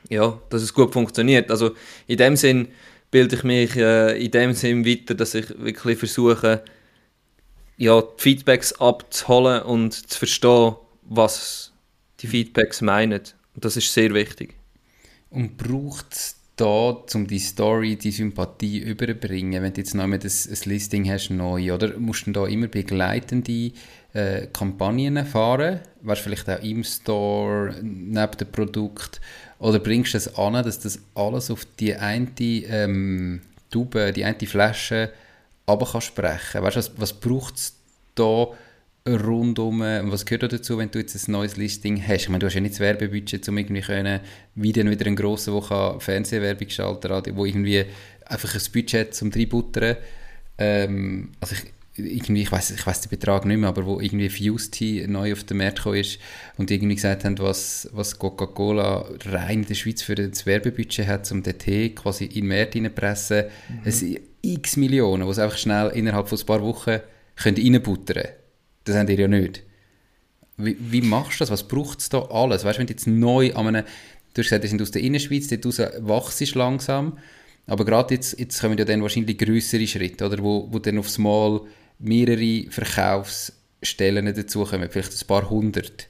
ja, 0.09 0.41
dass 0.49 0.63
es 0.63 0.73
gut 0.73 0.95
funktioniert. 0.95 1.51
Also 1.51 1.73
in 2.07 2.17
dem 2.17 2.37
Sinn 2.37 2.69
bilde 3.11 3.37
ich 3.37 3.45
mich 3.45 3.77
äh, 3.77 4.25
in 4.25 4.31
dem 4.31 4.55
Sinn 4.55 4.87
weiter, 4.87 5.15
dass 5.15 5.35
ich 5.35 5.51
wirklich 5.59 5.99
versuche, 5.99 6.63
ja, 7.77 8.01
die 8.01 8.23
Feedbacks 8.23 8.73
abzuholen 8.81 9.63
und 9.63 9.93
zu 9.93 10.19
verstehen, 10.19 10.77
was 11.03 11.73
die 12.21 12.27
Feedbacks 12.27 12.81
meinen. 12.81 13.21
Das 13.57 13.77
ist 13.77 13.93
sehr 13.93 14.13
wichtig. 14.13 14.55
Und 15.31 15.57
braucht 15.57 16.13
es 16.13 16.37
da, 16.57 16.97
um 17.15 17.27
die 17.27 17.39
Story, 17.39 17.97
die 17.97 18.11
Sympathie 18.11 18.79
überzubringen, 18.79 19.63
wenn 19.63 19.73
du 19.73 19.81
jetzt 19.81 19.95
noch 19.95 20.05
ein, 20.05 20.13
ein 20.15 20.21
Listing 20.65 21.11
hast, 21.11 21.31
neu, 21.31 21.73
oder 21.73 21.99
musst 21.99 22.27
du 22.27 22.33
da 22.33 22.47
immer 22.47 22.67
begleitende 22.67 23.73
äh, 24.15 24.47
Kampagnen 24.53 25.27
fahren? 25.27 25.81
Wärst 26.03 26.23
vielleicht 26.23 26.49
auch 26.49 26.63
im 26.63 26.83
Store, 26.85 27.77
neben 27.83 28.37
dem 28.39 28.53
Produkt? 28.53 29.21
Oder 29.59 29.79
bringst 29.79 30.15
du 30.15 30.19
es 30.19 30.35
an, 30.37 30.55
dass 30.55 30.81
das 30.81 30.99
alles 31.15 31.51
auf 31.51 31.67
die 31.79 31.95
eine 31.95 32.31
ähm, 32.39 33.43
Tube, 33.71 34.13
die 34.15 34.25
eine 34.25 34.47
Flasche 34.47 35.13
aber 35.67 35.87
kann 35.87 36.01
sprechen? 36.01 36.63
Weißt 36.63 36.77
du, 36.77 36.81
was, 36.81 36.93
was 36.97 37.13
braucht 37.13 37.57
es 37.57 37.75
da 38.15 38.49
rundum, 39.07 39.81
was 39.81 40.27
gehört 40.27 40.53
dazu, 40.53 40.79
wenn 40.79 40.91
du 40.91 40.99
jetzt 40.99 41.29
ein 41.29 41.33
neues 41.33 41.57
Listing 41.57 42.03
hast? 42.07 42.23
Ich 42.23 42.29
meine, 42.29 42.41
du 42.41 42.47
hast 42.47 42.55
ja 42.55 42.61
nicht 42.61 42.75
das 42.75 42.81
Werbebudget, 42.81 43.49
um 43.49 43.59
irgendwie 43.59 43.81
können, 43.81 44.21
wie 44.55 44.73
dann 44.73 44.91
wieder 44.91 45.07
einen 45.07 45.17
grossen, 45.17 45.55
der 45.55 45.63
kann 45.63 46.01
Fernsehwerbung 46.01 46.69
schalten 46.69 47.09
kann, 47.09 47.37
wo 47.37 47.45
irgendwie 47.45 47.85
einfach 48.25 48.55
ein 48.55 48.73
Budget 48.73 49.15
zum 49.15 49.31
reinbuttern. 49.31 49.97
Ähm, 50.59 51.31
also 51.41 51.55
ich, 51.55 51.73
irgendwie, 51.99 52.43
ich 52.43 52.53
weiß 52.53 52.73
ich 52.73 52.87
weiß 52.87 53.03
den 53.03 53.11
Betrag 53.11 53.45
nicht 53.47 53.59
mehr, 53.59 53.69
aber 53.69 53.87
wo 53.87 54.01
irgendwie 54.01 54.29
Fused 54.29 54.81
neu 55.09 55.33
auf 55.33 55.45
den 55.45 55.59
Markt 55.59 55.79
gekommen 55.79 55.97
ist 55.97 56.19
und 56.59 56.71
irgendwie 56.71 56.97
gesagt 56.97 57.25
haben, 57.25 57.39
was, 57.39 57.89
was 57.93 58.19
Coca-Cola 58.19 59.09
rein 59.27 59.61
in 59.61 59.67
der 59.67 59.75
Schweiz 59.75 60.03
für 60.03 60.15
das 60.15 60.45
Werbebudget 60.45 61.07
hat, 61.07 61.31
um 61.33 61.43
den 61.43 61.59
Tee 61.59 61.91
quasi 61.91 62.25
in 62.25 62.49
den 62.49 62.49
Markt 62.49 62.75
reinzupressen, 62.75 63.45
mhm. 63.69 63.81
es 63.85 64.05
x 64.43 64.77
Millionen, 64.77 65.25
die 65.25 65.31
es 65.31 65.39
einfach 65.39 65.59
schnell 65.59 65.89
innerhalb 65.89 66.29
von 66.29 66.39
ein 66.39 66.47
paar 66.47 66.63
Wochen 66.63 67.01
können 67.37 67.57
reinbuttern 67.57 68.23
können. 68.23 68.46
Das 68.87 68.97
haben 68.97 69.07
die 69.07 69.15
ja 69.15 69.29
nicht. 69.29 69.63
Wie, 70.57 70.77
wie 70.81 71.03
machst 71.03 71.39
du 71.39 71.43
das? 71.43 71.51
Was 71.51 71.69
braucht 71.69 72.01
es 72.01 72.09
da 72.09 72.23
alles? 72.23 72.65
Weißt 72.65 72.77
du, 72.77 72.81
wenn 72.81 72.87
du 72.87 72.93
jetzt 72.93 73.07
neu 73.07 73.53
an 73.55 73.67
einem, 73.67 73.85
du 74.33 74.41
hast 74.41 74.47
gesagt, 74.47 74.65
die 74.65 74.69
sind 74.69 74.81
aus 74.81 74.91
der 74.91 75.03
Innerschweiz, 75.03 75.49
dort 75.49 75.67
raus 75.67 75.81
wachst 76.01 76.55
langsam, 76.55 77.19
aber 77.67 77.85
gerade 77.85 78.15
jetzt, 78.15 78.39
jetzt 78.39 78.61
kommen 78.61 78.79
ja 78.79 78.85
dann 78.85 79.03
wahrscheinlich 79.03 79.37
größere 79.37 79.87
Schritte, 79.87 80.25
oder, 80.25 80.43
wo, 80.43 80.69
wo 80.71 80.79
dann 80.79 80.99
aufs 80.99 81.19
Mal 81.19 81.61
mehrere 81.99 82.71
Verkaufsstellen 82.71 84.35
dazukommen, 84.35 84.89
vielleicht 84.91 85.13
ein 85.13 85.27
paar 85.27 85.51
hundert. 85.51 86.09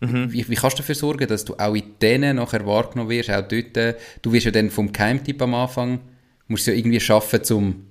Mhm. 0.00 0.32
Wie, 0.32 0.48
wie, 0.48 0.54
kannst 0.56 0.78
du 0.78 0.82
dafür 0.82 0.94
sorgen, 0.94 1.28
dass 1.28 1.44
du 1.44 1.54
auch 1.56 1.74
in 1.74 1.94
denen 2.02 2.36
nachher 2.36 2.66
wahrgenommen 2.66 3.10
wirst, 3.10 3.30
auch 3.30 3.46
dort, 3.46 3.96
du 4.22 4.32
wirst 4.32 4.46
ja 4.46 4.50
dann 4.50 4.70
vom 4.70 4.92
Keimtipp 4.92 5.40
am 5.42 5.54
Anfang, 5.54 6.00
musst 6.48 6.66
du 6.66 6.72
ja 6.72 6.76
irgendwie 6.76 7.00
schaffen, 7.00 7.40
um 7.50 7.86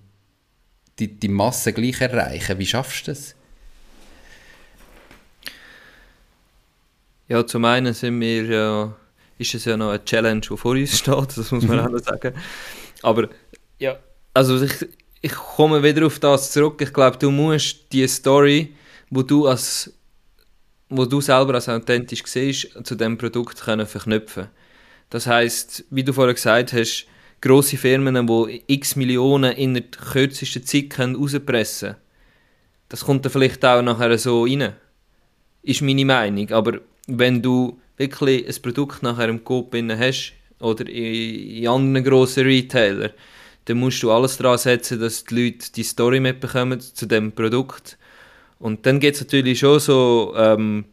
die, 1.00 1.08
die 1.08 1.30
Masse 1.30 1.72
gleich 1.72 2.02
erreichen. 2.02 2.60
Wie 2.60 2.66
schaffst 2.66 3.08
du 3.08 3.12
das? 3.12 3.36
Ja, 7.30 7.46
zum 7.46 7.64
einen 7.64 7.94
sind 7.94 8.20
wir 8.20 8.44
ja, 8.46 8.96
ist 9.38 9.54
es 9.54 9.66
ja 9.66 9.78
noch 9.78 9.92
eine 9.92 10.04
Challenge, 10.04 10.42
die 10.42 10.58
vor 10.58 10.72
uns 10.72 10.98
steht, 10.98 11.38
das 11.38 11.52
muss 11.52 11.64
man 11.64 11.78
mhm. 11.78 11.86
auch 11.86 11.90
noch 11.90 12.00
sagen. 12.00 12.34
Aber 13.04 13.30
ja, 13.78 13.98
also 14.34 14.62
ich, 14.62 14.88
ich 15.22 15.34
komme 15.34 15.82
wieder 15.84 16.06
auf 16.08 16.20
das 16.20 16.52
zurück. 16.52 16.82
Ich 16.82 16.92
glaube, 16.92 17.18
du 17.18 17.32
musst 17.32 17.92
die 17.94 18.08
Story, 18.08 18.76
wo 19.10 19.22
du 19.22 19.48
als 19.48 19.94
wo 20.90 21.06
du 21.06 21.22
selber 21.22 21.54
als 21.54 21.70
authentisch 21.70 22.24
siehst, 22.26 22.70
zu 22.84 22.96
dem 22.96 23.16
Produkt 23.16 23.62
können 23.62 23.86
verknüpfen. 23.86 24.48
Das 25.12 25.28
heißt, 25.28 25.86
wie 25.92 26.04
du 26.04 26.14
vorher 26.14 26.34
gesagt 26.34 26.74
hast, 26.74 27.06
grosse 27.42 27.78
Firmen, 27.78 28.26
die 28.26 28.64
x 28.66 28.96
Millionen 28.96 29.54
in 29.54 29.76
der 29.76 29.84
kürzesten 29.84 30.66
Zeit 30.66 30.90
können 30.90 31.16
rauspressen 31.16 31.90
können, 31.90 32.02
das 32.90 33.06
kommt 33.06 33.24
dann 33.24 33.32
vielleicht 33.32 33.64
auch 33.64 33.84
nachher 33.84 34.18
so 34.18 34.44
rein. 34.44 34.74
Ist 35.62 35.84
meine 35.84 36.06
Meinung. 36.06 36.50
Aber 36.52 36.80
wenn 37.18 37.42
du 37.42 37.80
wirklich 37.98 38.48
ein 38.48 38.62
Produkt 38.62 39.04
nachher 39.04 39.30
im 39.30 39.44
Coop 39.44 39.76
hast 39.76 40.34
oder 40.60 40.88
in, 40.88 41.68
anderen 41.68 42.04
grossen 42.04 42.44
Retailern, 42.44 43.12
dann 43.66 43.78
musst 43.78 44.02
du 44.02 44.12
alles 44.12 44.38
daran 44.38 44.58
setzen, 44.58 45.00
dass 45.00 45.24
die 45.26 45.44
Leute 45.44 45.72
die 45.72 45.84
Story 45.84 46.20
mitbekommen 46.20 46.80
zu 46.80 47.06
dem 47.06 47.32
Produkt. 47.32 47.98
Und 48.58 48.86
dann 48.86 49.00
gibt 49.00 49.16
es 49.16 49.22
natürlich 49.22 49.60
schon 49.60 49.80
so 49.80 50.34
ähm, 50.36 50.86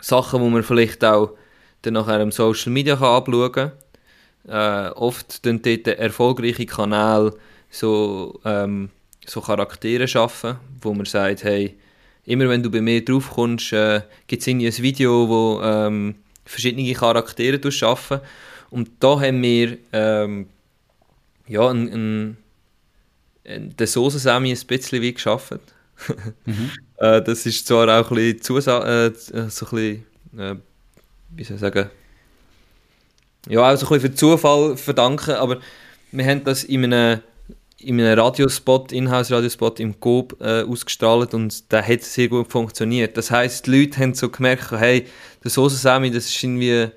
Sachen, 0.00 0.40
wo 0.40 0.48
man 0.48 0.62
vielleicht 0.62 1.04
auch 1.04 1.36
dann 1.82 1.94
nachher 1.94 2.20
im 2.20 2.32
Social 2.32 2.72
Media 2.72 2.96
kann 2.96 3.22
anschauen 3.22 3.52
kann. 3.52 3.72
Äh, 4.48 4.90
oft 4.92 5.42
tun 5.42 5.60
dort 5.62 5.86
erfolgreiche 5.86 6.66
Kanäle 6.66 7.36
so, 7.70 8.40
ähm, 8.44 8.90
so 9.26 9.40
Charaktere 9.40 10.08
schaffen, 10.08 10.56
wo 10.80 10.94
man 10.94 11.06
sagt, 11.06 11.44
hey, 11.44 11.76
immer 12.24 12.48
wenn 12.48 12.62
du 12.62 12.70
bei 12.70 12.80
mir 12.80 13.04
draufkommst, 13.04 13.72
äh, 13.72 14.02
gibt 14.26 14.42
es 14.42 14.48
ein 14.48 14.60
Video, 14.60 15.28
wo 15.28 15.60
ähm, 15.62 16.16
verschiedene 16.44 16.92
Charaktere 16.92 17.72
schaffen 17.72 18.20
und 18.70 18.90
da 19.00 19.20
haben 19.20 19.42
wir 19.42 19.78
ähm, 19.92 20.46
ja, 21.46 21.68
ein, 21.68 22.36
ein, 23.44 23.76
den 23.76 23.86
Soße-Sami 23.86 24.52
ein 24.52 24.66
bisschen 24.66 25.02
wie 25.02 25.12
geschaffen. 25.12 25.60
mhm. 26.46 26.70
äh, 26.98 27.20
das 27.20 27.44
ist 27.46 27.66
zwar 27.66 27.88
auch 27.88 28.10
ein 28.10 28.16
bisschen, 28.16 28.42
Zusa 28.42 29.06
äh, 29.06 29.12
so 29.14 29.34
ein 29.34 29.48
bisschen 29.48 30.06
äh, 30.38 30.56
wie 31.30 31.44
soll 31.44 31.56
ich 31.56 31.60
sagen, 31.60 31.90
ja, 33.48 33.60
auch 33.60 33.76
so 33.76 33.86
ein 33.86 33.92
bisschen 33.92 34.10
für 34.10 34.14
Zufall 34.14 34.76
verdanken, 34.76 35.32
aber 35.32 35.60
wir 36.12 36.26
haben 36.26 36.44
das 36.44 36.64
in 36.64 36.84
einem, 36.84 37.20
in 37.82 38.00
einem 38.00 38.18
Radiospot, 38.18 38.92
Inhouse-Radiospot 38.92 39.80
im 39.80 39.98
Coop 40.00 40.36
äh, 40.40 40.62
ausgestrahlt 40.62 41.34
und 41.34 41.72
der 41.72 41.86
hat 41.86 42.02
sehr 42.02 42.28
gut 42.28 42.50
funktioniert. 42.50 43.16
Das 43.16 43.30
heisst, 43.30 43.66
die 43.66 43.78
Leute 43.78 43.98
haben 43.98 44.14
so 44.14 44.28
gemerkt, 44.28 44.70
hey, 44.72 45.06
der 45.42 45.50
Sosa 45.50 45.76
Sami, 45.76 46.10
das 46.10 46.26
ist 46.26 46.42
irgendwie 46.42 46.88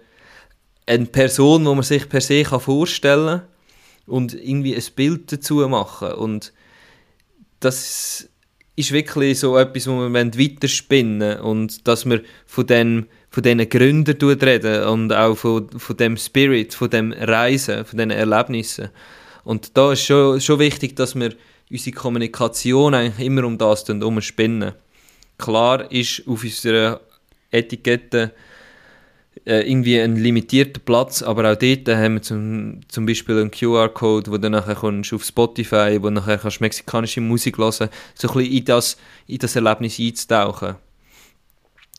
eine 0.86 1.06
Person, 1.06 1.64
die 1.64 1.70
man 1.70 1.84
sich 1.84 2.10
per 2.10 2.22
se 2.22 2.44
kann 2.44 2.60
vorstellen 2.60 3.40
kann 3.40 3.48
und 4.06 4.34
irgendwie 4.34 4.76
ein 4.76 4.84
Bild 4.96 5.32
dazu 5.32 5.68
machen 5.68 6.12
und 6.14 6.52
das 7.60 8.30
ist 8.76 8.92
wirklich 8.92 9.40
so 9.40 9.58
etwas, 9.58 9.88
wo 9.88 10.10
wir 10.10 10.14
weiterspinnen 10.14 11.40
und 11.40 11.88
dass 11.88 12.06
wir 12.06 12.22
von 12.46 12.68
den 12.68 13.06
von 13.34 13.42
diesen 13.42 13.68
Gründern 13.68 14.40
reden 14.40 14.84
und 14.84 15.12
auch 15.12 15.36
von, 15.36 15.68
von 15.72 15.98
dem 15.98 16.18
Spirit, 16.18 16.76
von 16.76 16.92
dem 16.92 17.12
Reisen, 17.12 17.84
von 17.84 17.98
diesen 17.98 18.12
Erlebnissen. 18.12 18.90
Und 19.44 19.78
da 19.78 19.92
ist 19.92 20.06
schon, 20.06 20.40
schon 20.40 20.60
wichtig, 20.60 20.96
dass 20.96 21.16
wir 21.16 21.34
unsere 21.70 21.96
Kommunikation 21.96 22.94
eigentlich 22.94 23.26
immer 23.26 23.44
um 23.46 23.58
das 23.58 23.90
umspinnen. 23.90 24.74
Klar 25.38 25.92
ist 25.92 26.24
auf 26.28 26.44
unserer 26.44 27.02
Etikette 27.52 28.32
äh, 29.46 29.70
irgendwie 29.70 30.00
ein 30.00 30.16
limitierter 30.16 30.80
Platz, 30.80 31.22
aber 31.22 31.52
auch 31.52 31.56
dort 31.56 31.88
haben 31.90 32.16
wir 32.16 32.22
zum, 32.22 32.82
zum 32.88 33.06
Beispiel 33.06 33.40
einen 33.40 33.52
QR-Code, 33.52 34.32
wo 34.32 34.38
du 34.38 34.50
nachher 34.50 34.76
kommst 34.76 35.12
auf 35.14 35.24
Spotify, 35.24 35.98
wo 36.00 36.08
du 36.08 36.12
nachher 36.12 36.38
kannst 36.38 36.62
mexikanische 36.62 37.20
Musik 37.20 37.58
hören 37.58 37.72
so 37.72 37.84
ein 37.84 37.90
bisschen 38.16 38.42
in 38.46 38.66
das, 38.66 38.98
in 39.28 39.40
das 39.40 39.56
Erlebnis 39.56 40.00
einzutauchen. 40.00 40.76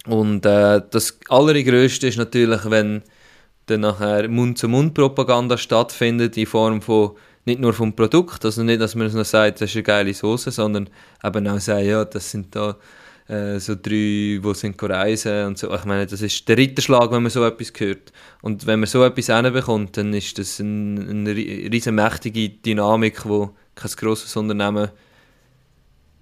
Und 0.06 0.46
äh, 0.46 0.82
das 0.90 1.18
Allergrößte 1.28 2.06
ist 2.06 2.18
natürlich, 2.18 2.70
wenn 2.70 3.02
dann 3.66 3.80
nachher 3.80 4.28
Mund-zu-Mund-Propaganda 4.28 5.56
stattfindet 5.56 6.36
in 6.36 6.46
Form 6.46 6.82
von 6.82 7.12
nicht 7.44 7.60
nur 7.60 7.72
vom 7.72 7.94
Produkt, 7.94 8.44
also 8.44 8.62
nicht, 8.62 8.80
dass 8.80 8.94
man 8.94 9.12
nur 9.12 9.24
sagt, 9.24 9.60
das 9.60 9.70
ist 9.70 9.76
eine 9.76 9.82
geile 9.82 10.14
Soße, 10.14 10.50
sondern 10.50 10.88
eben 11.22 11.48
auch 11.48 11.60
sagen, 11.60 11.86
ja, 11.86 12.04
das 12.04 12.30
sind 12.30 12.54
da 12.54 12.76
äh, 13.28 13.58
so 13.58 13.74
drei, 13.74 14.40
die 14.42 14.52
sind 14.54 14.82
reisen 14.82 15.46
und 15.46 15.58
so. 15.58 15.72
Ich 15.74 15.84
meine, 15.84 16.06
das 16.06 16.22
ist 16.22 16.48
der 16.48 16.56
Ritterschlag, 16.56 17.10
wenn 17.10 17.22
man 17.22 17.30
so 17.30 17.44
etwas 17.44 17.72
hört. 17.78 18.12
Und 18.42 18.66
wenn 18.66 18.80
man 18.80 18.86
so 18.86 19.04
etwas 19.04 19.26
hinbekommt, 19.26 19.96
dann 19.96 20.12
ist 20.12 20.38
das 20.38 20.60
eine, 20.60 21.06
eine 21.08 21.34
riesen 21.34 21.94
mächtige 21.94 22.50
Dynamik, 22.50 23.24
wo 23.24 23.54
kein 23.74 23.90
grosses 23.92 24.36
Unternehmen 24.36 24.90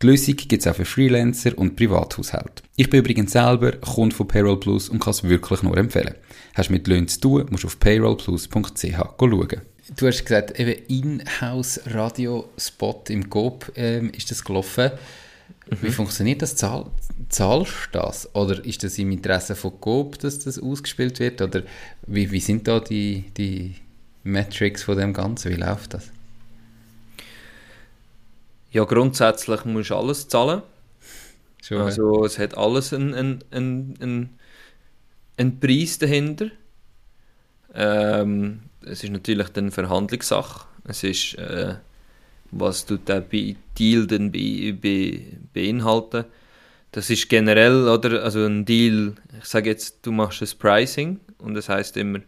Die 0.00 0.06
Lösung 0.06 0.36
gibt 0.36 0.52
es 0.52 0.68
auch 0.68 0.76
für 0.76 0.84
Freelancer 0.84 1.58
und 1.58 1.74
Privathaushalte. 1.74 2.62
Ich 2.76 2.88
bin 2.88 3.00
übrigens 3.00 3.32
selber 3.32 3.72
Kunde 3.72 4.14
von 4.14 4.28
Payroll 4.28 4.60
Plus 4.60 4.88
und 4.88 5.00
kann 5.00 5.10
es 5.10 5.24
wirklich 5.24 5.64
nur 5.64 5.76
empfehlen. 5.76 6.14
Hast 6.54 6.68
du 6.68 6.74
mit 6.74 6.86
Löhnen 6.86 7.08
zu 7.08 7.18
tun, 7.18 7.46
musst 7.50 7.64
du 7.64 7.66
auf 7.66 7.80
payrollplus.ch 7.80 8.80
schauen. 8.80 9.60
Du 9.96 10.06
hast 10.06 10.24
gesagt, 10.24 10.60
eben 10.60 10.80
In-House-Radio-Spot 10.86 13.04
im 13.08 13.28
GOP 13.28 13.72
ähm, 13.74 14.10
ist 14.10 14.30
das 14.30 14.44
gelaufen. 14.44 14.92
Mhm. 15.68 15.76
Wie 15.82 15.90
funktioniert 15.90 16.42
das? 16.42 16.54
Zahl, 16.54 16.86
zahlst 17.28 17.88
du 17.90 17.98
das? 17.98 18.32
Oder 18.36 18.64
ist 18.64 18.84
das 18.84 18.98
im 18.98 19.10
Interesse 19.10 19.56
von 19.56 19.80
GOP, 19.80 20.16
dass 20.20 20.38
das 20.38 20.60
ausgespielt 20.60 21.18
wird? 21.18 21.42
Oder 21.42 21.64
wie, 22.06 22.30
wie 22.30 22.40
sind 22.40 22.68
da 22.68 22.78
die, 22.78 23.24
die 23.36 23.74
Metrics 24.22 24.84
von 24.84 24.96
dem 24.96 25.12
Ganzen? 25.12 25.50
Wie 25.50 25.56
läuft 25.56 25.94
das? 25.94 26.12
Ja, 28.70 28.84
grundsätzlich 28.84 29.64
musst 29.64 29.90
du 29.90 29.96
alles 29.96 30.28
zahlen. 30.28 30.62
Schon, 31.62 31.80
also 31.80 32.24
es 32.24 32.38
hat 32.38 32.56
alles 32.56 32.92
einen, 32.92 33.14
einen, 33.14 33.94
einen, 34.00 34.38
einen 35.36 35.60
Preis 35.60 35.98
dahinter. 35.98 36.50
Ähm, 37.74 38.60
es 38.82 39.04
ist 39.04 39.10
natürlich 39.10 39.48
dann 39.50 39.70
Verhandlungssache. 39.70 40.66
Es 40.84 41.02
ist, 41.02 41.34
äh, 41.34 41.74
was 42.50 42.86
du 42.86 42.96
der 42.96 43.20
Deal 43.20 44.06
dann 44.06 44.32
be, 44.32 44.72
be, 44.72 45.22
beinhalten. 45.52 46.24
Das 46.92 47.10
ist 47.10 47.28
generell, 47.28 47.86
oder? 47.88 48.22
Also 48.22 48.46
ein 48.46 48.64
Deal, 48.64 49.14
ich 49.38 49.44
sage 49.44 49.70
jetzt, 49.70 50.06
du 50.06 50.12
machst 50.12 50.42
ein 50.42 50.58
Pricing 50.58 51.20
und 51.38 51.54
das 51.54 51.68
heißt 51.68 51.96
immer, 51.98 52.20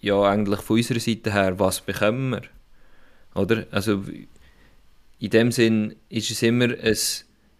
ja, 0.00 0.20
eigentlich 0.22 0.60
von 0.60 0.76
unserer 0.76 0.98
Seite 0.98 1.32
her, 1.32 1.58
was 1.58 1.80
bekommen 1.80 2.30
wir? 2.30 2.42
Oder? 3.34 3.66
Also 3.70 4.02
in 5.20 5.30
dem 5.30 5.52
Sinn 5.52 5.96
ist 6.08 6.30
es 6.30 6.42
immer 6.42 6.64
ein, 6.64 6.96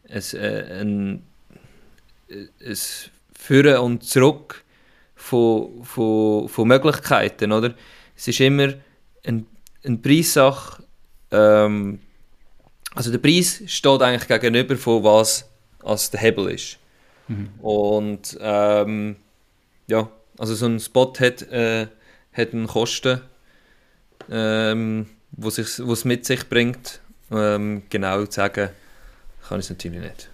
ein, 0.08 0.22
ein, 0.40 1.22
ein 2.30 2.76
Führen 3.38 3.78
und 3.78 4.02
Zurück 4.02 4.64
von, 5.14 5.84
von, 5.84 6.48
von 6.48 6.68
Möglichkeiten, 6.68 7.52
oder? 7.52 7.74
Es 8.16 8.26
ist 8.28 8.40
immer 8.40 8.72
ein, 9.24 9.46
eine 9.84 9.98
Preissache, 9.98 10.82
ähm, 11.30 12.00
also 12.94 13.10
der 13.10 13.18
Preis 13.18 13.62
steht 13.66 14.02
eigentlich 14.02 14.26
gegenüber 14.26 14.76
von 14.76 15.04
was 15.04 15.48
als 15.82 16.10
der 16.10 16.20
Hebel 16.20 16.50
ist. 16.50 16.78
Mhm. 17.28 17.50
Und 17.60 18.38
ähm, 18.40 19.16
ja, 19.86 20.10
also 20.38 20.54
so 20.54 20.66
ein 20.66 20.80
Spot 20.80 21.12
hat, 21.20 21.42
äh, 21.42 21.88
hat 22.32 22.54
einen 22.54 22.66
Kosten, 22.66 23.20
ähm, 24.30 25.06
wo 25.32 25.48
es 25.48 26.04
mit 26.06 26.24
sich 26.24 26.48
bringt 26.48 26.99
ähm, 27.30 27.82
genau 27.88 28.24
sagen, 28.26 28.70
kann 29.48 29.60
ich 29.60 29.66
es 29.66 29.70
natürlich 29.70 30.00
nicht. 30.00 30.30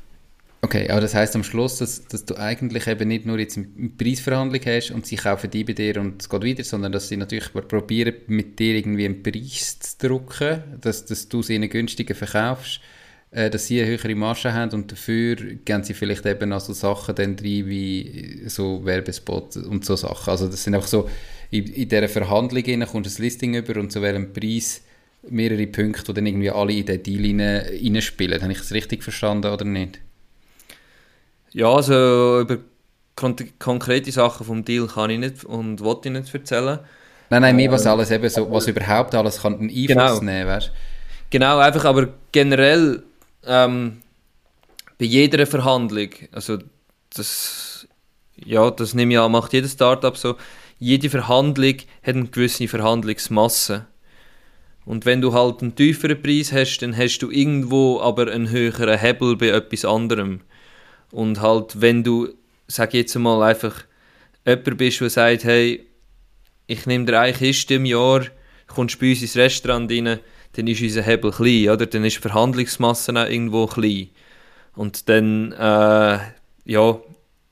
Okay, 0.63 0.89
aber 0.91 1.01
das 1.01 1.15
heißt 1.15 1.37
am 1.37 1.45
Schluss, 1.45 1.79
dass, 1.79 2.07
dass 2.07 2.25
du 2.25 2.35
eigentlich 2.37 2.89
eben 2.89 3.07
nicht 3.07 3.25
nur 3.25 3.39
jetzt 3.39 3.57
eine 3.57 3.67
Preisverhandlung 3.97 4.61
hast 4.67 4.91
und 4.91 5.07
sie 5.07 5.15
kaufen 5.15 5.49
die 5.49 5.63
bei 5.63 5.75
dir 5.75 6.01
und 6.01 6.21
es 6.21 6.29
geht 6.29 6.43
weiter, 6.43 6.65
sondern 6.65 6.91
dass 6.91 7.09
sie 7.09 7.17
natürlich 7.17 7.53
probieren, 7.53 8.15
mit 8.27 8.59
dir 8.59 8.75
irgendwie 8.75 9.05
einen 9.05 9.23
Preis 9.23 9.79
zu 9.79 10.09
drucken, 10.09 10.65
dass, 10.81 11.07
dass 11.07 11.29
du 11.29 11.41
es 11.41 11.51
ihnen 11.51 11.71
günstiger 11.71 12.17
verkaufst, 12.17 12.81
äh, 13.31 13.49
dass 13.49 13.67
sie 13.67 13.81
eine 13.81 13.91
höhere 13.91 14.15
Marge 14.17 14.53
haben 14.53 14.73
und 14.73 14.91
dafür 14.91 15.37
gehen 15.37 15.85
sie 15.85 15.95
vielleicht 15.95 16.27
eben 16.27 16.53
auch 16.53 16.61
so 16.61 16.73
Sachen 16.73 17.15
dann 17.15 17.37
rein 17.37 17.69
wie 17.69 18.43
so 18.47 18.85
Werbespots 18.85 19.59
und 19.59 19.85
so 19.85 19.95
Sachen. 19.95 20.31
Also 20.31 20.49
das 20.49 20.65
sind 20.65 20.75
einfach 20.75 20.89
so, 20.89 21.09
in, 21.51 21.67
in 21.67 21.89
dieser 21.89 22.09
Verhandlung 22.09 22.65
kommst 22.87 23.19
du 23.19 23.23
ein 23.23 23.25
Listing 23.25 23.55
über 23.55 23.79
und 23.79 23.93
zu 23.93 24.03
welchem 24.03 24.33
Preis 24.33 24.83
mehrere 25.29 25.67
Punkte, 25.67 26.05
die 26.05 26.15
dann 26.15 26.27
irgendwie 26.27 26.51
alle 26.51 26.73
in 26.73 26.87
den 26.87 27.03
Deal 27.03 27.41
reinspielen. 27.41 28.43
Habe 28.43 28.53
ich 28.53 28.61
es 28.61 28.73
richtig 28.73 29.03
verstanden 29.03 29.53
oder 29.53 29.65
nicht? 29.65 30.01
Ja, 31.53 31.73
also 31.73 32.41
über 32.41 32.59
kon 33.17 33.35
konkrete 33.59 34.13
Sachen 34.13 34.47
vom 34.47 34.65
Deal 34.65 34.87
kann 34.87 35.11
ich 35.11 35.19
nicht 35.19 35.45
und 35.45 35.81
wollte 35.81 36.09
ich 36.09 36.15
nicht 36.15 36.33
erzählen. 36.33 36.81
Nein, 37.31 37.43
nein, 37.43 37.57
mir 37.57 37.73
was 37.73 37.87
ähm, 37.87 37.93
alles 37.93 38.11
eben 38.11 38.29
so, 38.29 38.51
was 38.51 38.69
überhaupt 38.69 39.15
alles 39.15 39.41
kann 39.41 39.55
einen 39.55 39.71
Einfluss 39.71 39.89
genau. 39.89 40.21
nehmen, 40.21 40.47
weißt? 40.47 40.71
Genau, 41.31 41.59
einfach 41.59 41.85
aber 41.85 42.09
generell 42.31 43.03
ähm, 43.45 44.03
bei 44.99 45.07
jeder 45.07 45.45
Verhandlung, 45.47 46.11
also 46.31 46.59
das, 47.15 47.89
ja, 48.37 48.71
das 48.71 48.95
nehme 48.95 49.15
ich 49.15 49.19
an, 49.19 49.33
macht 49.33 49.53
jedes 49.53 49.73
Startup 49.73 50.17
so, 50.17 50.37
jede 50.79 51.11
Verhandlung 51.11 51.77
hat 52.03 52.15
eine 52.15 52.27
gewisse 52.27 52.69
Verhandlungsmasse. 52.69 53.87
Und 54.87 55.05
wenn 55.05 55.21
du 55.21 55.35
halt 55.35 55.61
einen 55.61 55.75
tieferen 55.75 56.23
Preis 56.23 56.53
hast, 56.53 56.79
dann 56.79 56.97
hast 56.97 57.19
du 57.19 57.31
irgendwo 57.31 58.01
aber 58.01 58.31
einen 58.31 58.49
höheren 58.49 58.99
Hebel 58.99 59.37
bei 59.37 59.49
etwas 59.49 59.85
anderem. 59.85 60.41
Und 61.11 61.41
halt, 61.43 61.81
wenn 61.81 62.05
du, 62.05 62.29
sag 62.69 62.95
jetzt 62.95 63.17
mal, 63.17 63.43
einfach 63.43 63.85
jemand 64.47 64.79
bist, 64.79 65.01
der 65.01 65.11
sagt, 65.11 65.45
hey, 65.45 65.85
ich 66.69 66.87
nehme 66.87 67.05
drei 67.05 67.33
Kisten 67.33 67.75
im 67.75 67.85
Jahr, 67.85 68.27
kommst 68.69 69.01
bei 69.01 69.11
uns 69.11 69.23
ins 69.23 69.37
Restaurant 69.37 69.91
rein, 69.91 70.21
dann 70.53 70.67
ist 70.69 70.81
unser 70.81 71.03
Hebel 71.03 71.33
klein, 71.33 71.69
oder? 71.69 71.87
Dann 71.87 72.05
ist 72.05 72.17
die 72.17 72.21
Verhandlungsmasse 72.21 73.13
auch 73.13 73.29
irgendwo 73.29 73.67
klein. 73.67 74.11
Und 74.77 75.09
dann, 75.09 75.51
äh, 75.53 76.19
ja, 76.65 77.01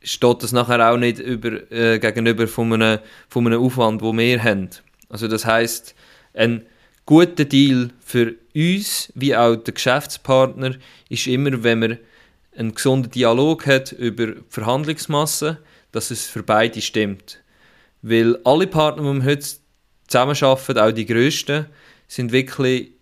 steht 0.03 0.43
das 0.43 0.53
nachher 0.53 0.93
auch 0.93 0.99
nicht 0.99 1.19
über, 1.19 1.71
äh, 1.73 1.99
gegenüber 1.99 2.47
von 2.47 2.73
einem, 2.75 3.01
von 3.29 3.47
einem 3.47 3.61
Aufwand, 3.61 4.03
den 4.03 4.19
wir 4.19 4.43
haben. 4.43 4.71
Also 5.09 5.27
das 5.27 5.45
heißt, 5.45 5.95
ein 6.35 6.67
guter 7.07 7.45
Deal 7.45 7.91
für 8.01 8.35
uns 8.55 9.13
wie 9.15 9.37
auch 9.37 9.57
der 9.57 9.75
Geschäftspartner 9.75 10.77
ist 11.09 11.27
immer, 11.27 11.63
wenn 11.63 11.79
man 11.79 11.99
einen 12.57 12.75
gesunden 12.75 13.11
Dialog 13.11 13.67
hat 13.67 13.93
über 13.93 14.35
Verhandlungsmasse, 14.49 15.59
dass 15.93 16.11
es 16.11 16.27
für 16.27 16.43
beide 16.43 16.81
stimmt. 16.81 17.41
Weil 18.03 18.39
alle 18.45 18.67
Partner, 18.67 19.13
die 19.13 19.21
wir 19.21 19.25
heute 19.25 19.47
zusammenarbeiten, 20.07 20.79
auch 20.79 20.93
die 20.93 21.07
grössten, 21.07 21.67
sind 22.07 22.33
wirklich 22.33 22.93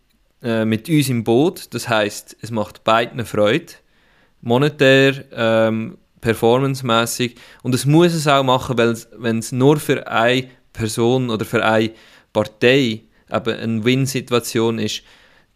äh, 0.43 0.65
mit 0.65 0.89
uns 0.89 1.09
im 1.09 1.25
Boot. 1.25 1.75
Das 1.75 1.89
heißt, 1.89 2.37
es 2.41 2.51
macht 2.51 2.85
beiden 2.85 3.25
Freude, 3.27 3.75
monetär, 4.41 5.25
ähm, 5.33 5.99
performancemäßig 6.21 7.35
und 7.63 7.75
es 7.75 7.85
muss 7.85 8.15
es 8.15 8.29
auch 8.29 8.45
machen, 8.45 8.79
wenn 8.79 9.39
es 9.39 9.53
nur 9.53 9.79
für 9.79 10.07
eine 10.07 10.49
Person 10.73 11.31
oder 11.31 11.45
für 11.45 11.65
eine 11.65 11.91
Partei 12.33 13.03
eben 13.33 13.59
eine 13.59 13.85
Win-Situation 13.85 14.78
ist, 14.78 15.03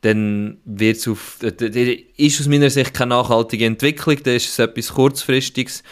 dann 0.03 0.59
wird's 0.64 1.09
auf, 1.09 1.39
ist 1.43 2.41
aus 2.41 2.49
meiner 2.49 2.70
Sicht 2.70 2.95
keine 2.95 3.11
nachhaltige 3.11 3.66
Entwicklung, 3.66 4.22
dann 4.22 4.37
ist 4.37 4.49
es 4.49 4.59
etwas 4.59 4.93
Kurzfristiges. 4.93 5.83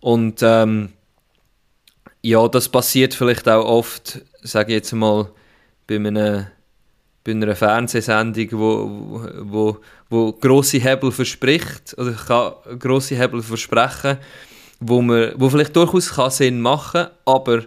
Und 0.00 0.40
ähm, 0.42 0.90
ja, 2.22 2.46
das 2.48 2.68
passiert 2.68 3.14
vielleicht 3.14 3.48
auch 3.48 3.64
oft, 3.64 4.20
sage 4.42 4.72
ich 4.72 4.76
jetzt 4.76 4.92
mal, 4.92 5.30
bei, 5.86 5.96
einem, 5.96 6.46
bei 7.24 7.32
einer 7.32 7.56
Fernsehsendung, 7.56 8.48
wo, 8.52 9.26
wo, 9.42 9.78
wo 10.10 10.32
grosse 10.32 10.78
Hebel 10.78 11.10
verspricht, 11.12 11.94
oder 11.98 12.12
kann 12.12 12.78
grosse 12.78 13.16
Hebel 13.16 13.42
versprechen, 13.42 14.18
wo, 14.80 15.00
man, 15.02 15.32
wo 15.36 15.48
vielleicht 15.48 15.74
durchaus 15.74 16.36
Sinn 16.36 16.60
machen 16.60 17.04
kann, 17.04 17.10
aber 17.24 17.64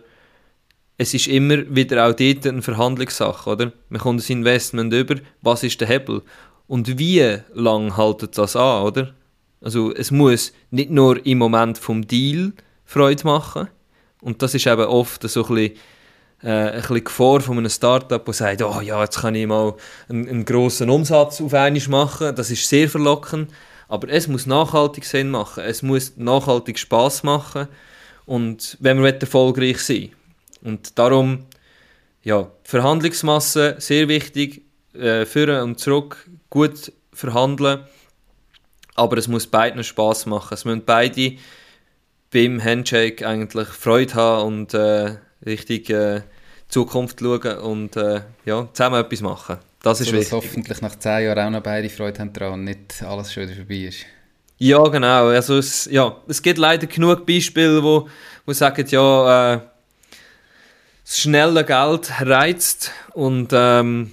es 1.00 1.14
ist 1.14 1.28
immer 1.28 1.64
wieder 1.74 2.06
auch 2.06 2.14
dort 2.14 2.46
eine 2.46 2.62
Verhandlungssache, 2.62 3.50
oder? 3.50 3.72
Man 3.88 4.02
kommt 4.02 4.22
ein 4.22 4.32
Investment 4.34 4.94
über, 4.94 5.16
was 5.42 5.64
ist 5.64 5.80
der 5.80 5.88
Hebel? 5.88 6.22
Und 6.68 7.00
wie 7.00 7.38
lang 7.54 7.96
haltet 7.96 8.38
das 8.38 8.58
an, 8.58 8.84
oder? 8.84 9.14
Also 9.62 9.94
es 9.96 10.12
muss 10.12 10.52
nicht 10.72 10.92
nur 10.92 11.26
im 11.26 11.38
Moment 11.38 11.78
vom 11.78 12.06
Deal 12.06 12.52
Freude 12.84 13.24
machen, 13.24 13.70
und 14.22 14.42
das 14.42 14.54
ist 14.54 14.68
eben 14.68 14.84
oft 14.84 15.24
so 15.24 15.46
ein 15.46 15.56
bisschen, 15.56 15.78
äh, 16.44 16.50
ein 16.50 16.82
bisschen 16.82 17.04
Gefahr 17.06 17.40
von 17.40 17.58
einem 17.58 17.70
Startup, 17.70 18.26
das 18.26 18.40
sagt, 18.40 18.62
oh 18.62 18.82
ja, 18.82 19.02
jetzt 19.02 19.22
kann 19.22 19.36
ich 19.36 19.48
mal 19.48 19.76
einen, 20.10 20.28
einen 20.28 20.46
grossen 20.46 20.90
Umsatz 20.90 21.40
auf 21.40 21.54
einmal 21.54 21.82
machen, 21.88 22.36
das 22.36 22.52
ist 22.52 22.68
sehr 22.68 22.90
verlockend, 22.90 23.50
aber 23.88 24.10
es 24.10 24.28
muss 24.28 24.46
nachhaltig 24.46 25.06
Sinn 25.06 25.30
machen, 25.30 25.64
es 25.64 25.82
muss 25.82 26.18
nachhaltig 26.18 26.78
Spaß 26.78 27.24
machen 27.24 27.70
und 28.26 28.76
wenn 28.82 29.02
wir 29.02 29.16
erfolgreich 29.16 29.80
sein 29.80 30.10
Und 30.62 30.98
darum, 30.98 31.46
ja, 32.24 32.52
Verhandlungsmasse, 32.64 33.76
sehr 33.80 34.08
wichtig, 34.08 34.64
äh, 34.94 35.26
führen 35.26 35.64
und 35.64 35.80
zurück, 35.80 36.28
gut 36.50 36.92
verhandeln, 37.14 37.82
aber 38.96 39.18
es 39.18 39.28
muss 39.28 39.48
beiden 39.48 39.84
Spaß 39.84 40.26
machen. 40.26 40.54
Es 40.54 40.66
müssen 40.66 40.84
beide 40.86 41.34
beim 42.32 42.64
Handshake 42.64 43.26
eigentlich 43.26 43.68
Freude 43.68 44.14
haben 44.16 44.48
und 44.48 44.74
äh, 44.74 45.16
richtig 45.46 45.90
äh, 45.90 46.22
Zukunft 46.68 47.20
schauen 47.20 47.58
und 47.60 47.96
äh, 47.96 48.22
ja, 48.46 48.68
zusammen 48.74 49.04
etwas 49.04 49.22
machen. 49.22 49.58
Das 49.82 50.02
ist 50.02 50.10
so, 50.10 50.14
wichtig. 50.14 50.32
Hoffentlich 50.34 50.82
nach 50.82 50.96
zehn 50.98 51.26
Jahren 51.26 51.48
auch 51.48 51.58
noch 51.58 51.64
beide 51.64 51.90
Freude 51.90 52.20
haben 52.20 52.34
daran 52.34 52.54
und 52.56 52.64
nicht 52.66 53.02
alles 53.02 53.34
schon 53.34 53.44
wieder 53.44 53.56
vorbei 53.56 53.88
ist. 53.88 54.06
Ja, 54.58 54.84
genau. 54.90 55.28
Also 55.28 55.58
es, 55.58 55.86
ja, 55.90 56.18
es 56.28 56.42
gibt 56.42 56.60
leider 56.60 56.86
genug 56.86 57.26
Beispiele, 57.26 57.82
wo, 57.82 58.10
wo 58.46 58.54
sagen, 58.54 58.86
ja, 58.90 59.54
äh, 59.54 59.60
das 61.10 61.22
schnelle 61.22 61.66
Geld 61.66 62.12
reizt 62.22 62.92
und 63.14 63.50
ähm, 63.52 64.12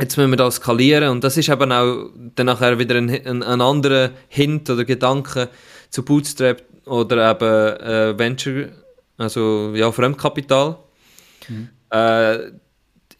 jetzt 0.00 0.16
müssen 0.16 0.30
wir 0.30 0.38
das 0.38 0.54
skalieren 0.54 1.10
und 1.10 1.22
das 1.22 1.36
ist 1.36 1.50
eben 1.50 1.70
auch 1.70 2.08
dann 2.34 2.46
nachher 2.46 2.78
wieder 2.78 2.96
ein, 2.96 3.10
ein, 3.10 3.42
ein 3.42 3.60
anderer 3.60 4.10
Hint 4.28 4.70
oder 4.70 4.86
Gedanke 4.86 5.50
zu 5.90 6.02
Bootstrap 6.02 6.62
oder 6.86 7.30
eben 7.30 7.82
äh, 7.82 8.18
Venture, 8.18 8.70
also 9.18 9.74
ja, 9.74 9.92
Fremdkapital. 9.92 10.78
Mhm. 11.48 11.68
Äh, 11.90 12.52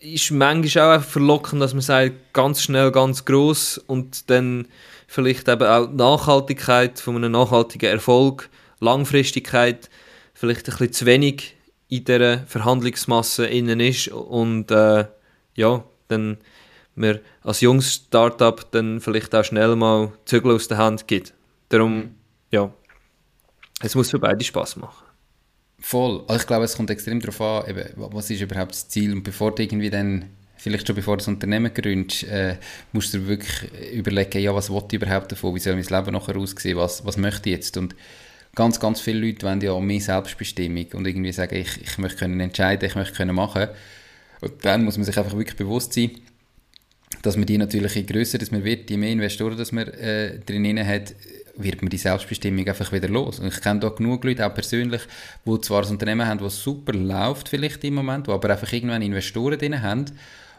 ist 0.00 0.30
manchmal 0.30 0.98
auch 0.98 1.02
verlockend, 1.02 1.60
dass 1.60 1.74
man 1.74 1.82
sagt, 1.82 2.32
ganz 2.32 2.62
schnell, 2.62 2.90
ganz 2.90 3.26
groß 3.26 3.78
und 3.86 4.30
dann 4.30 4.66
vielleicht 5.08 5.46
eben 5.48 5.62
auch 5.62 5.86
die 5.88 5.96
Nachhaltigkeit 5.96 6.98
von 7.00 7.16
einem 7.16 7.32
nachhaltigen 7.32 7.90
Erfolg, 7.90 8.48
Langfristigkeit 8.80 9.90
vielleicht 10.32 10.68
ein 10.68 10.72
bisschen 10.72 10.92
zu 10.92 11.06
wenig 11.06 11.53
in 11.98 12.04
dieser 12.04 12.38
Verhandlungsmasse 12.46 13.46
innen 13.46 13.80
ist 13.80 14.08
und 14.08 14.70
äh, 14.70 15.06
ja, 15.54 15.84
dann 16.08 16.38
mir 16.94 17.20
als 17.42 17.60
junges 17.60 17.94
Startup 17.94 18.70
dann 18.70 19.00
vielleicht 19.00 19.34
auch 19.34 19.44
schnell 19.44 19.76
mal 19.76 20.12
Zügel 20.24 20.52
aus 20.52 20.68
der 20.68 20.78
Hand 20.78 21.06
gibt. 21.06 21.34
Darum, 21.68 22.14
ja, 22.50 22.72
es 23.80 23.94
muss 23.94 24.10
für 24.10 24.18
beide 24.18 24.44
Spaß 24.44 24.76
machen. 24.76 25.04
Voll. 25.80 26.24
Also 26.28 26.40
ich 26.40 26.46
glaube, 26.46 26.64
es 26.64 26.76
kommt 26.76 26.90
extrem 26.90 27.20
darauf 27.20 27.40
an, 27.40 27.68
eben, 27.68 27.90
was 27.96 28.30
ist 28.30 28.40
überhaupt 28.40 28.72
das 28.72 28.88
Ziel 28.88 29.12
und 29.12 29.22
bevor 29.22 29.54
du 29.54 29.62
irgendwie 29.62 29.90
dann, 29.90 30.30
vielleicht 30.56 30.86
schon 30.86 30.96
bevor 30.96 31.16
du 31.16 31.18
das 31.18 31.28
Unternehmen 31.28 31.74
gründest, 31.74 32.24
äh, 32.24 32.56
musst 32.92 33.12
du 33.12 33.26
wirklich 33.26 33.92
überlegen, 33.92 34.40
ja, 34.40 34.54
was 34.54 34.70
will 34.70 34.82
ich 34.86 34.94
überhaupt 34.94 35.32
davon, 35.32 35.54
wie 35.54 35.58
soll 35.58 35.74
mein 35.74 35.84
Leben 35.84 36.12
nachher 36.12 36.36
aussehen, 36.36 36.78
was, 36.78 37.04
was 37.04 37.16
möchte 37.16 37.50
ich 37.50 37.56
jetzt 37.56 37.76
und 37.76 37.94
ganz, 38.54 38.80
ganz 38.80 39.00
viele 39.00 39.26
Leute 39.26 39.46
wollen 39.46 39.60
ja 39.60 39.78
mehr 39.80 40.00
Selbstbestimmung 40.00 40.86
und 40.94 41.06
irgendwie 41.06 41.32
sagen, 41.32 41.56
ich, 41.56 41.80
ich 41.82 41.98
möchte 41.98 42.18
können 42.18 42.40
entscheiden, 42.40 42.88
ich 42.88 42.94
möchte 42.94 43.14
können 43.14 43.34
machen 43.34 43.68
und 44.40 44.52
dann 44.64 44.84
muss 44.84 44.96
man 44.96 45.04
sich 45.04 45.18
einfach 45.18 45.36
wirklich 45.36 45.56
bewusst 45.56 45.92
sein, 45.92 46.10
dass 47.22 47.36
man 47.36 47.46
die 47.46 47.58
natürlich, 47.58 47.94
je 47.94 48.02
grösser 48.02 48.38
dass 48.38 48.50
man 48.50 48.64
wird, 48.64 48.90
je 48.90 48.96
mehr 48.96 49.10
Investoren 49.10 49.56
dass 49.56 49.72
man 49.72 49.88
äh, 49.88 50.38
drin 50.40 50.86
hat, 50.86 51.14
wird 51.56 51.82
man 51.82 51.88
die 51.88 51.98
Selbstbestimmung 51.98 52.66
einfach 52.66 52.92
wieder 52.92 53.08
los. 53.08 53.38
Und 53.38 53.46
ich 53.46 53.60
kenne 53.60 53.80
da 53.80 53.88
genug 53.88 54.24
Leute, 54.24 54.46
auch 54.46 54.54
persönlich, 54.54 55.02
die 55.46 55.60
zwar 55.60 55.84
ein 55.84 55.90
Unternehmen 55.90 56.26
haben, 56.26 56.40
das 56.40 56.62
super 56.62 56.92
läuft 56.92 57.48
vielleicht 57.48 57.84
im 57.84 57.94
Moment, 57.94 58.26
wo 58.28 58.32
aber 58.32 58.50
einfach 58.50 58.72
irgendwann 58.72 59.02
Investoren 59.02 59.58
drin 59.58 59.80
haben 59.80 60.06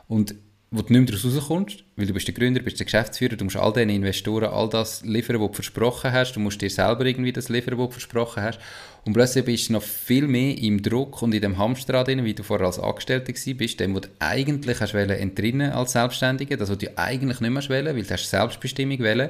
und 0.08 0.36
wo 0.76 0.82
du 0.82 0.94
nicht 0.94 1.10
mehr 1.10 1.18
daraus 1.18 1.38
rauskommst, 1.38 1.84
weil 1.96 2.06
du 2.06 2.14
bist 2.14 2.28
der 2.28 2.34
Gründer, 2.34 2.62
bist 2.62 2.80
der 2.80 2.86
Geschäftsführer, 2.86 3.36
du 3.36 3.46
musst 3.46 3.56
all 3.56 3.72
diesen 3.72 3.90
Investoren 3.90 4.50
all 4.50 4.68
das 4.70 5.04
liefern, 5.04 5.40
was 5.40 5.48
du 5.48 5.54
versprochen 5.54 6.12
hast, 6.12 6.34
du 6.34 6.40
musst 6.40 6.62
dir 6.62 6.70
selber 6.70 7.06
irgendwie 7.06 7.32
das 7.32 7.50
liefern, 7.50 7.78
was 7.78 7.88
du 7.88 7.92
versprochen 7.94 8.44
hast. 8.44 8.60
Und 9.06 9.14
plötzlich 9.14 9.46
bist 9.46 9.70
du 9.70 9.74
noch 9.74 9.84
viel 9.84 10.28
mehr 10.28 10.58
im 10.58 10.82
Druck 10.82 11.22
und 11.22 11.34
in 11.34 11.42
dem 11.42 11.58
Hamsterrad 11.58 12.08
drin, 12.08 12.26
wie 12.26 12.34
du 12.34 12.44
vorher 12.44 12.68
als 12.68 12.80
Angestellter 12.80 13.32
bist, 13.54 13.80
dem, 13.80 13.96
wo 13.96 14.00
du 14.00 14.10
eigentlich 14.20 14.82
hast 14.82 14.94
entrinnen 14.94 15.72
als 15.72 15.94
Selbstständiger, 15.94 16.58
das, 16.58 16.70
was 16.70 16.78
du 16.78 16.98
eigentlich 16.98 17.40
nicht 17.40 17.52
mehr 17.52 17.70
wollen, 17.70 17.96
weil 17.96 18.04
du 18.04 18.10
hast 18.10 18.30
Selbstbestimmung 18.30 19.00
wollen 19.00 19.30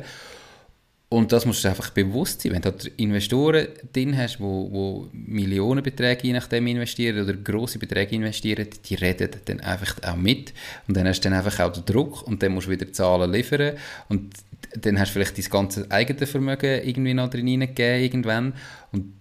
und 1.07 1.31
das 1.31 1.45
musst 1.45 1.63
du 1.63 1.67
einfach 1.67 1.91
bewusst 1.91 2.41
sein. 2.41 2.53
Wenn 2.53 2.61
du 2.61 2.73
Investoren 2.97 3.67
drin 3.93 4.17
hast, 4.17 4.39
wo, 4.39 4.69
wo 4.71 5.07
Millionenbeträge 5.13 6.27
je 6.27 6.33
nachdem 6.33 6.65
investieren 6.67 7.23
oder 7.23 7.33
grosse 7.33 7.77
Beträge 7.77 8.15
investieren, 8.15 8.67
die 8.83 8.95
reden 8.95 9.29
dann 9.45 9.59
einfach 9.59 9.95
auch 10.03 10.15
mit. 10.15 10.53
Und 10.87 10.97
dann 10.97 11.07
hast 11.07 11.21
du 11.21 11.29
dann 11.29 11.37
einfach 11.37 11.59
auch 11.59 11.71
den 11.71 11.85
Druck 11.85 12.23
und 12.23 12.41
dann 12.41 12.53
musst 12.53 12.67
du 12.67 12.71
wieder 12.71 12.91
Zahlen 12.91 13.31
liefern. 13.31 13.77
Und 14.09 14.33
dann 14.77 14.99
hast 14.99 15.09
du 15.09 15.13
vielleicht 15.13 15.37
dein 15.37 15.45
ganze 15.49 15.89
eigene 15.91 16.25
Vermögen 16.25 16.81
irgendwie 16.83 17.13
noch 17.13 17.29
drin 17.29 17.47
hineingegeben 17.47 18.01
irgendwann. 18.01 18.53
Und 18.91 19.13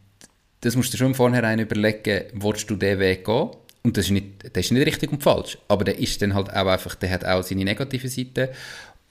das 0.62 0.76
musst 0.76 0.93
du 0.95 0.97
schon 0.97 1.09
im 1.09 1.14
Vornherein 1.14 1.59
überlegen, 1.59 2.24
willst 2.32 2.68
du 2.70 2.76
diesen 2.76 2.99
Weg 2.99 3.26
gehen? 3.26 3.51
Und 3.82 3.99
das 3.99 4.07
ist, 4.07 4.12
nicht, 4.12 4.57
das 4.57 4.64
ist 4.64 4.72
nicht 4.72 4.87
richtig 4.87 5.12
und 5.12 5.22
falsch. 5.22 5.59
Aber 5.68 5.85
der 5.85 5.99
ist 5.99 6.22
dann 6.22 6.32
halt 6.32 6.49
auch 6.49 6.66
einfach, 6.66 6.95
der 6.95 7.11
hat 7.11 7.26
auch 7.26 7.43
seine 7.43 7.64
negative 7.64 8.09
Seite. 8.09 8.51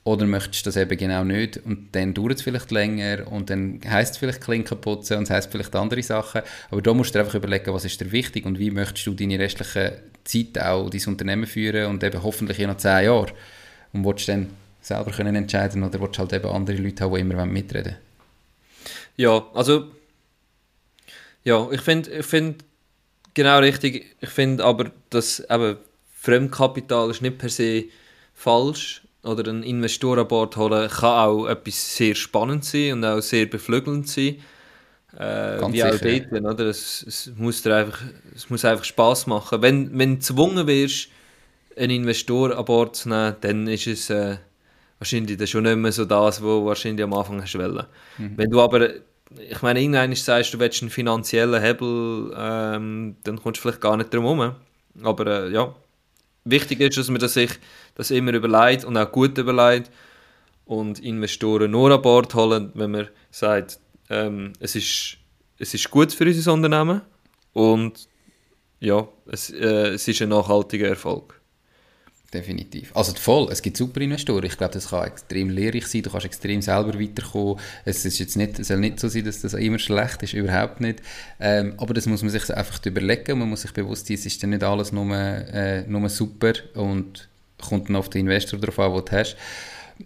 Oder 0.06 0.26
möchtest 0.26 0.66
du 0.66 0.70
das 0.70 0.76
eben 0.76 0.98
genau 0.98 1.24
nicht 1.24 1.58
und 1.58 1.96
dann 1.96 2.14
dauert 2.14 2.34
es 2.34 2.42
vielleicht 2.42 2.72
länger 2.72 3.26
und 3.32 3.50
dann 3.50 3.80
heisst 3.88 4.14
es 4.14 4.18
vielleicht 4.18 4.42
Klinken 4.42 4.80
putzen 4.82 5.18
und 5.18 5.24
es 5.24 5.30
heisst 5.30 5.50
vielleicht 5.50 5.74
andere 5.76 6.04
Sachen. 6.04 6.42
Aber 6.72 6.82
da 6.82 6.94
musst 6.94 7.16
du 7.16 7.20
einfach 7.20 7.36
überlegen, 7.36 7.74
was 7.74 7.86
ist 7.86 8.02
dir 8.02 8.12
wichtig 8.12 8.46
und 8.46 8.60
wie 8.60 8.70
möchtest 8.70 9.08
du 9.08 9.14
deine 9.14 9.40
restliche 9.40 10.02
Zeit 10.26 10.60
auch 10.60 10.90
dein 10.90 11.06
Unternehmen 11.08 11.48
führen 11.48 11.88
und 11.90 12.04
eben 12.04 12.22
hoffentlich 12.22 12.60
in 12.60 12.68
noch 12.68 12.78
zehn 12.78 13.06
Jahren. 13.06 13.32
Und 13.94 14.04
willst 14.04 14.28
du 14.28 14.34
dann 14.34 14.50
selber 14.82 15.12
können 15.12 15.36
entscheiden 15.36 15.84
oder 15.84 16.02
willst 16.02 16.16
du 16.16 16.20
halt 16.20 16.34
eben 16.34 16.50
andere 16.50 16.78
Leute 16.78 17.06
haben, 17.06 17.14
die 17.14 17.22
immer 17.22 17.46
mitreden 17.46 17.96
Ja, 19.16 19.46
also 19.54 19.90
ja, 21.46 21.70
ich 21.72 21.82
finde 21.82 22.12
ich 22.12 22.26
find 22.26 22.64
genau 23.34 23.60
richtig. 23.60 24.16
Ich 24.20 24.30
finde 24.30 24.66
aber, 24.66 24.92
dass 25.10 25.40
eben 25.50 25.78
Fremdkapital 26.20 27.10
ist 27.10 27.22
nicht 27.22 27.38
per 27.38 27.50
se 27.50 27.86
falsch 28.34 29.03
oder 29.24 29.50
einen 29.50 29.64
Investor 29.64 30.18
an 30.18 30.28
Bord 30.28 30.56
holen, 30.58 30.90
kann 30.90 31.28
auch 31.28 31.48
etwas 31.48 31.96
sehr 31.96 32.14
spannend 32.16 32.66
sein 32.66 32.94
und 32.94 33.06
auch 33.06 33.22
sehr 33.22 33.46
beflügelnd 33.46 34.08
sein. 34.08 34.38
Äh, 35.18 35.60
wie 35.72 35.82
sicher, 35.82 35.94
auch 35.94 36.00
dort, 36.00 36.54
oder? 36.54 36.66
Es, 36.66 37.04
es, 37.08 37.32
muss 37.38 37.62
dir 37.62 37.76
einfach, 37.76 38.02
es 38.36 38.50
muss 38.50 38.66
einfach 38.66 38.84
Spass 38.84 39.28
machen. 39.28 39.62
Wenn, 39.62 39.98
wenn 39.98 40.14
du 40.14 40.18
gezwungen 40.18 40.68
wirst, 40.68 41.10
einen 41.78 41.92
Investor 41.92 42.58
an 42.58 42.66
Bord 42.66 42.96
zu 42.96 43.10
nehmen, 43.10 43.36
dann 43.42 43.68
ist 43.68 43.88
es 43.88 44.10
äh, 44.10 44.38
wahrscheinlich 45.00 45.38
dann 45.38 45.48
schon 45.48 45.64
nicht 45.64 45.78
mehr 45.78 45.92
so 45.92 46.06
das, 46.06 46.42
was 46.42 46.42
du 46.42 46.66
wahrscheinlich 46.66 47.04
am 47.04 47.14
Anfang 47.14 47.42
hast 47.42 47.58
wollen. 47.58 47.86
Mhm. 48.18 48.34
Wenn 48.36 48.50
du 48.50 48.62
aber, 48.62 48.90
ich 49.50 49.62
meine, 49.62 49.82
irgendwann 49.82 50.16
sagst, 50.16 50.54
du 50.54 50.60
willst 50.60 50.82
einen 50.82 50.92
finanziellen 50.92 51.62
Hebel, 51.62 52.34
ähm, 52.36 53.16
dann 53.24 53.42
kommst 53.42 53.60
du 53.60 53.62
vielleicht 53.62 53.82
gar 53.82 53.98
nicht 53.98 54.14
drum 54.14 54.24
herum. 54.24 54.56
Aber 55.04 55.28
äh, 55.28 55.52
ja, 55.52 55.74
wichtig 56.46 56.80
ist, 56.80 56.98
dass 56.98 57.10
man 57.10 57.20
das 57.20 57.34
sich 57.34 57.52
das 57.96 58.12
immer 58.12 58.34
überlegt 58.34 58.86
und 58.86 58.98
auch 58.98 59.12
gut 59.12 59.38
überlegt 59.38 59.92
und 60.66 61.00
Investoren 61.00 61.72
nur 61.72 61.92
an 61.92 62.02
Bord 62.02 62.34
holen, 62.36 62.72
wenn 62.74 62.92
man 62.92 63.08
sagt, 63.32 63.80
ähm, 64.10 64.54
es, 64.60 64.76
ist, 64.76 65.18
es 65.58 65.74
ist 65.74 65.90
gut 65.90 66.12
für 66.14 66.26
unser 66.26 66.54
Unternehmen 66.54 67.02
und 67.54 68.08
ja, 68.80 69.08
es, 69.28 69.50
äh, 69.50 69.94
es 69.94 70.08
ist 70.08 70.22
ein 70.22 70.30
nachhaltiger 70.30 70.88
Erfolg. 70.88 71.40
Definitiv. 72.34 72.96
Also 72.96 73.14
voll, 73.14 73.48
es 73.52 73.62
gibt 73.62 73.78
super 73.78 74.02
Investoren. 74.02 74.44
Ich 74.46 74.58
glaube, 74.58 74.74
das 74.74 74.90
kann 74.90 75.06
extrem 75.06 75.52
lehrreich 75.52 75.86
sein. 75.86 76.02
Du 76.02 76.10
kannst 76.10 76.26
extrem 76.26 76.64
selber 76.64 77.00
weiterkommen. 77.00 77.60
Es 77.86 78.06
ist 78.06 78.18
jetzt 78.18 78.36
nicht, 78.38 78.58
es 78.58 78.70
soll 78.70 78.80
nicht 78.80 79.00
so 79.00 79.08
sein, 79.08 79.24
dass 79.24 79.42
das 79.42 79.54
immer 79.54 79.78
schlecht 79.78 80.24
ist, 80.24 80.34
überhaupt 80.34 80.82
nicht. 80.82 81.04
Ähm, 81.40 81.76
aber 81.78 81.94
das 81.94 82.08
muss 82.08 82.24
man 82.24 82.32
sich 82.32 82.52
einfach 82.52 82.84
überlegen. 82.84 83.38
Man 83.38 83.50
muss 83.50 83.62
sich 83.62 83.72
bewusst 83.72 84.08
sein, 84.08 84.16
es 84.16 84.26
ist 84.26 84.42
dann 84.42 84.50
nicht 84.50 84.64
alles 84.64 84.92
nur, 84.92 85.16
äh, 85.16 85.86
nur 85.88 86.10
super 86.10 86.54
und 86.74 87.30
kommt 87.62 87.90
dann 87.90 87.98
auf 87.98 88.10
den 88.10 88.22
Investor 88.22 88.60
drauf 88.60 88.80
an, 88.80 88.94
den 88.94 89.06
du 89.06 89.12
hast. 89.12 89.38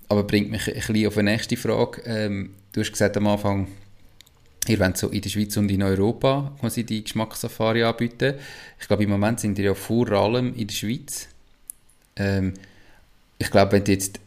Aber 0.10 0.24
bringt 0.24 0.52
mich 0.52 0.68
ein 0.68 0.74
bisschen 0.74 1.08
auf 1.08 1.18
eine 1.18 1.32
nächste 1.32 1.56
Frage. 1.56 2.02
Ähm, 2.06 2.56
du 2.74 2.82
hast 2.82 2.92
gesagt 2.92 3.16
am 3.16 3.28
Anfang, 3.28 3.70
ihr 4.68 4.80
wollt 4.82 4.98
so 4.98 5.08
in 5.08 5.22
der 5.22 5.30
Schweiz 5.30 5.56
und 5.56 5.72
in 5.72 5.82
Europa 5.82 6.54
quasi 6.60 6.84
die 6.84 7.06
Geschmackssafari 7.06 7.84
anbieten. 7.84 8.34
Ich 8.82 8.88
glaube, 8.88 9.04
im 9.06 9.12
Moment 9.12 9.40
sind 9.40 9.58
ihr 9.60 9.66
ja 9.66 9.74
vor 9.74 10.12
allem 10.12 10.54
in 10.56 10.68
der 10.68 10.76
Schweiz. 10.76 11.30
Ähm, 12.18 12.54
ich 13.38 13.52
glaube, 13.52 13.74
wenn 13.74 13.84
du 13.84 13.92
jetzt 13.92 14.20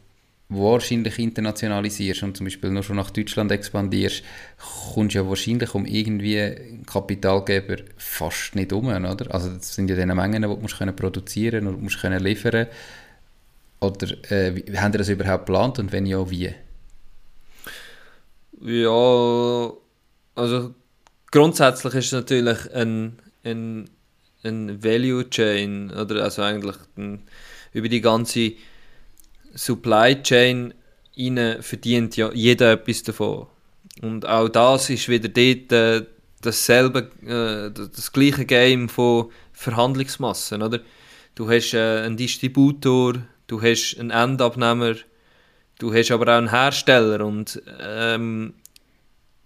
wahrscheinlich 0.49 1.19
internationalisierst 1.19 2.25
und 2.25 2.37
zum 2.37 2.47
Beispiel 2.47 2.71
nur 2.71 2.83
schon 2.83 2.97
nach 2.97 3.11
Deutschland 3.11 3.53
expandierst, 3.53 4.25
kommst 4.93 5.15
du 5.15 5.21
ja 5.21 5.29
wahrscheinlich 5.29 5.75
um 5.75 5.87
irgendwie 5.87 6.83
Kapitalgeber 6.87 7.77
fast 7.97 8.57
nicht 8.57 8.73
um, 8.73 8.89
oder? 8.89 9.33
Also 9.33 9.51
das 9.51 9.75
sind 9.75 9.89
ja 9.89 9.97
diese 9.97 10.07
Mengen, 10.07 10.43
die 10.43 10.49
du 10.49 10.57
musst 10.57 10.97
produzieren 10.97 11.69
und 11.69 11.83
musst 11.83 12.01
können 12.01 12.23
liefern 12.23 12.67
oder 13.81 14.09
äh, 14.31 14.53
haben 14.77 14.93
ihr 14.93 14.99
das 14.99 15.09
überhaupt 15.09 15.47
geplant 15.47 15.79
und 15.79 15.93
wenn 15.93 16.07
ja, 16.07 16.31
wie? 16.31 16.55
Ja, 18.61 19.73
also 20.35 20.75
grundsätzlich 21.31 21.95
ist 21.95 22.07
es 22.07 22.13
natürlich 22.13 22.73
ein, 22.75 23.19
ein, 23.43 23.89
ein 24.43 24.85
Value 24.85 25.29
Chain, 25.31 25.91
oder 25.91 26.25
also 26.25 26.43
eigentlich 26.43 26.77
ein, 26.97 27.23
über 27.73 27.89
die 27.89 28.01
ganze 28.01 28.53
Supply 29.55 30.23
Chain 30.23 30.75
rein 31.17 31.63
verdient 31.63 32.17
ja 32.17 32.31
jeder 32.33 32.73
etwas 32.73 33.03
davon. 33.03 33.47
Und 34.03 34.27
auch 34.27 34.49
das 34.49 34.91
ist 34.91 35.09
wieder 35.09 35.29
dort 35.29 35.73
äh, 35.73 36.07
dasselbe, 36.41 37.11
äh, 37.23 37.71
das 37.71 38.13
gleiche 38.13 38.45
Game 38.45 38.89
von 38.89 39.31
Verhandlungsmassen, 39.53 40.63
oder? 40.63 40.81
Du 41.35 41.51
hast 41.51 41.75
äh, 41.75 42.03
einen 42.05 42.17
Distributor, 42.17 43.15
du 43.47 43.63
hast 43.63 43.97
einen 43.99 44.11
Endabnehmer, 44.11 44.95
du 45.79 45.93
hast 45.93 46.11
aber 46.11 46.33
auch 46.33 46.39
einen 46.39 46.51
Hersteller 46.51 47.25
und 47.25 47.63
ähm, 47.81 48.55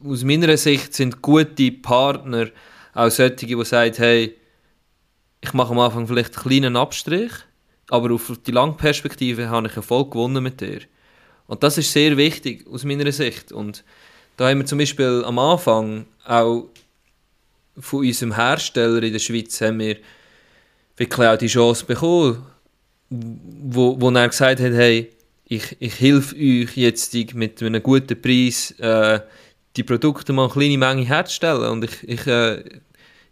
aus 0.03 0.25
meiner 0.25 0.57
Sicht 0.57 0.95
sind 0.95 1.23
gute 1.23 1.73
Partner 1.73 2.49
auch 2.95 3.11
solche, 3.11 3.47
die 3.47 3.65
sagen, 3.65 3.95
hey, 3.97 4.37
ich 5.41 5.53
mache 5.53 5.73
am 5.73 5.79
Anfang 5.81 6.07
vielleicht 6.07 6.37
einen 6.37 6.49
kleinen 6.49 6.77
Abstrich, 6.77 7.33
aber 7.91 8.15
auf 8.15 8.33
die 8.47 8.53
lange 8.53 8.75
Perspektive 8.75 9.49
habe 9.49 9.69
ich 9.69 9.77
Erfolg 9.77 10.13
gewonnen 10.13 10.43
mit 10.43 10.61
dir. 10.61 10.81
Und 11.47 11.63
das 11.63 11.79
ist 11.79 11.93
sehr 11.93 12.17
wichtig 12.17 12.67
aus 12.67 12.85
meiner 12.85 13.11
Sicht. 13.13 13.53
Und 13.53 13.85
da 14.37 14.49
haben 14.49 14.59
wir 14.59 14.67
zum 14.67 14.79
Beispiel 14.79 15.23
am 15.27 15.39
Anfang 15.39 16.07
auch 16.25 16.69
von 17.79 18.01
unserem 18.01 18.35
Hersteller 18.35 19.03
in 19.03 19.13
der 19.13 19.21
Schweiz 19.21 19.61
haben 19.61 19.79
wir 19.81 19.97
wirklich 20.97 21.29
auch 21.29 21.37
die 21.37 21.49
Chance 21.49 21.85
bekommen, 21.85 22.45
wo, 23.11 24.01
wo 24.01 24.11
er 24.11 24.29
gesagt 24.29 24.61
hat, 24.61 24.73
hey, 24.73 25.11
ich, 25.47 25.77
ich 25.79 26.01
helfe 26.01 26.35
euch 26.37 26.77
jetzt 26.77 27.15
mit 27.35 27.63
einem 27.63 27.83
guten 27.83 28.21
Preis 28.21 28.71
äh, 28.79 29.21
die 29.77 29.83
Produkte 29.83 30.33
mal 30.33 30.45
eine 30.45 30.53
kleine 30.53 30.79
Menge 30.79 31.05
herzustellen 31.05 31.71
und 31.71 31.85
ich, 31.85 32.09
ich, 32.09 32.27
äh, 32.27 32.63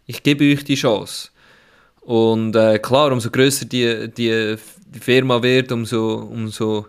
ich 0.05 0.21
gebe 0.21 0.51
euch 0.51 0.63
die 0.63 0.75
Chance. 0.75 1.29
Und 2.05 2.55
äh, 2.55 2.79
klar, 2.79 3.11
umso 3.11 3.29
größer 3.31 3.65
die, 3.65 4.09
die, 4.09 4.57
Firma 4.99 5.41
wird, 5.41 5.71
umso, 5.71 6.15
umso 6.15 6.87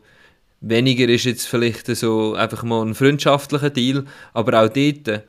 weniger 0.61 1.09
ist 1.09 1.25
jetzt 1.25 1.47
vielleicht 1.47 1.87
so 1.87 2.35
einfach 2.35 2.62
mal 2.62 2.85
ein 2.85 2.95
freundschaftlicher 2.95 3.71
Deal, 3.71 4.05
aber 4.33 4.62
auch 4.62 4.69
dort, 4.69 5.23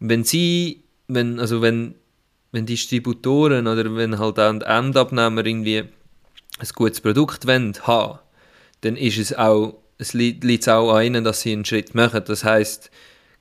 wenn 0.00 0.24
sie, 0.24 0.84
wenn, 1.08 1.40
also 1.40 1.62
wenn, 1.62 1.94
wenn 2.52 2.66
Distributoren 2.66 3.66
oder 3.66 3.96
wenn 3.96 4.18
halt 4.18 4.38
auch 4.38 4.60
Endabnehmer 4.60 5.44
irgendwie 5.44 5.78
ein 6.58 6.68
gutes 6.74 7.00
Produkt 7.00 7.46
wollen, 7.46 7.74
haben, 7.82 8.18
dann 8.82 8.96
ist 8.96 9.18
es 9.18 9.34
auch, 9.36 9.78
es 9.98 10.12
liegt 10.12 10.68
auch 10.68 10.94
an 10.94 11.04
ihnen, 11.04 11.24
dass 11.24 11.40
sie 11.40 11.52
einen 11.52 11.64
Schritt 11.64 11.94
machen. 11.94 12.22
Das 12.26 12.44
heißt 12.44 12.90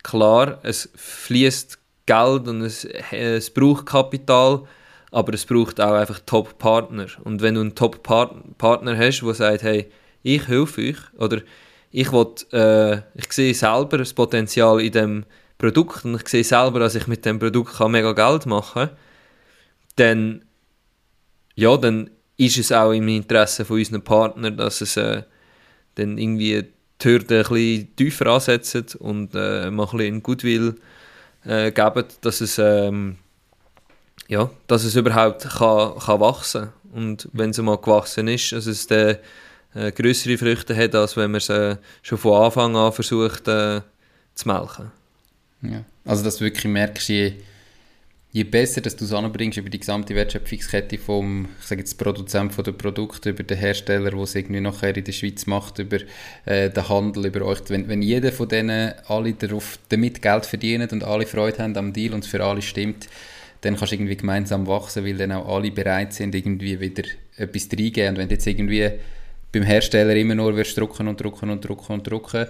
klar, 0.01 0.59
es 0.63 0.89
fließt 0.95 1.77
Geld 2.05 2.47
und 2.47 2.61
es, 2.61 2.85
es 3.11 3.49
braucht 3.49 3.85
Kapital, 3.85 4.63
aber 5.13 5.35
es 5.35 5.45
braucht 5.45 5.79
auch 5.79 5.93
einfach 5.93 6.19
Top-Partner. 6.25 7.05
Und 7.23 7.43
wenn 7.43 7.53
du 7.53 7.61
einen 7.61 7.75
Top-Partner 7.75 8.97
hast, 8.97 9.21
der 9.21 9.33
sagt, 9.35 9.61
hey, 9.61 9.91
ich 10.23 10.47
helfe 10.47 10.81
euch, 10.81 10.97
oder 11.19 11.41
ich, 11.91 12.11
will, 12.11 12.33
äh, 12.51 12.97
ich 13.13 13.31
sehe 13.31 13.53
selber 13.53 13.99
das 13.99 14.13
Potenzial 14.13 14.81
in 14.81 14.91
dem 14.91 15.25
Produkt 15.59 16.03
und 16.03 16.15
ich 16.15 16.27
sehe 16.27 16.43
selber, 16.43 16.79
dass 16.79 16.95
ich 16.95 17.05
mit 17.05 17.25
dem 17.25 17.37
Produkt 17.37 17.77
kann 17.77 17.91
mega 17.91 18.13
Geld 18.13 18.47
machen 18.47 18.87
kann, 18.87 18.97
dann, 19.97 20.45
ja, 21.53 21.77
dann 21.77 22.09
ist 22.37 22.57
es 22.57 22.71
auch 22.71 22.91
im 22.91 23.07
Interesse 23.07 23.65
von 23.65 23.77
unseren 23.77 24.03
Partnern, 24.03 24.57
dass 24.57 24.81
es 24.81 24.97
äh, 24.97 25.21
dann 25.93 26.17
irgendwie 26.17 26.65
die 26.99 27.07
Hürde 27.07 27.41
ein 27.41 27.53
bisschen 27.53 27.95
tiefer 27.95 28.25
ansetzen 28.25 28.85
und 28.97 29.35
äh, 29.35 29.69
mal 29.69 29.85
ein 29.85 29.97
bisschen 29.97 30.23
Goodwill 30.23 30.75
äh, 31.45 31.71
geben, 31.71 32.05
dass 32.21 32.41
es, 32.41 32.57
ähm, 32.57 33.17
ja, 34.27 34.49
dass 34.67 34.83
es 34.83 34.95
überhaupt 34.95 35.43
kann, 35.43 35.97
kann 35.99 36.19
wachsen 36.19 36.69
Und 36.93 37.29
wenn 37.33 37.49
es 37.51 37.57
mal 37.59 37.77
gewachsen 37.77 38.27
ist, 38.27 38.51
dass 38.51 38.65
es 38.65 38.87
dann 38.87 39.17
äh, 39.75 39.91
größere 39.91 40.37
Früchte 40.37 40.75
hat, 40.75 40.95
als 40.95 41.17
wenn 41.17 41.31
man 41.31 41.39
es 41.39 41.49
äh, 41.49 41.77
schon 42.01 42.17
von 42.17 42.43
Anfang 42.43 42.75
an 42.75 42.93
versucht 42.93 43.47
äh, 43.47 43.81
zu 44.35 44.47
melken. 44.47 44.91
Ja. 45.61 45.83
Also 46.05 46.23
dass 46.23 46.37
du 46.37 46.45
wirklich 46.45 46.65
merkst, 46.65 47.09
je 47.09 47.33
je 48.33 48.43
besser 48.43 48.81
dass 48.81 48.95
du 48.95 49.05
es 49.05 49.13
anbringst 49.13 49.59
über 49.59 49.69
die 49.69 49.79
gesamte 49.79 50.15
Wertschöpfungskette 50.15 50.97
vom, 50.97 51.47
ich 51.61 51.67
sage 51.67 51.81
jetzt 51.81 51.97
Produzent 51.99 52.51
von 52.51 52.63
den 52.63 52.75
Produkten, 52.75 53.29
über 53.29 53.43
den 53.43 53.57
Hersteller, 53.57 54.09
der 54.09 54.19
es 54.19 54.35
irgendwie 54.35 54.59
nachher 54.59 54.97
in 54.97 55.03
der 55.03 55.11
Schweiz 55.11 55.45
macht, 55.45 55.77
über 55.77 55.99
äh, 56.45 56.71
den 56.71 56.89
Handel, 56.89 57.27
über 57.27 57.43
euch, 57.43 57.59
wenn, 57.67 57.87
wenn 57.87 58.01
jeder 58.01 58.31
von 58.31 58.49
denen 58.49 58.93
alle 59.07 59.33
darauf, 59.33 59.77
damit 59.89 60.21
Geld 60.23 60.47
verdient 60.47 60.91
und 60.91 61.03
alle 61.03 61.27
Freude 61.27 61.61
haben 61.61 61.77
am 61.77 61.93
Deal 61.93 62.13
und 62.13 62.23
es 62.23 62.29
für 62.29 62.43
alle 62.43 62.63
stimmt, 62.63 63.07
dann 63.63 63.77
kannst 63.77 63.93
du 63.93 63.95
irgendwie 63.95 64.17
gemeinsam 64.17 64.67
wachsen, 64.67 65.05
weil 65.05 65.15
dann 65.15 65.31
auch 65.31 65.47
alle 65.55 65.71
bereit 65.71 66.13
sind, 66.13 66.35
irgendwie 66.35 66.79
wieder 66.79 67.03
etwas 67.37 67.69
reingeben. 67.71 68.09
Und 68.09 68.17
wenn 68.17 68.27
du 68.27 68.35
jetzt 68.35 68.45
irgendwie 68.45 68.89
beim 69.51 69.63
Hersteller 69.63 70.15
immer 70.15 70.35
nur 70.35 70.55
wirst 70.57 70.77
drucken 70.77 71.07
und 71.07 71.19
drucken 71.21 71.49
und 71.49 71.63
drucken 71.63 71.93
und 71.93 72.05
drucken, 72.05 72.47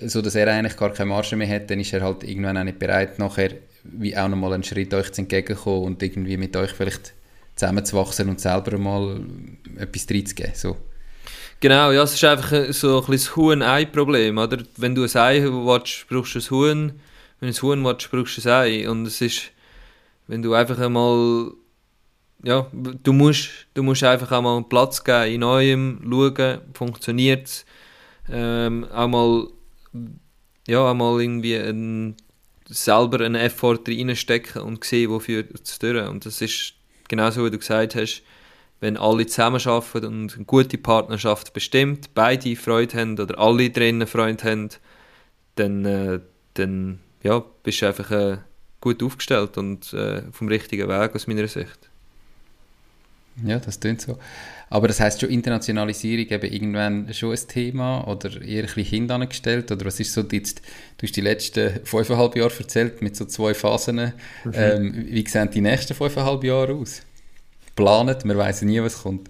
so 0.00 0.20
dass 0.20 0.34
er 0.34 0.48
eigentlich 0.48 0.76
gar 0.76 0.92
keine 0.92 1.10
Marge 1.10 1.36
mehr 1.36 1.48
hat, 1.48 1.70
dann 1.70 1.78
ist 1.78 1.92
er 1.92 2.02
halt 2.02 2.24
irgendwann 2.24 2.58
auch 2.58 2.64
nicht 2.64 2.80
bereit, 2.80 3.18
nachher 3.18 3.50
wie 3.84 4.16
auch 4.16 4.28
nochmal 4.28 4.54
einen 4.54 4.64
Schritt 4.64 4.92
euch 4.92 5.12
zu 5.12 5.22
entgegenkommen 5.22 5.84
und 5.84 6.02
irgendwie 6.02 6.36
mit 6.36 6.56
euch 6.56 6.72
vielleicht 6.72 7.12
zusammenzuwachsen 7.54 8.28
und 8.28 8.40
selber 8.40 8.76
mal 8.76 9.20
etwas 9.78 10.06
reinzugeben. 10.10 10.52
So. 10.54 10.76
Genau, 11.60 11.92
ja, 11.92 12.02
es 12.02 12.14
ist 12.14 12.24
einfach 12.24 12.72
so 12.72 13.00
ein 13.00 13.06
bisschen 13.06 13.12
das 13.12 13.36
Huhn-Ei-Problem, 13.36 14.36
oder? 14.36 14.58
Wenn 14.76 14.96
du 14.96 15.04
ein 15.04 15.16
Ei 15.16 15.42
willst, 15.42 16.06
brauchst 16.08 16.34
du 16.34 16.38
ein 16.40 16.50
Huhn, 16.50 16.92
wenn 17.38 17.50
du 17.50 17.56
ein 17.56 17.62
Huhn 17.62 17.84
willst, 17.84 18.10
brauchst 18.10 18.44
du 18.44 18.50
ein 18.50 18.54
Ei 18.54 18.90
und 18.90 19.06
es 19.06 19.20
ist, 19.20 19.52
wenn 20.26 20.42
du 20.42 20.54
einfach 20.54 20.78
einmal 20.78 21.52
ja, 22.42 22.70
du 22.72 23.12
musst, 23.12 23.48
du 23.74 23.82
musst 23.82 24.04
einfach 24.04 24.30
auch 24.30 24.42
mal 24.42 24.62
Platz 24.64 25.02
geben 25.02 25.32
in 25.32 25.40
Neuem, 25.40 26.00
schauen, 26.08 26.60
funktioniert 26.74 27.46
es, 27.46 27.66
ähm, 28.30 28.84
auch 28.92 29.08
mal, 29.08 29.48
ja, 30.68 30.90
einmal 30.90 31.20
irgendwie 31.20 31.56
ein 31.56 32.16
selber 32.68 33.24
einen 33.24 33.36
Effort 33.36 33.80
reinstecken 33.88 34.62
und 34.62 34.84
sehen, 34.84 35.10
wofür 35.10 35.44
es 35.62 35.78
durch. 35.78 36.08
Und 36.08 36.26
das 36.26 36.40
ist 36.40 36.74
genauso, 37.08 37.44
wie 37.44 37.50
du 37.50 37.58
gesagt 37.58 37.94
hast, 37.94 38.22
wenn 38.80 38.96
alle 38.96 39.26
zusammenarbeiten 39.26 40.06
und 40.06 40.34
eine 40.34 40.44
gute 40.44 40.76
Partnerschaft 40.76 41.52
bestimmt, 41.52 42.14
beide 42.14 42.56
Freude 42.56 42.98
haben 42.98 43.18
oder 43.18 43.38
alle 43.38 43.70
drinnen 43.70 44.06
Freude 44.06 44.44
haben, 44.44 44.68
dann, 45.54 45.84
äh, 45.84 46.20
dann 46.54 47.00
ja, 47.22 47.42
bist 47.62 47.82
du 47.82 47.86
einfach 47.86 48.10
äh, 48.10 48.38
gut 48.86 49.02
aufgestellt 49.02 49.58
und 49.58 49.92
äh, 49.92 50.22
vom 50.30 50.46
richtigen 50.46 50.88
Weg 50.88 51.14
aus 51.14 51.26
meiner 51.26 51.48
Sicht. 51.48 51.90
Ja, 53.44 53.58
das 53.58 53.80
klingt 53.80 54.00
so. 54.00 54.16
Aber 54.70 54.86
das 54.88 55.00
heißt 55.00 55.20
schon 55.20 55.30
Internationalisierung 55.30 56.26
eben 56.30 56.52
irgendwann 56.52 57.12
schon 57.12 57.32
ein 57.32 57.48
Thema 57.48 58.06
oder 58.06 58.40
eher 58.40 58.62
ein 58.62 58.66
bisschen 58.66 58.84
hintangestellt? 58.84 59.72
Oder 59.72 59.86
was 59.86 59.98
ist 59.98 60.12
so 60.12 60.22
jetzt, 60.22 60.62
du 60.98 61.06
hast 61.06 61.16
die 61.16 61.20
letzten 61.20 61.84
fünfeinhalb 61.84 62.36
Jahre 62.36 62.56
erzählt 62.58 63.02
mit 63.02 63.16
so 63.16 63.24
zwei 63.24 63.54
Phasen. 63.54 63.96
Mhm. 63.96 64.52
Ähm, 64.52 65.06
wie 65.08 65.26
sehen 65.26 65.50
die 65.50 65.60
nächsten 65.60 65.94
fünfeinhalb 65.94 66.44
Jahre 66.44 66.74
aus? 66.74 67.02
Planet, 67.74 68.24
man 68.24 68.38
weiß 68.38 68.62
nie, 68.62 68.80
was 68.80 69.02
kommt. 69.02 69.28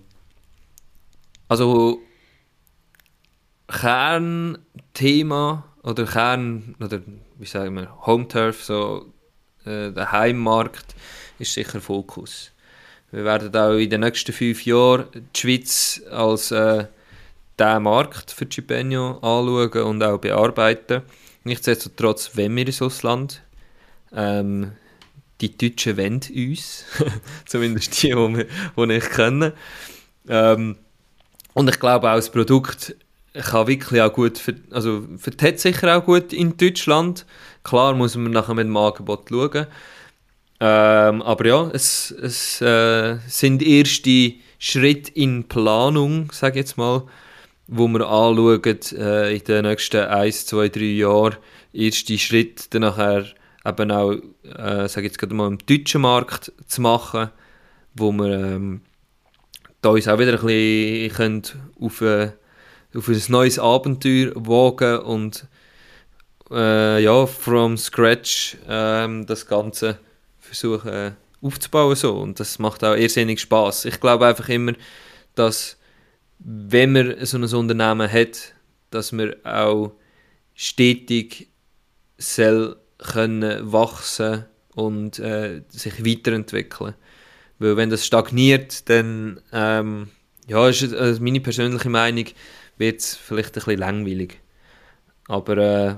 Also 1.49 2.01
Kernthema 3.69 5.65
oder 5.83 6.05
Kern, 6.05 6.77
oder 6.81 7.01
wie 7.39 7.47
sagen 7.47 7.75
wir, 7.75 8.07
Home 8.07 8.29
Turf, 8.29 8.63
so 8.63 9.13
äh, 9.67 9.93
der 9.93 10.13
Heimmarkt 10.13 10.95
ist 11.39 11.53
sicher 11.53 11.81
Fokus. 11.81 12.53
Wir 13.13 13.25
werden 13.25 13.55
auch 13.57 13.75
in 13.75 13.91
den 13.91 14.01
nächsten 14.01 14.33
fünf 14.33 14.65
Jahren 14.67 15.07
die 15.15 15.41
Schweiz 15.41 16.03
als 16.11 16.51
äh, 16.51 16.87
den 17.59 17.83
Markt 17.83 18.31
für 18.31 18.47
Cipennio 18.51 19.19
anschauen 19.19 19.83
und 19.83 20.03
auch 20.03 20.19
bearbeiten. 20.19 21.03
Nichtsdestotrotz, 21.45 22.33
wenn 22.35 22.57
wir 22.57 22.67
ins 22.67 22.83
Ausland, 22.83 23.43
ähm, 24.15 24.73
die 25.41 25.57
Deutschen 25.57 25.97
wollen 25.97 26.21
uns, 26.35 26.85
zumindest 27.47 28.03
die, 28.03 28.09
die, 28.09 28.15
wir, 28.15 28.47
die 28.87 28.93
ich 28.95 29.11
kenne. 29.11 29.53
Ähm, 30.29 30.77
und 31.55 31.69
ich 31.69 31.79
glaube 31.79 32.11
auch 32.11 32.17
das 32.17 32.31
Produkt 32.31 32.97
kann 33.43 33.67
wirklich 33.67 34.01
auch 34.01 34.13
gut, 34.13 34.39
für, 34.39 34.55
also 34.71 35.07
vertät 35.19 35.61
sicher 35.61 35.97
auch 35.97 36.05
gut 36.05 36.33
in 36.33 36.57
Deutschland. 36.57 37.27
Klar 37.67 37.95
muss 37.95 38.15
man 38.15 38.31
nachher 38.31 38.55
mit 38.55 38.69
dem 38.69 38.77
Angebot 38.77 39.29
schauen. 39.29 39.67
Ähm, 40.61 41.21
aber 41.23 41.47
ja, 41.47 41.69
es, 41.73 42.13
es 42.13 42.61
äh, 42.61 43.17
sind 43.27 43.61
erste 43.61 44.35
Schritte 44.61 45.11
in 45.15 45.49
Planung, 45.49 46.31
sage 46.31 46.61
ich 46.61 46.67
jetzt 46.67 46.79
mal, 46.79 47.03
wo 47.67 47.89
wir 47.89 48.09
anschauen, 48.09 48.63
äh, 48.97 49.35
in 49.35 49.43
den 49.43 49.65
nächsten 49.65 50.01
1, 50.01 50.47
2, 50.47 50.69
3 50.69 50.81
Jahren 50.81 51.37
erste 51.73 52.17
Schritte 52.19 52.67
dann 52.71 52.83
nachher 52.83 53.27
eben 53.65 53.91
auch, 53.91 54.13
äh, 54.13 54.89
sage 54.89 55.09
jetzt 55.09 55.19
gerade 55.19 55.35
mal, 55.35 55.49
im 55.49 55.59
deutschen 55.59 56.03
Markt 56.03 56.53
zu 56.69 56.81
machen, 56.81 57.31
wo 57.95 58.13
wir 58.13 58.33
ähm, 58.33 58.83
da 59.83 59.89
uns 59.89 60.07
auch 60.07 60.21
wieder 60.21 60.41
ein 60.41 60.47
bisschen 60.47 61.43
auf, 61.81 62.01
äh, 62.01 62.31
auf 62.95 63.09
ein 63.09 63.23
neues 63.27 63.59
Abenteuer 63.59 64.31
wagen 64.37 65.01
und 65.01 65.49
äh, 66.51 67.03
ja, 67.03 67.27
from 67.27 67.77
scratch 67.77 68.57
ähm, 68.69 69.27
das 69.27 69.47
Ganze 69.47 69.99
versuchen 70.39 70.89
äh, 70.89 71.13
aufzubauen. 71.43 71.95
So. 71.97 72.15
Und 72.17 72.41
das 72.41 72.59
macht 72.59 72.85
auch 72.85 72.95
irrsinnig 72.95 73.41
Spaß. 73.41 73.87
Ich 73.87 74.01
glaube 74.01 74.27
einfach 74.27 74.49
immer, 74.49 74.73
dass 75.35 75.77
wenn 76.39 76.93
man 76.93 77.25
so 77.25 77.39
ein 77.39 77.45
Unternehmen 77.45 78.11
hat, 78.11 78.55
dass 78.91 79.13
man 79.13 79.35
auch 79.45 79.93
stetig 80.55 81.49
soll 82.19 82.77
können 82.99 83.73
wachsen 83.73 84.47
und 84.75 85.19
äh, 85.19 85.63
sich 85.69 86.05
weiterentwickeln. 86.05 86.95
Weil 87.59 87.77
wenn 87.77 87.91
das 87.91 88.05
stagniert, 88.05 88.89
dann, 88.89 89.41
ähm, 89.53 90.09
ja, 90.47 90.69
ist 90.69 90.95
also 90.95 91.23
meine 91.23 91.41
persönliche 91.41 91.89
Meinung, 91.89 92.27
wird 92.77 93.01
es 93.01 93.17
vielleicht 93.17 93.51
ein 93.51 93.65
bisschen 93.65 93.79
langweilig. 93.79 94.41
Aber 95.29 95.57
äh, 95.57 95.95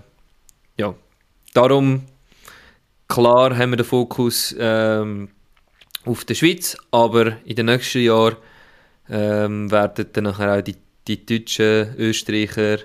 ja, 0.79 0.95
darum, 1.55 2.03
klar 3.09 3.57
haben 3.57 3.71
wir 3.71 3.77
den 3.77 3.87
Fokus 3.87 4.55
ähm, 4.59 5.29
auf 6.05 6.25
der 6.25 6.35
Schweiz, 6.35 6.77
aber 6.91 7.37
in 7.45 7.57
den 7.57 7.67
nächsten 7.67 8.03
Jahren 8.03 8.37
ähm, 9.11 9.71
werden 9.71 10.07
dann 10.13 10.25
nachher 10.25 10.59
auch 10.59 10.63
die, 10.63 10.77
die 11.07 11.27
Deutschen, 11.27 11.95
Österreicher, 11.97 12.79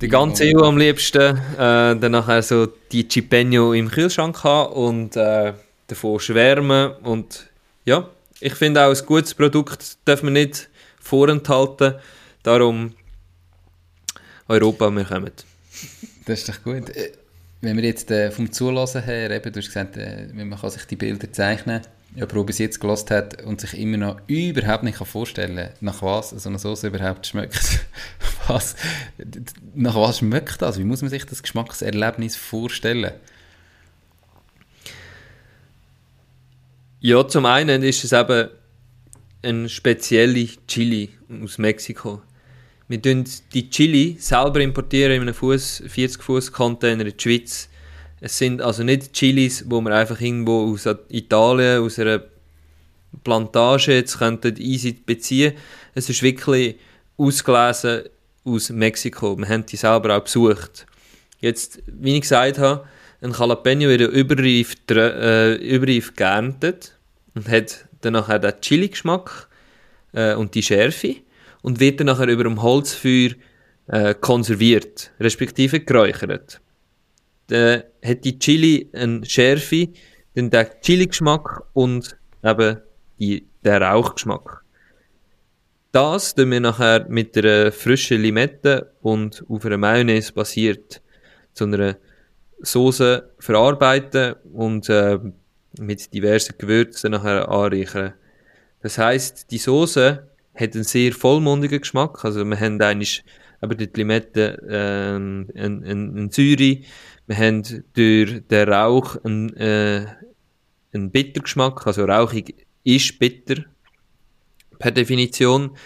die 0.00 0.08
ganze 0.08 0.44
EU 0.44 0.62
am 0.62 0.78
liebsten, 0.78 1.36
äh, 1.36 1.96
dann 1.96 2.12
nachher 2.12 2.42
so 2.42 2.66
die 2.90 3.06
Cipenio 3.06 3.74
im 3.74 3.90
Kühlschrank 3.90 4.42
haben 4.42 4.72
und 4.72 5.16
äh, 5.16 5.52
davon 5.88 6.20
schwärmen. 6.20 6.92
Und 7.02 7.50
ja, 7.84 8.08
ich 8.40 8.54
finde 8.54 8.86
auch 8.86 8.96
ein 8.96 9.06
gutes 9.06 9.34
Produkt 9.34 9.98
darf 10.06 10.22
man 10.22 10.32
nicht 10.32 10.70
vorenthalten, 11.00 11.96
darum 12.42 12.94
Europa, 14.48 14.90
wir 14.90 15.04
kommen. 15.04 15.32
Das 16.30 16.38
ist 16.38 16.48
doch 16.48 16.62
gut. 16.62 16.90
Äh, 16.90 17.10
wenn 17.60 17.76
wir 17.76 17.82
jetzt 17.82 18.08
äh, 18.12 18.30
vom 18.30 18.52
Zulassen 18.52 19.02
her, 19.02 19.32
eben, 19.32 19.52
du 19.52 19.58
hast 19.58 19.66
gesagt, 19.66 19.96
äh, 19.96 20.28
man 20.32 20.56
kann 20.56 20.70
sich 20.70 20.84
die 20.84 20.94
Bilder 20.94 21.32
zeichnen, 21.32 21.82
jemand, 22.14 22.32
der 22.32 22.42
bis 22.44 22.58
jetzt 22.58 22.78
gelost 22.78 23.10
hat 23.10 23.42
und 23.42 23.60
sich 23.60 23.76
immer 23.76 23.96
noch 23.96 24.20
überhaupt 24.28 24.84
nicht 24.84 24.96
vorstellen 24.96 25.56
kann, 25.56 25.72
nach 25.80 26.02
was 26.02 26.30
so 26.30 26.48
eine 26.48 26.60
Sauce 26.60 26.84
überhaupt 26.84 27.26
schmeckt. 27.26 27.80
was, 28.46 28.76
nach 29.74 29.96
was 29.96 30.18
schmeckt 30.18 30.62
das? 30.62 30.78
Wie 30.78 30.84
muss 30.84 31.02
man 31.02 31.10
sich 31.10 31.26
das 31.26 31.42
Geschmackserlebnis 31.42 32.36
vorstellen? 32.36 33.12
Ja, 37.00 37.26
zum 37.26 37.44
einen 37.44 37.82
ist 37.82 38.04
es 38.04 38.12
eben 38.12 38.50
ein 39.42 39.68
spezielle 39.68 40.48
Chili 40.68 41.10
aus 41.42 41.58
Mexiko. 41.58 42.22
Wir 42.90 42.98
die 42.98 43.70
Chili 43.70 44.16
selber 44.18 44.58
importieren 44.58 45.12
in 45.12 45.22
einem 45.22 45.32
40 45.32 46.20
Fuß 46.20 46.50
Container 46.50 47.06
in 47.06 47.14
die 47.16 47.22
Schweiz. 47.22 47.68
Es 48.20 48.36
sind 48.36 48.60
also 48.60 48.82
nicht 48.82 49.12
Chilis, 49.12 49.64
wo 49.68 49.80
man 49.80 49.92
einfach 49.92 50.20
irgendwo 50.20 50.72
aus 50.72 50.88
Italien, 51.08 51.82
aus 51.82 52.00
einer 52.00 52.24
Plantage 53.22 53.94
jetzt 53.94 54.18
könnten 54.18 54.56
easy 54.56 54.92
beziehen. 55.06 55.52
Es 55.94 56.10
ist 56.10 56.20
wirklich 56.24 56.80
ausgelesen 57.16 58.06
aus 58.44 58.70
Mexiko. 58.70 59.38
Wir 59.38 59.48
haben 59.48 59.66
die 59.66 59.76
selber 59.76 60.16
auch 60.16 60.24
besucht. 60.24 60.84
Jetzt, 61.38 61.80
wie 61.86 62.16
ich 62.16 62.22
gesagt 62.22 62.58
habe, 62.58 62.88
ein 63.22 63.30
Jalapeno 63.30 63.88
wird 63.88 64.00
überreif, 64.00 64.74
äh, 64.90 65.54
überreif 65.54 66.16
geerntet 66.16 66.98
und 67.36 67.48
hat 67.48 67.86
dann 68.00 68.14
nachher 68.14 68.40
den 68.40 68.60
Chili-Geschmack 68.60 69.46
äh, 70.12 70.34
und 70.34 70.56
die 70.56 70.62
Schärfe 70.64 71.18
und 71.62 71.80
wird 71.80 72.00
dann 72.00 72.06
nachher 72.06 72.28
über 72.28 72.44
dem 72.44 72.62
Holzfeuer 72.62 73.30
äh, 73.88 74.14
konserviert, 74.14 75.12
respektive 75.20 75.80
geräuchert. 75.80 76.60
Dann 77.48 77.82
hat 78.04 78.24
die 78.24 78.38
Chili 78.38 78.88
eine 78.92 79.24
Schärfe, 79.24 79.88
dann 80.34 80.50
den 80.50 80.66
Chili-Geschmack 80.80 81.62
und 81.72 82.16
eben 82.44 82.78
die, 83.18 83.46
den 83.64 83.82
Rauchgeschmack. 83.82 84.64
Das 85.92 86.36
tun 86.36 86.52
wir 86.52 86.60
nachher 86.60 87.06
mit 87.08 87.36
einer 87.36 87.72
frischen 87.72 88.22
Limette 88.22 88.92
und 89.02 89.44
auf 89.48 89.66
einer 89.66 89.76
Mayonnaise 89.76 90.32
basiert 90.32 91.02
zu 91.52 91.64
einer 91.64 91.96
Soße 92.60 93.28
verarbeiten 93.40 94.34
und 94.52 94.88
äh, 94.88 95.18
mit 95.78 96.14
diversen 96.14 96.54
Gewürzen 96.58 97.10
nachher 97.10 97.48
anreichern. 97.48 98.14
Das 98.82 98.98
heißt, 98.98 99.50
die 99.50 99.58
Soße 99.58 100.29
hat 100.54 100.74
einen 100.74 100.84
sehr 100.84 101.12
vollmundigen 101.12 101.80
Geschmack. 101.80 102.24
Also 102.24 102.44
wir 102.44 102.58
haben 102.58 102.80
eigentlich 102.80 103.24
aber 103.60 103.74
die 103.74 103.90
Limette 103.94 104.58
äh, 104.68 105.16
einen, 105.16 105.84
einen, 105.84 106.16
einen 106.16 106.30
Säure. 106.30 106.78
Wir 107.26 107.36
haben 107.36 107.62
durch 107.92 108.42
den 108.48 108.68
Rauch 108.68 109.16
einen, 109.22 109.54
äh, 109.56 110.06
einen 110.92 111.10
Bittergeschmack. 111.10 111.86
Also 111.86 112.04
rauchig 112.04 112.66
ist 112.84 113.18
bitter 113.18 113.64
per 114.78 114.90
Definition. 114.90 115.76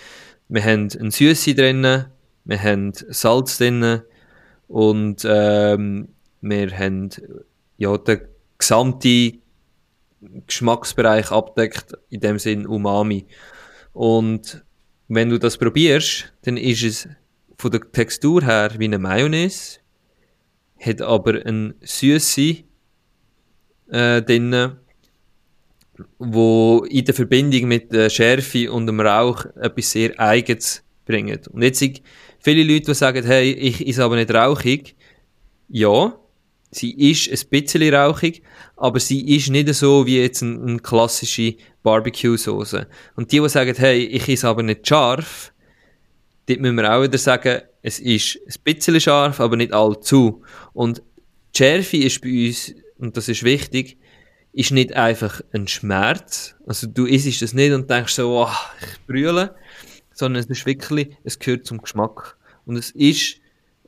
Wir 0.48 0.64
haben 0.64 0.88
ein 1.00 1.10
Süße 1.10 1.54
drin, 1.54 2.06
wir 2.44 2.62
haben 2.62 2.92
Salz 2.92 3.58
drin 3.58 4.02
und 4.68 5.26
ähm, 5.26 6.08
wir 6.40 6.78
haben 6.78 7.10
ja 7.76 7.96
den 7.96 8.20
gesamten 8.58 9.42
Geschmacksbereich 10.46 11.30
abdeckt, 11.30 11.94
in 12.10 12.20
dem 12.20 12.38
Sinn 12.38 12.66
Umami. 12.66 13.26
Und 13.94 14.62
wenn 15.08 15.30
du 15.30 15.38
das 15.38 15.56
probierst, 15.56 16.34
dann 16.42 16.56
ist 16.56 16.82
es 16.82 17.08
von 17.56 17.70
der 17.70 17.80
Textur 17.92 18.42
her 18.42 18.72
wie 18.76 18.84
eine 18.84 18.98
Mayonnaise, 18.98 19.78
hat 20.78 21.00
aber 21.00 21.46
eine 21.46 21.74
Süße 21.80 22.64
äh, 23.90 24.22
drin, 24.22 24.72
wo 26.18 26.84
in 26.90 27.04
der 27.04 27.14
Verbindung 27.14 27.68
mit 27.68 27.92
der 27.92 28.10
Schärfe 28.10 28.70
und 28.70 28.86
dem 28.86 29.00
Rauch 29.00 29.46
etwas 29.56 29.92
sehr 29.92 30.18
Eigenes 30.18 30.82
bringt. 31.06 31.46
Und 31.48 31.62
jetzt 31.62 31.78
sind 31.78 32.02
viele 32.40 32.64
Leute, 32.64 32.86
die 32.86 32.94
sagen, 32.94 33.24
hey, 33.24 33.52
ich 33.52 33.86
ist 33.86 34.00
aber 34.00 34.16
nicht 34.16 34.34
rauchig. 34.34 34.96
Ja, 35.68 36.18
sie 36.72 36.92
ist 37.10 37.28
ein 37.30 37.48
bisschen 37.48 37.94
rauchig, 37.94 38.42
aber 38.76 38.98
sie 38.98 39.36
ist 39.36 39.50
nicht 39.50 39.72
so 39.72 40.04
wie 40.04 40.18
jetzt 40.18 40.42
eine, 40.42 40.60
eine 40.60 40.78
klassische 40.80 41.54
Barbecue-Soße. 41.84 42.88
Und 43.14 43.30
die, 43.30 43.40
die 43.40 43.48
sagen, 43.48 43.74
hey, 43.76 44.04
ich 44.04 44.28
esse 44.28 44.48
aber 44.48 44.64
nicht 44.64 44.88
scharf, 44.88 45.52
dort 46.48 46.60
müssen 46.60 46.76
wir 46.76 46.92
auch 46.92 47.02
wieder 47.02 47.18
sagen, 47.18 47.60
es 47.82 48.00
ist 48.00 48.40
ein 48.46 48.62
bisschen 48.64 49.00
scharf, 49.00 49.38
aber 49.38 49.56
nicht 49.56 49.72
allzu. 49.72 50.42
Und 50.72 51.02
die 51.54 51.58
Schärfe 51.58 51.98
ist 51.98 52.20
bei 52.22 52.46
uns, 52.46 52.74
und 52.98 53.16
das 53.16 53.28
ist 53.28 53.44
wichtig, 53.44 53.98
ist 54.52 54.70
nicht 54.70 54.94
einfach 54.94 55.40
ein 55.52 55.68
Schmerz. 55.68 56.56
Also 56.66 56.86
du 56.86 57.06
isst 57.06 57.42
das 57.42 57.52
nicht 57.52 57.72
und 57.72 57.90
denkst 57.90 58.14
so, 58.14 58.44
oh, 58.44 58.48
ich 58.80 59.06
brülle, 59.06 59.54
sondern 60.12 60.42
es 60.42 60.48
ist 60.48 60.64
wirklich, 60.64 61.16
es 61.22 61.38
gehört 61.38 61.66
zum 61.66 61.78
Geschmack. 61.78 62.36
Und 62.64 62.76
es 62.76 62.92
ist 62.92 63.36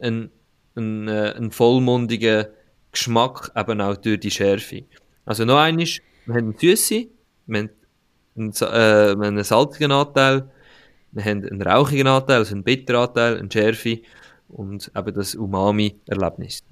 ein, 0.00 0.30
ein, 0.74 1.08
äh, 1.08 1.34
ein 1.36 1.50
vollmundiger 1.50 2.50
Geschmack, 2.92 3.52
eben 3.56 3.80
auch 3.80 3.96
durch 3.96 4.20
die 4.20 4.30
Schärfe. 4.30 4.84
Also 5.24 5.44
noch 5.44 5.58
eines, 5.58 6.00
wir 6.26 6.34
haben 6.34 6.50
eine 6.50 6.58
Süße, 6.58 7.06
wir 7.46 7.58
haben 7.58 7.70
einen, 8.36 8.52
äh, 8.60 9.26
einen 9.26 9.44
salzigen 9.44 9.92
Anteil, 9.92 10.48
wir 11.12 11.24
haben 11.24 11.44
einen 11.44 11.62
rauchigen 11.62 12.06
Anteil, 12.06 12.38
also 12.38 12.54
einen 12.54 12.64
bitteren 12.64 13.08
Anteil, 13.08 13.38
eine 13.38 13.50
Schärfe 13.50 14.00
und 14.48 14.90
eben 14.94 15.14
das 15.14 15.34
Umami-Erlebnis. 15.34 16.62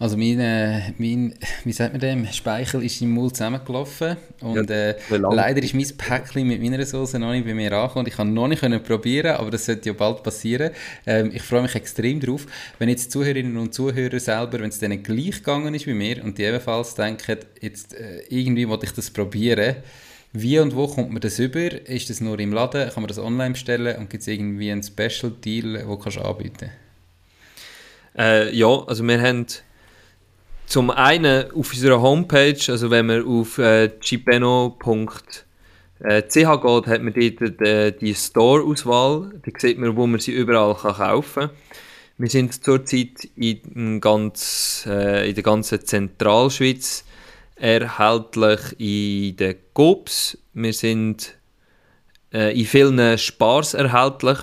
Also 0.00 0.16
mein, 0.16 0.40
äh, 0.40 0.92
mein, 0.96 1.34
wie 1.64 1.72
sagt 1.72 1.92
man 1.92 2.00
dem, 2.00 2.26
Speichel 2.28 2.82
ist 2.82 3.02
im 3.02 3.10
Mund 3.10 3.36
zusammengelaufen 3.36 4.16
und 4.40 4.70
äh, 4.70 4.96
leider 5.10 5.62
ist 5.62 5.74
mein 5.74 5.86
Päckchen 5.94 6.48
mit 6.48 6.62
meiner 6.62 6.86
Soße 6.86 7.18
noch 7.18 7.32
nicht 7.32 7.44
bei 7.44 7.52
mir 7.52 7.70
angekommen. 7.72 8.06
Ich 8.06 8.14
kann 8.14 8.32
noch 8.32 8.48
nicht 8.48 8.60
können 8.60 8.82
probieren, 8.82 9.36
aber 9.36 9.50
das 9.50 9.66
sollte 9.66 9.90
ja 9.90 9.92
bald 9.92 10.22
passieren. 10.22 10.70
Ähm, 11.04 11.30
ich 11.34 11.42
freue 11.42 11.60
mich 11.60 11.74
extrem 11.74 12.18
drauf. 12.18 12.46
Wenn 12.78 12.88
jetzt 12.88 13.12
Zuhörerinnen 13.12 13.58
und 13.58 13.74
Zuhörer 13.74 14.18
selber, 14.18 14.60
wenn 14.60 14.70
es 14.70 14.78
denen 14.78 15.02
gleich 15.02 15.36
gegangen 15.36 15.74
ist 15.74 15.86
wie 15.86 15.92
mir 15.92 16.24
und 16.24 16.38
die 16.38 16.44
ebenfalls 16.44 16.94
denken, 16.94 17.36
jetzt 17.60 17.92
äh, 17.92 18.22
irgendwie 18.30 18.66
wollte 18.66 18.86
ich 18.86 18.92
das 18.92 19.10
probieren, 19.10 19.76
wie 20.32 20.58
und 20.60 20.76
wo 20.76 20.86
kommt 20.86 21.10
man 21.10 21.20
das 21.20 21.38
über? 21.38 21.72
Ist 21.88 22.08
das 22.08 22.20
nur 22.20 22.38
im 22.38 22.52
Laden? 22.52 22.88
Kann 22.90 23.02
man 23.02 23.08
das 23.08 23.18
online 23.18 23.52
bestellen? 23.52 23.96
Und 23.96 24.10
gibt 24.10 24.22
es 24.22 24.28
irgendwie 24.28 24.70
einen 24.70 24.82
Special 24.82 25.32
Deal, 25.44 25.78
den 25.78 25.86
du 25.86 26.20
anbieten? 26.20 26.70
Äh, 28.16 28.54
ja, 28.54 28.68
also 28.86 29.02
wir 29.04 29.20
haben 29.20 29.46
zum 30.66 30.90
einen 30.90 31.50
auf 31.50 31.72
unserer 31.72 32.00
Homepage, 32.00 32.60
also 32.68 32.90
wenn 32.90 33.06
man 33.06 33.24
auf 33.26 33.58
äh, 33.58 33.88
chipeno.ch 33.98 35.44
geht, 35.98 36.86
hat 36.86 37.02
man 37.02 37.12
dort 37.12 37.60
die, 37.60 37.98
die 38.00 38.14
Store-Auswahl. 38.14 39.32
Da 39.44 39.50
sieht 39.58 39.78
man, 39.78 39.96
wo 39.96 40.06
man 40.06 40.20
sie 40.20 40.32
überall 40.32 40.76
kann 40.76 40.94
kaufen 40.94 41.48
kann. 41.48 41.50
Wir 42.18 42.28
sind 42.28 42.62
zurzeit 42.62 43.28
in, 43.34 44.00
ganz, 44.00 44.84
äh, 44.86 45.28
in 45.28 45.34
der 45.34 45.42
ganzen 45.42 45.84
Zentralschweiz 45.84 47.04
erhältlich 47.60 48.60
in 48.78 49.36
den 49.36 49.56
Cops. 49.74 50.38
Wir 50.54 50.72
sind 50.72 51.34
äh, 52.32 52.58
in 52.58 52.66
vielen 52.66 53.18
Spars 53.18 53.74
erhältlich. 53.74 54.38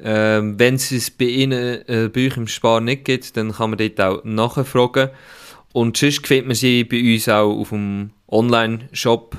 Ähm, 0.00 0.58
Wenn 0.58 0.74
es 0.74 1.10
bei 1.10 1.24
Ihnen 1.24 1.88
äh, 1.88 2.08
bei 2.12 2.26
euch 2.26 2.36
im 2.36 2.46
Spar 2.46 2.80
nicht 2.80 3.04
gibt, 3.04 3.36
dann 3.36 3.52
kann 3.52 3.70
man 3.70 3.78
dort 3.78 4.00
auch 4.00 4.24
nachfragen. 4.24 5.10
Und 5.72 5.96
sonst 5.96 6.26
findet 6.26 6.46
man 6.46 6.54
sie 6.54 6.84
bei 6.84 7.00
uns 7.14 7.28
auch 7.28 7.52
auf 7.52 7.70
dem 7.70 8.10
Online-Shop. 8.28 9.36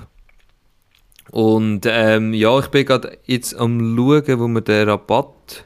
Und 1.32 1.86
ähm, 1.86 2.34
ja, 2.34 2.60
ich 2.60 2.68
bin 2.68 2.86
gerade 2.86 3.18
jetzt 3.26 3.56
am 3.56 3.96
schauen, 3.96 4.40
wo 4.40 4.48
wir 4.48 4.62
den 4.62 4.90
Rabatt 4.90 5.66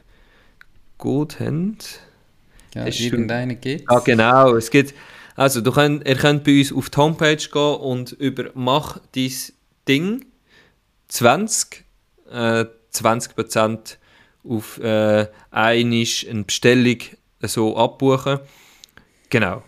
gut 0.98 1.40
haben. 1.40 1.78
Ja, 2.74 2.86
es 2.86 3.00
irgendeinen 3.00 3.60
gibt 3.60 3.90
Ja, 3.90 3.98
genau. 4.00 4.54
Es 4.56 4.70
gibt, 4.70 4.94
Also, 5.36 5.60
du 5.60 5.72
könnt, 5.72 6.06
ihr 6.06 6.16
könnt 6.16 6.44
bei 6.44 6.58
uns 6.58 6.72
auf 6.72 6.90
die 6.90 6.96
Homepage 6.96 7.36
gehen 7.36 7.76
und 7.76 8.12
über 8.12 8.50
Mach 8.54 8.98
dein 9.14 9.32
Ding 9.88 10.24
20, 11.08 11.84
äh, 12.30 12.64
20% 12.92 13.96
auf 14.44 14.78
äh, 14.78 15.26
eine 15.50 16.44
Bestellung 16.44 16.98
so 17.42 17.76
abbuchen. 17.76 18.38
Genau. 19.30 19.62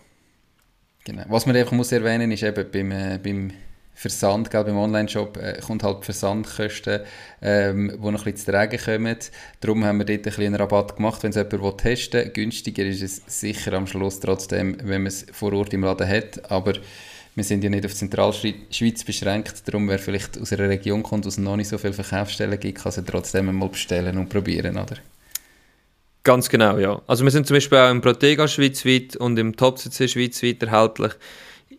genau. 1.03 1.23
Was 1.27 1.45
man 1.45 1.55
einfach 1.55 1.73
muss 1.73 1.91
erwähnen 1.91 2.31
ist 2.31 2.43
eben 2.43 2.71
beim, 2.71 2.91
äh, 2.91 3.19
beim 3.21 3.51
Versand, 3.99 4.51
gell, 4.51 4.63
beim 4.63 4.77
Online-Shop 4.77 5.37
äh, 5.37 5.59
kommt 5.59 5.81
halt 5.81 6.05
Versandkosten, 6.05 7.01
ähm, 7.41 7.91
die 7.91 7.97
noch 7.97 8.05
ein 8.05 8.13
bisschen 8.13 8.35
zu 8.35 8.51
tragen 8.51 8.79
kommen. 8.79 9.17
Darum 9.59 9.83
haben 9.83 9.97
wir 9.97 10.05
dort 10.05 10.19
ein 10.19 10.21
bisschen 10.21 10.45
einen 10.45 10.55
Rabatt 10.55 10.97
gemacht, 10.97 11.23
wenn 11.23 11.31
es 11.31 11.35
jemand 11.35 11.79
testen 11.79 12.25
will. 12.25 12.29
Günstiger 12.29 12.85
ist 12.85 13.01
es 13.01 13.23
sicher 13.25 13.73
am 13.73 13.87
Schluss 13.87 14.19
trotzdem, 14.19 14.77
wenn 14.83 15.01
man 15.01 15.07
es 15.07 15.25
vor 15.31 15.51
Ort 15.53 15.73
im 15.73 15.81
Laden 15.81 16.07
hat, 16.07 16.51
aber 16.51 16.73
wir 17.33 17.43
sind 17.43 17.63
ja 17.63 17.71
nicht 17.71 17.87
auf 17.87 17.95
Zentralschweiz 17.95 19.03
beschränkt, 19.03 19.67
darum 19.67 19.89
wer 19.89 19.97
vielleicht 19.97 20.39
aus 20.39 20.53
einer 20.53 20.69
Region 20.69 21.01
kommt, 21.01 21.25
wo 21.25 21.29
es 21.29 21.39
noch 21.39 21.55
nicht 21.55 21.69
so 21.69 21.79
viele 21.79 21.93
Verkaufsstellen 21.93 22.59
gibt, 22.59 22.77
kann 22.77 22.91
es 22.95 23.01
trotzdem 23.03 23.49
einmal 23.49 23.69
bestellen 23.69 24.19
und 24.19 24.29
probieren, 24.29 24.77
oder? 24.77 24.97
Ganz 26.21 26.49
genau, 26.49 26.77
ja. 26.77 27.01
Also 27.07 27.23
wir 27.23 27.31
sind 27.31 27.47
zum 27.47 27.55
Beispiel 27.55 27.79
auch 27.79 27.89
im 27.89 28.01
Protega 28.01 28.47
schweizweit 28.47 29.15
und 29.15 29.39
im 29.39 29.55
Top-CC 29.55 30.07
schweizweit 30.07 30.61
erhältlich 30.61 31.13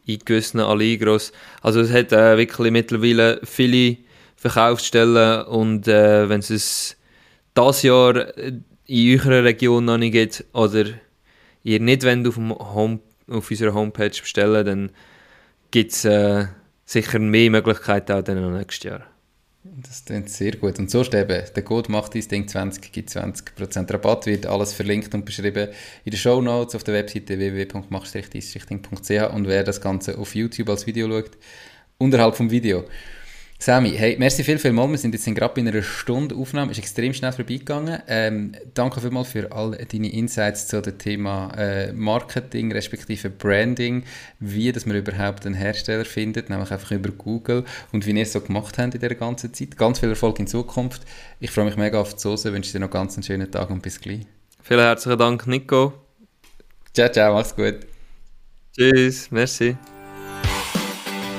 in 0.08 0.20
gewissen 0.24 0.60
Allegros. 0.60 1.32
Also 1.62 1.80
es 1.80 1.92
hat 1.92 2.12
äh, 2.12 2.36
wirklich 2.36 2.72
mittlerweile 2.72 3.40
viele 3.44 3.98
Verkaufsstellen 4.36 5.42
und 5.46 5.86
äh, 5.86 6.28
wenn 6.28 6.40
es 6.40 6.96
das 7.54 7.82
Jahr 7.82 8.36
in 8.36 8.64
eurer 8.88 9.44
Region 9.44 9.84
noch 9.84 9.98
nicht 9.98 10.12
gibt 10.12 10.44
oder 10.52 10.84
ihr 11.62 11.80
nicht 11.80 12.04
wollt 12.04 12.26
auf, 12.26 12.36
Home, 12.36 13.00
auf 13.28 13.50
unserer 13.50 13.74
Homepage 13.74 14.10
bestellen, 14.10 14.64
dann 14.64 14.90
gibt 15.70 15.92
es 15.92 16.04
äh, 16.04 16.46
sicher 16.84 17.18
mehr 17.18 17.50
Möglichkeiten 17.50 18.12
auch 18.12 18.22
dann 18.22 18.56
nächstes 18.56 18.84
Jahr. 18.84 19.06
Das 19.64 20.04
klingt 20.04 20.30
sehr 20.30 20.52
gut. 20.56 20.78
Und 20.78 20.90
so 20.90 21.02
eben, 21.02 21.42
der 21.54 21.62
Code 21.64 21.90
macht 21.90 22.14
dein 22.14 22.28
Ding 22.28 22.46
20, 22.48 22.92
gibt 22.92 23.10
20% 23.10 23.92
Rabatt, 23.92 24.26
wird 24.26 24.46
alles 24.46 24.72
verlinkt 24.72 25.14
und 25.14 25.24
beschrieben 25.24 25.68
in 26.04 26.10
den 26.10 26.18
Show 26.18 26.40
Notes 26.40 26.74
auf 26.74 26.84
der 26.84 26.94
Webseite 26.94 27.38
www.mach-dein-ding.ch 27.38 29.34
und 29.34 29.46
wer 29.48 29.64
das 29.64 29.80
Ganze 29.80 30.16
auf 30.16 30.34
YouTube 30.34 30.68
als 30.70 30.86
Video 30.86 31.08
schaut, 31.08 31.36
unterhalb 31.98 32.36
vom 32.36 32.50
Video. 32.50 32.84
Sammy, 33.60 33.90
hey, 33.90 34.16
merci 34.16 34.44
viel, 34.44 34.56
viel 34.58 34.72
mal. 34.72 34.88
Wir 34.88 34.98
sind 34.98 35.14
jetzt 35.14 35.24
gerade 35.24 35.52
bei 35.52 35.68
einer 35.68 35.82
Stunde 35.82 36.36
Aufnahme. 36.36 36.70
Ist 36.70 36.78
extrem 36.78 37.12
schnell 37.12 37.32
vorbeigegangen. 37.32 38.00
Ähm, 38.06 38.52
danke 38.72 39.00
vielmals 39.00 39.30
für 39.32 39.50
all 39.50 39.72
deine 39.72 40.12
Insights 40.12 40.68
zu 40.68 40.80
dem 40.80 40.96
Thema 40.96 41.52
äh, 41.58 41.92
Marketing 41.92 42.70
respektive 42.70 43.30
Branding, 43.30 44.04
wie 44.38 44.70
dass 44.70 44.86
man 44.86 44.96
überhaupt 44.96 45.44
einen 45.44 45.56
Hersteller 45.56 46.04
findet, 46.04 46.50
nämlich 46.50 46.70
einfach 46.70 46.92
über 46.92 47.10
Google 47.10 47.64
und 47.90 48.06
wie 48.06 48.12
ihr 48.12 48.22
es 48.22 48.32
so 48.32 48.40
gemacht 48.40 48.78
habt 48.78 48.94
in 48.94 49.00
der 49.00 49.16
ganzen 49.16 49.52
Zeit. 49.52 49.76
Ganz 49.76 49.98
viel 49.98 50.10
Erfolg 50.10 50.38
in 50.38 50.46
Zukunft. 50.46 51.02
Ich 51.40 51.50
freue 51.50 51.64
mich 51.64 51.76
mega 51.76 52.00
auf 52.00 52.14
die 52.14 52.20
Soße, 52.20 52.52
wünsche 52.52 52.70
dir 52.70 52.78
noch 52.78 52.90
ganz 52.90 53.16
einen 53.16 53.24
schönen 53.24 53.50
Tag 53.50 53.70
und 53.70 53.82
bis 53.82 54.00
gleich. 54.00 54.20
Vielen 54.62 54.80
herzlichen 54.80 55.18
Dank, 55.18 55.48
Nico. 55.48 55.94
Ciao, 56.94 57.08
ciao, 57.10 57.34
mach's 57.34 57.56
gut. 57.56 57.80
Tschüss, 58.72 59.32
merci. 59.32 59.76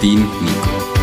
Dein 0.00 0.18
Nico. 0.18 0.95